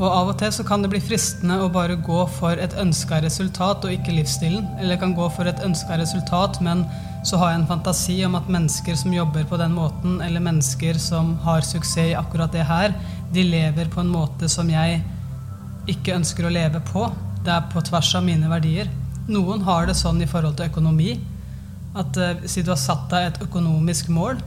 Og 0.00 0.06
av 0.08 0.30
og 0.32 0.38
til 0.40 0.52
så 0.56 0.64
kan 0.64 0.80
det 0.80 0.88
bli 0.94 1.00
fristende 1.04 1.58
å 1.60 1.68
bare 1.72 1.98
gå 2.00 2.22
for 2.38 2.56
et 2.56 2.72
ønska 2.80 3.18
resultat 3.20 3.84
og 3.84 3.92
ikke 3.92 4.14
livsstilen. 4.16 4.64
Eller 4.80 4.96
kan 5.00 5.12
gå 5.16 5.26
for 5.34 5.48
et 5.48 5.60
ønska 5.64 5.98
resultat, 6.00 6.56
men 6.64 6.86
så 7.28 7.36
har 7.36 7.52
jeg 7.52 7.60
en 7.60 7.68
fantasi 7.68 8.16
om 8.24 8.38
at 8.38 8.48
mennesker 8.48 8.96
som 8.96 9.12
jobber 9.12 9.44
på 9.50 9.58
den 9.60 9.74
måten, 9.76 10.22
eller 10.24 10.40
mennesker 10.40 10.96
som 10.96 11.34
har 11.44 11.66
suksess 11.68 12.14
i 12.14 12.16
akkurat 12.16 12.52
det 12.56 12.64
her, 12.64 12.96
de 13.34 13.44
lever 13.44 13.92
på 13.92 14.00
en 14.00 14.14
måte 14.14 14.48
som 14.48 14.70
jeg 14.72 15.02
ikke 15.90 16.16
ønsker 16.16 16.48
å 16.48 16.54
leve 16.54 16.80
på. 16.88 17.04
Det 17.44 17.52
er 17.52 17.68
på 17.68 17.84
tvers 17.84 18.14
av 18.16 18.24
mine 18.24 18.48
verdier. 18.48 18.88
Noen 19.28 19.60
har 19.68 19.84
det 19.86 19.98
sånn 20.00 20.22
i 20.24 20.28
forhold 20.28 20.56
til 20.56 20.72
økonomi 20.72 21.18
at 21.98 22.16
uh, 22.16 22.40
si 22.48 22.64
du 22.64 22.72
har 22.72 22.80
satt 22.80 23.08
deg 23.12 23.26
et 23.26 23.40
økonomisk 23.44 24.08
mål, 24.14 24.40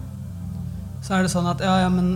så 1.03 1.17
er 1.17 1.25
det 1.25 1.33
sånn 1.33 1.49
at 1.51 1.61
ja, 1.61 1.75
ja, 1.83 1.89
men 1.91 2.15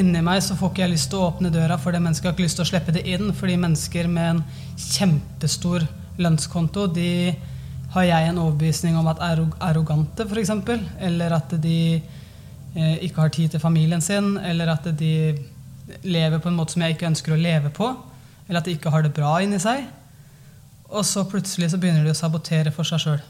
inni 0.00 0.22
meg 0.24 0.42
så 0.44 0.56
får 0.58 0.72
ikke 0.72 0.82
jeg 0.84 0.92
lyst 0.94 1.10
til 1.12 1.20
å 1.20 1.28
åpne 1.30 1.50
døra, 1.54 1.78
for 1.80 1.94
det 1.94 2.02
mennesket 2.04 2.28
har 2.28 2.36
ikke 2.36 2.46
lyst 2.46 2.58
til 2.60 2.66
å 2.66 2.70
slippe 2.70 2.94
det 2.94 3.04
inn. 3.08 3.32
Fordi 3.36 3.56
mennesker 3.60 4.08
med 4.12 4.30
en 4.30 4.42
kjempestor 4.76 5.86
lønnskonto, 6.20 6.86
de 6.92 7.34
har 7.96 8.08
jeg 8.08 8.30
en 8.30 8.40
overbevisning 8.42 8.96
om 8.98 9.08
at 9.10 9.20
er 9.24 9.42
arrogante, 9.64 10.26
f.eks., 10.26 10.52
eller 11.08 11.36
at 11.36 11.54
de 11.62 11.78
eh, 11.96 12.96
ikke 13.06 13.22
har 13.22 13.32
tid 13.34 13.54
til 13.54 13.62
familien 13.62 14.04
sin, 14.04 14.34
eller 14.36 14.74
at 14.74 14.90
de 14.98 15.14
lever 16.04 16.42
på 16.42 16.50
en 16.50 16.58
måte 16.58 16.74
som 16.74 16.82
jeg 16.84 16.96
ikke 16.96 17.08
ønsker 17.12 17.34
å 17.34 17.40
leve 17.40 17.70
på, 17.74 17.92
eller 18.46 18.60
at 18.60 18.68
de 18.68 18.74
ikke 18.76 18.92
har 18.92 19.06
det 19.06 19.14
bra 19.16 19.38
inni 19.44 19.60
seg. 19.62 19.86
Og 20.90 21.02
så 21.06 21.24
plutselig 21.28 21.72
så 21.72 21.80
begynner 21.80 22.04
de 22.06 22.12
å 22.12 22.18
sabotere 22.18 22.72
for 22.74 22.86
seg 22.86 23.02
sjøl. 23.02 23.24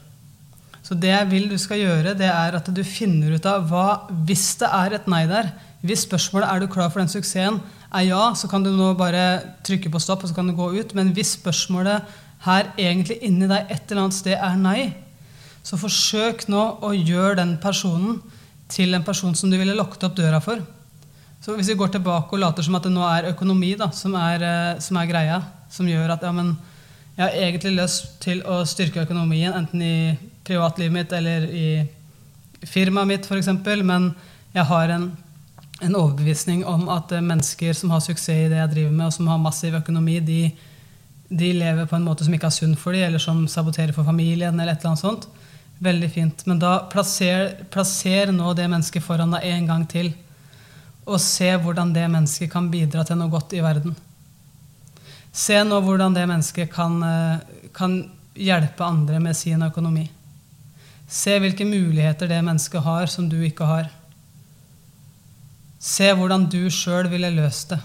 Så 0.87 0.95
det 0.95 1.11
jeg 1.11 1.29
vil 1.31 1.47
du 1.51 1.57
skal 1.59 1.81
gjøre, 1.81 2.15
det 2.15 2.29
er 2.31 2.55
at 2.55 2.69
du 2.71 2.83
finner 2.87 3.33
ut 3.35 3.47
av 3.49 3.65
hva 3.67 3.87
Hvis 4.27 4.53
det 4.61 4.69
er 4.71 4.95
et 4.95 5.09
nei 5.11 5.25
der, 5.27 5.49
hvis 5.85 6.05
spørsmålet 6.07 6.49
er 6.49 6.61
du 6.61 6.71
klar 6.71 6.89
for 6.89 7.03
den 7.03 7.11
suksessen, 7.11 7.59
er 7.93 8.07
ja, 8.07 8.21
så 8.35 8.49
kan 8.51 8.63
du 8.65 8.71
nå 8.75 8.93
bare 8.99 9.57
trykke 9.65 9.91
på 9.93 10.01
stopp, 10.01 10.23
og 10.23 10.31
så 10.31 10.35
kan 10.35 10.47
du 10.49 10.55
gå 10.57 10.71
ut. 10.75 10.95
Men 10.97 11.13
hvis 11.15 11.37
spørsmålet 11.37 12.15
her 12.45 12.71
egentlig 12.77 13.19
inni 13.25 13.47
deg 13.49 13.69
et 13.71 13.91
eller 13.91 14.07
annet 14.07 14.17
sted 14.17 14.35
er 14.35 14.57
nei, 14.59 14.81
så 15.65 15.79
forsøk 15.79 16.47
nå 16.51 16.63
å 16.85 16.93
gjøre 16.95 17.37
den 17.41 17.55
personen 17.61 18.21
til 18.71 18.95
en 18.95 19.05
person 19.07 19.35
som 19.35 19.51
du 19.51 19.57
ville 19.59 19.75
lukket 19.75 20.07
opp 20.07 20.17
døra 20.17 20.39
for. 20.43 20.61
Så 21.43 21.55
hvis 21.55 21.69
vi 21.71 21.77
går 21.79 21.93
tilbake 21.93 22.35
og 22.35 22.41
later 22.41 22.65
som 22.65 22.75
at 22.75 22.87
det 22.87 22.93
nå 22.93 23.03
er 23.07 23.29
økonomi 23.31 23.75
da, 23.79 23.89
som, 23.95 24.15
er, 24.19 24.43
eh, 24.43 24.79
som 24.83 24.97
er 24.99 25.09
greia, 25.09 25.37
som 25.71 25.87
gjør 25.87 26.15
at 26.15 26.25
ja, 26.25 26.31
men, 26.35 26.55
jeg 27.17 27.23
har 27.23 27.37
egentlig 27.47 27.77
lyst 27.77 28.17
til 28.23 28.41
å 28.45 28.59
styrke 28.67 29.03
økonomien, 29.05 29.53
enten 29.55 29.81
i 29.81 30.17
privatlivet 30.45 30.93
mitt 30.93 31.13
eller 31.17 31.47
i 31.49 31.69
firmaet 32.67 33.09
mitt 33.09 33.25
f.eks., 33.25 33.49
men 33.85 34.11
jeg 34.53 34.65
har 34.69 34.93
en, 34.93 35.07
en 35.81 35.95
overbevisning 35.95 36.65
om 36.65 36.87
at 36.89 37.11
eh, 37.11 37.23
mennesker 37.23 37.73
som 37.77 37.91
har 37.93 38.01
suksess 38.03 38.45
i 38.45 38.49
det 38.51 38.59
jeg 38.59 38.73
driver 38.73 38.93
med, 38.95 39.05
og 39.07 39.13
som 39.13 39.29
har 39.29 39.41
massiv 39.41 39.77
økonomi, 39.77 40.19
de, 40.25 40.41
de 41.29 41.51
lever 41.53 41.89
på 41.89 41.97
en 41.97 42.07
måte 42.07 42.25
som 42.25 42.33
ikke 42.33 42.49
er 42.49 42.55
sunn 42.55 42.77
for 42.79 42.97
dem, 42.97 43.05
eller 43.07 43.21
som 43.21 43.45
saboterer 43.51 43.93
for 43.95 44.07
familien. 44.07 44.59
eller 44.59 44.73
et 44.73 44.79
eller 44.79 44.95
annet 44.95 45.05
sånt. 45.05 45.27
Veldig 45.83 46.09
fint. 46.11 46.45
Men 46.49 46.59
da 46.59 46.79
plasser, 46.89 47.53
plasser 47.69 48.33
nå 48.33 48.53
det 48.57 48.65
mennesket 48.65 49.05
foran 49.05 49.35
deg 49.35 49.45
en 49.45 49.69
gang 49.69 49.85
til. 49.89 50.11
Og 51.05 51.21
se 51.21 51.51
hvordan 51.61 51.93
det 51.93 52.07
mennesket 52.09 52.51
kan 52.51 52.71
bidra 52.73 53.05
til 53.05 53.19
noe 53.19 53.31
godt 53.31 53.53
i 53.53 53.63
verden. 53.63 53.95
Se 55.31 55.61
nå 55.63 55.77
hvordan 55.85 56.15
det 56.17 56.25
mennesket 56.25 56.73
kan, 56.73 56.97
eh, 57.05 57.69
kan 57.73 57.99
hjelpe 58.33 58.83
andre 58.83 59.19
med 59.21 59.37
sin 59.37 59.61
økonomi. 59.61 60.09
Se 61.07 61.37
hvilke 61.39 61.65
muligheter 61.65 62.27
det 62.27 62.41
mennesket 62.43 62.83
har 62.83 63.05
som 63.07 63.29
du 63.29 63.37
ikke 63.45 63.65
har. 63.69 63.87
Se 65.79 66.09
hvordan 66.13 66.47
du 66.49 66.67
sjøl 66.73 67.09
ville 67.11 67.29
løst 67.35 67.75
det 67.75 67.81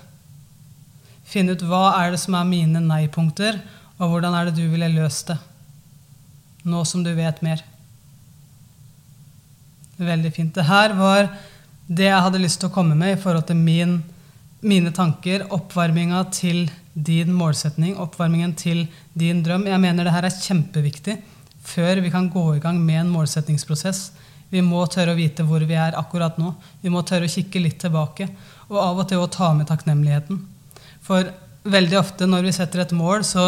Finne 1.32 1.54
ut 1.56 1.64
hva 1.64 1.94
er 2.02 2.12
det 2.12 2.20
som 2.20 2.34
er 2.36 2.44
mine 2.44 2.80
nei-punkter, 2.84 3.56
og 3.96 4.10
hvordan 4.10 4.34
er 4.36 4.50
det 4.50 4.58
du 4.58 4.66
ville 4.68 4.90
løst 4.92 5.30
det. 5.30 5.38
Nå 6.68 6.82
som 6.84 7.00
du 7.00 7.08
vet 7.16 7.38
mer. 7.40 7.62
Veldig 9.96 10.32
fint. 10.34 10.52
Det 10.52 10.66
her 10.68 10.92
var 10.98 11.30
det 11.88 12.10
jeg 12.10 12.24
hadde 12.26 12.42
lyst 12.42 12.60
til 12.60 12.68
å 12.68 12.74
komme 12.74 12.98
med 12.98 13.14
i 13.14 13.20
forhold 13.22 13.46
til 13.48 13.56
min, 13.56 13.96
mine 14.60 14.92
tanker. 14.92 15.46
Oppvarminga 15.56 16.26
til 16.36 16.66
din 16.92 17.32
målsetning, 17.32 17.96
oppvarmingen 17.96 18.52
til 18.58 18.84
din 19.16 19.40
drøm. 19.46 19.64
Jeg 19.70 19.80
mener 19.80 20.04
det 20.04 20.12
her 20.12 20.28
er 20.28 20.36
kjempeviktig 20.36 21.16
før 21.62 22.02
vi 22.02 22.10
kan 22.10 22.28
gå 22.30 22.44
i 22.56 22.60
gang 22.62 22.80
med 22.82 23.06
en 23.06 23.12
målsettingsprosess. 23.14 24.10
Vi 24.52 24.60
må 24.60 24.82
tørre 24.92 25.14
å 25.14 25.18
vite 25.18 25.46
hvor 25.48 25.64
vi 25.64 25.76
er 25.80 25.96
akkurat 25.96 26.36
nå. 26.40 26.52
Vi 26.82 26.92
må 26.92 27.00
tørre 27.08 27.24
å 27.24 27.32
kikke 27.32 27.62
litt 27.64 27.78
tilbake. 27.80 28.28
Og 28.68 28.76
av 28.82 29.00
og 29.00 29.08
til 29.08 29.22
å 29.22 29.30
ta 29.32 29.48
med 29.56 29.70
takknemligheten. 29.70 30.42
For 31.02 31.30
veldig 31.64 31.98
ofte 32.00 32.28
når 32.28 32.48
vi 32.48 32.54
setter 32.58 32.84
et 32.84 32.92
mål, 32.96 33.24
så, 33.24 33.46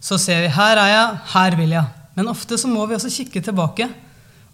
så 0.00 0.16
ser 0.20 0.46
vi 0.46 0.54
her 0.56 0.80
er 0.80 0.92
jeg, 0.94 1.18
her 1.34 1.58
vil 1.58 1.76
jeg. 1.76 1.84
Men 2.16 2.32
ofte 2.32 2.56
så 2.58 2.70
må 2.70 2.86
vi 2.88 2.96
også 2.96 3.12
kikke 3.12 3.44
tilbake 3.44 3.90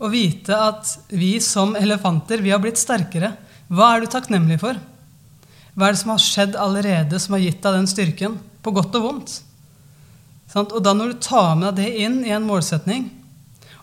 og 0.02 0.10
vite 0.10 0.56
at 0.58 0.90
vi 1.14 1.36
som 1.40 1.76
elefanter 1.78 2.42
vi 2.42 2.50
har 2.50 2.60
blitt 2.60 2.80
sterkere. 2.80 3.30
Hva 3.70 3.94
er 3.94 4.02
du 4.02 4.10
takknemlig 4.10 4.58
for? 4.60 4.76
Hva 5.74 5.88
er 5.88 5.94
det 5.94 6.02
som 6.02 6.12
har 6.12 6.22
skjedd 6.22 6.58
allerede 6.60 7.18
som 7.22 7.36
har 7.36 7.44
gitt 7.46 7.62
deg 7.62 7.78
den 7.78 7.90
styrken? 7.90 8.38
På 8.66 8.74
godt 8.74 8.98
og 8.98 9.06
vondt. 9.06 9.36
Og 10.54 10.80
da 10.82 10.92
når 10.94 11.14
du 11.14 11.22
tar 11.22 11.54
med 11.58 11.78
deg 11.78 11.86
det 11.86 12.04
inn 12.04 12.20
i 12.26 12.34
en 12.34 12.46
målsetning, 12.46 13.08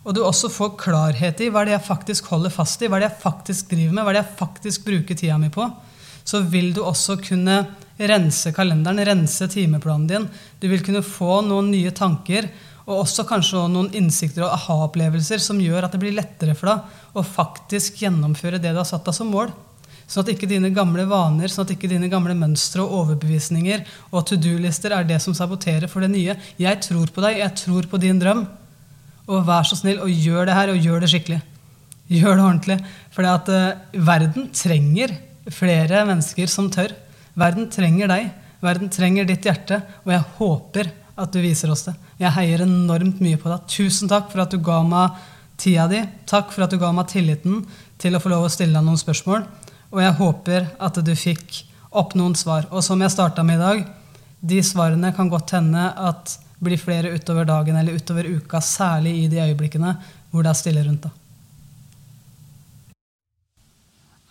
og 0.02 0.16
du 0.16 0.24
også 0.26 0.50
får 0.50 0.74
klarhet 0.82 1.44
i 1.44 1.52
hva 1.54 1.64
det 1.68 1.76
jeg 1.76 1.86
faktisk 1.86 2.32
holder 2.34 2.54
fast 2.54 2.82
i, 2.82 2.90
hva 2.90 2.98
det 3.02 3.10
jeg 3.10 3.22
faktisk 3.22 3.70
driver 3.74 3.94
med, 3.94 4.06
hva 4.06 4.16
det 4.16 4.24
jeg 4.24 4.40
faktisk 4.40 4.86
bruker 4.88 5.18
tida 5.18 5.38
mi 5.38 5.52
på, 5.54 5.68
så 6.24 6.42
vil 6.42 6.72
du 6.74 6.82
også 6.86 7.20
kunne 7.22 7.60
rense 8.02 8.54
kalenderen, 8.56 9.02
rense 9.06 9.48
timeplanen 9.52 10.08
din. 10.10 10.28
Du 10.62 10.68
vil 10.72 10.82
kunne 10.86 11.04
få 11.06 11.42
noen 11.46 11.70
nye 11.74 11.94
tanker 11.94 12.50
og 12.88 13.04
også 13.04 13.28
kanskje 13.30 13.68
noen 13.70 13.92
innsikter 13.98 14.46
og 14.46 14.56
aha-opplevelser 14.56 15.42
som 15.42 15.60
gjør 15.62 15.86
at 15.86 15.94
det 15.94 16.02
blir 16.02 16.16
lettere 16.18 16.56
for 16.58 16.72
deg 16.72 17.18
å 17.18 17.26
faktisk 17.26 18.02
gjennomføre 18.02 18.62
det 18.62 18.74
du 18.74 18.82
har 18.82 18.90
satt 18.90 19.06
deg 19.06 19.18
som 19.18 19.30
mål. 19.32 19.54
Sånn 20.10 20.26
at 20.26 20.32
ikke 20.34 20.50
dine 20.50 20.74
gamle 20.76 21.06
vaner, 21.08 21.48
sånn 21.48 21.64
at 21.64 21.76
ikke 21.76 21.88
dine 21.92 22.10
gamle 22.12 22.34
mønstre 22.36 22.84
og 22.84 22.98
overbevisninger 23.04 23.86
og 24.10 24.26
to 24.28 24.36
do-lister 24.42 24.96
er 24.98 25.06
det 25.08 25.22
som 25.24 25.36
saboterer 25.38 25.88
for 25.92 26.04
det 26.04 26.10
nye. 26.12 26.36
Jeg 26.60 26.82
tror 26.84 27.14
på 27.14 27.24
deg, 27.24 27.38
jeg 27.40 27.56
tror 27.62 27.88
på 27.88 28.02
din 28.02 28.20
drøm. 28.20 28.44
Og 29.32 29.46
vær 29.48 29.68
så 29.68 29.78
snill 29.80 30.02
og 30.04 30.12
gjør 30.12 30.50
det 30.50 30.58
her, 30.58 30.72
og 30.74 30.86
gjør 30.86 31.04
det 31.04 31.12
skikkelig. 31.14 31.40
Gjør 32.12 32.36
det 32.36 32.44
ordentlig. 32.44 32.78
For 33.16 33.24
uh, 33.24 34.02
verden 34.08 34.50
trenger 34.56 35.16
flere 35.52 36.04
mennesker 36.10 36.50
som 36.52 36.68
tør. 36.74 36.94
Verden 37.40 37.70
trenger 37.72 38.12
deg. 38.12 38.32
Verden 38.62 38.92
trenger 38.92 39.30
ditt 39.30 39.48
hjerte. 39.48 39.80
Og 40.04 40.12
jeg 40.14 40.28
håper 40.40 40.92
at 41.22 41.32
du 41.32 41.40
viser 41.44 41.72
oss 41.72 41.86
det. 41.88 41.96
Jeg 42.22 42.36
heier 42.36 42.66
enormt 42.66 43.22
mye 43.24 43.40
på 43.40 43.52
deg. 43.52 43.64
Tusen 43.72 44.12
takk 44.12 44.30
for 44.34 44.44
at 44.44 44.52
du 44.52 44.60
ga 44.64 44.82
meg 44.86 45.18
tida 45.62 45.88
di. 45.92 46.04
Takk 46.30 46.52
for 46.54 46.66
at 46.66 46.74
du 46.74 46.80
ga 46.82 46.92
meg 46.96 47.10
tilliten 47.12 47.64
til 48.02 48.18
å 48.18 48.22
få 48.22 48.32
lov 48.34 48.48
å 48.48 48.52
stille 48.52 48.76
deg 48.76 48.86
noen 48.86 49.00
spørsmål. 49.00 49.48
Og 49.92 50.04
jeg 50.04 50.18
håper 50.20 50.70
at 50.82 51.02
du 51.04 51.12
fikk 51.16 51.64
opp 51.92 52.16
noen 52.20 52.36
svar. 52.40 52.68
Og 52.72 52.84
som 52.86 53.02
jeg 53.04 53.14
starta 53.14 53.44
med 53.48 53.60
i 53.60 53.64
dag, 53.64 53.84
de 54.42 54.62
svarene 54.66 55.12
kan 55.16 55.30
godt 55.30 55.54
hende 55.58 55.90
at 55.96 56.38
blir 56.62 56.80
flere 56.80 57.12
utover 57.16 57.48
dagen 57.50 57.78
eller 57.80 57.98
utover 57.98 58.28
uka, 58.30 58.62
særlig 58.62 59.16
i 59.24 59.28
de 59.32 59.42
øyeblikkene 59.42 59.96
hvor 60.32 60.46
det 60.46 60.54
er 60.54 60.60
stille 60.60 60.84
rundt 60.86 61.08
deg. 61.08 61.18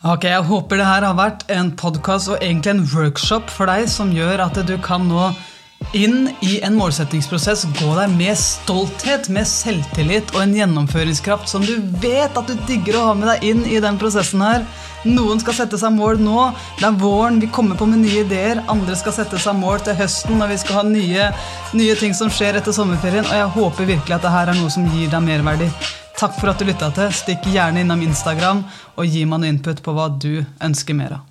Ok, 0.00 0.24
Jeg 0.24 0.46
håper 0.48 0.80
det 0.80 0.86
her 0.86 1.04
har 1.04 1.16
vært 1.18 1.42
en 1.52 1.74
podkast 1.76 2.30
og 2.32 2.38
egentlig 2.40 2.70
en 2.72 2.86
workshop 2.88 3.50
for 3.52 3.68
deg 3.68 3.84
som 3.92 4.14
gjør 4.16 4.46
at 4.46 4.56
du 4.64 4.78
kan 4.80 5.04
nå 5.04 5.26
inn 5.96 6.28
i 6.40 6.60
en 6.62 6.76
målsettingsprosess 6.78 7.64
gå 7.80 7.94
der 7.96 8.10
med 8.12 8.38
stolthet, 8.38 9.28
med 9.32 9.48
selvtillit 9.48 10.30
og 10.34 10.44
en 10.44 10.54
gjennomføringskraft 10.54 11.50
som 11.50 11.64
du 11.66 11.76
vet 12.02 12.36
at 12.38 12.50
du 12.50 12.54
digger 12.68 13.00
å 13.00 13.08
ha 13.08 13.16
med 13.18 13.30
deg 13.32 13.46
inn 13.50 13.64
i 13.66 13.80
den 13.82 13.98
prosessen 13.98 14.44
her. 14.44 14.66
Noen 15.08 15.40
skal 15.40 15.56
sette 15.56 15.78
seg 15.80 15.94
mål 15.96 16.20
nå. 16.20 16.50
Det 16.78 16.84
er 16.86 16.98
våren, 17.00 17.40
vi 17.40 17.48
kommer 17.52 17.78
på 17.78 17.88
med 17.88 18.02
nye 18.04 18.24
ideer. 18.26 18.60
Andre 18.68 18.96
skal 19.00 19.16
sette 19.16 19.40
seg 19.40 19.56
mål 19.56 19.80
til 19.86 19.96
høsten 19.98 20.36
når 20.40 20.52
vi 20.52 20.60
skal 20.60 20.80
ha 20.80 20.84
nye, 20.86 21.30
nye 21.76 21.96
ting 21.98 22.14
som 22.16 22.32
skjer 22.32 22.60
etter 22.60 22.76
sommerferien. 22.76 23.24
Og 23.24 23.40
jeg 23.40 23.54
håper 23.56 23.90
virkelig 23.94 24.18
at 24.18 24.28
dette 24.28 24.44
er 24.44 24.60
noe 24.60 24.70
som 24.72 24.86
gir 24.92 25.08
deg 25.10 25.24
merverdi. 25.24 25.70
Takk 26.20 26.36
for 26.36 26.52
at 26.52 26.60
du 26.60 26.68
lytta 26.68 26.92
til. 26.92 27.08
Stikk 27.16 27.48
gjerne 27.48 27.80
innom 27.80 28.04
Instagram 28.04 28.62
og 28.96 29.08
gi 29.08 29.24
meg 29.24 29.40
noe 29.40 29.56
input 29.56 29.80
på 29.80 29.96
hva 29.96 30.10
du 30.12 30.44
ønsker 30.60 31.00
mer 31.00 31.16
av. 31.16 31.29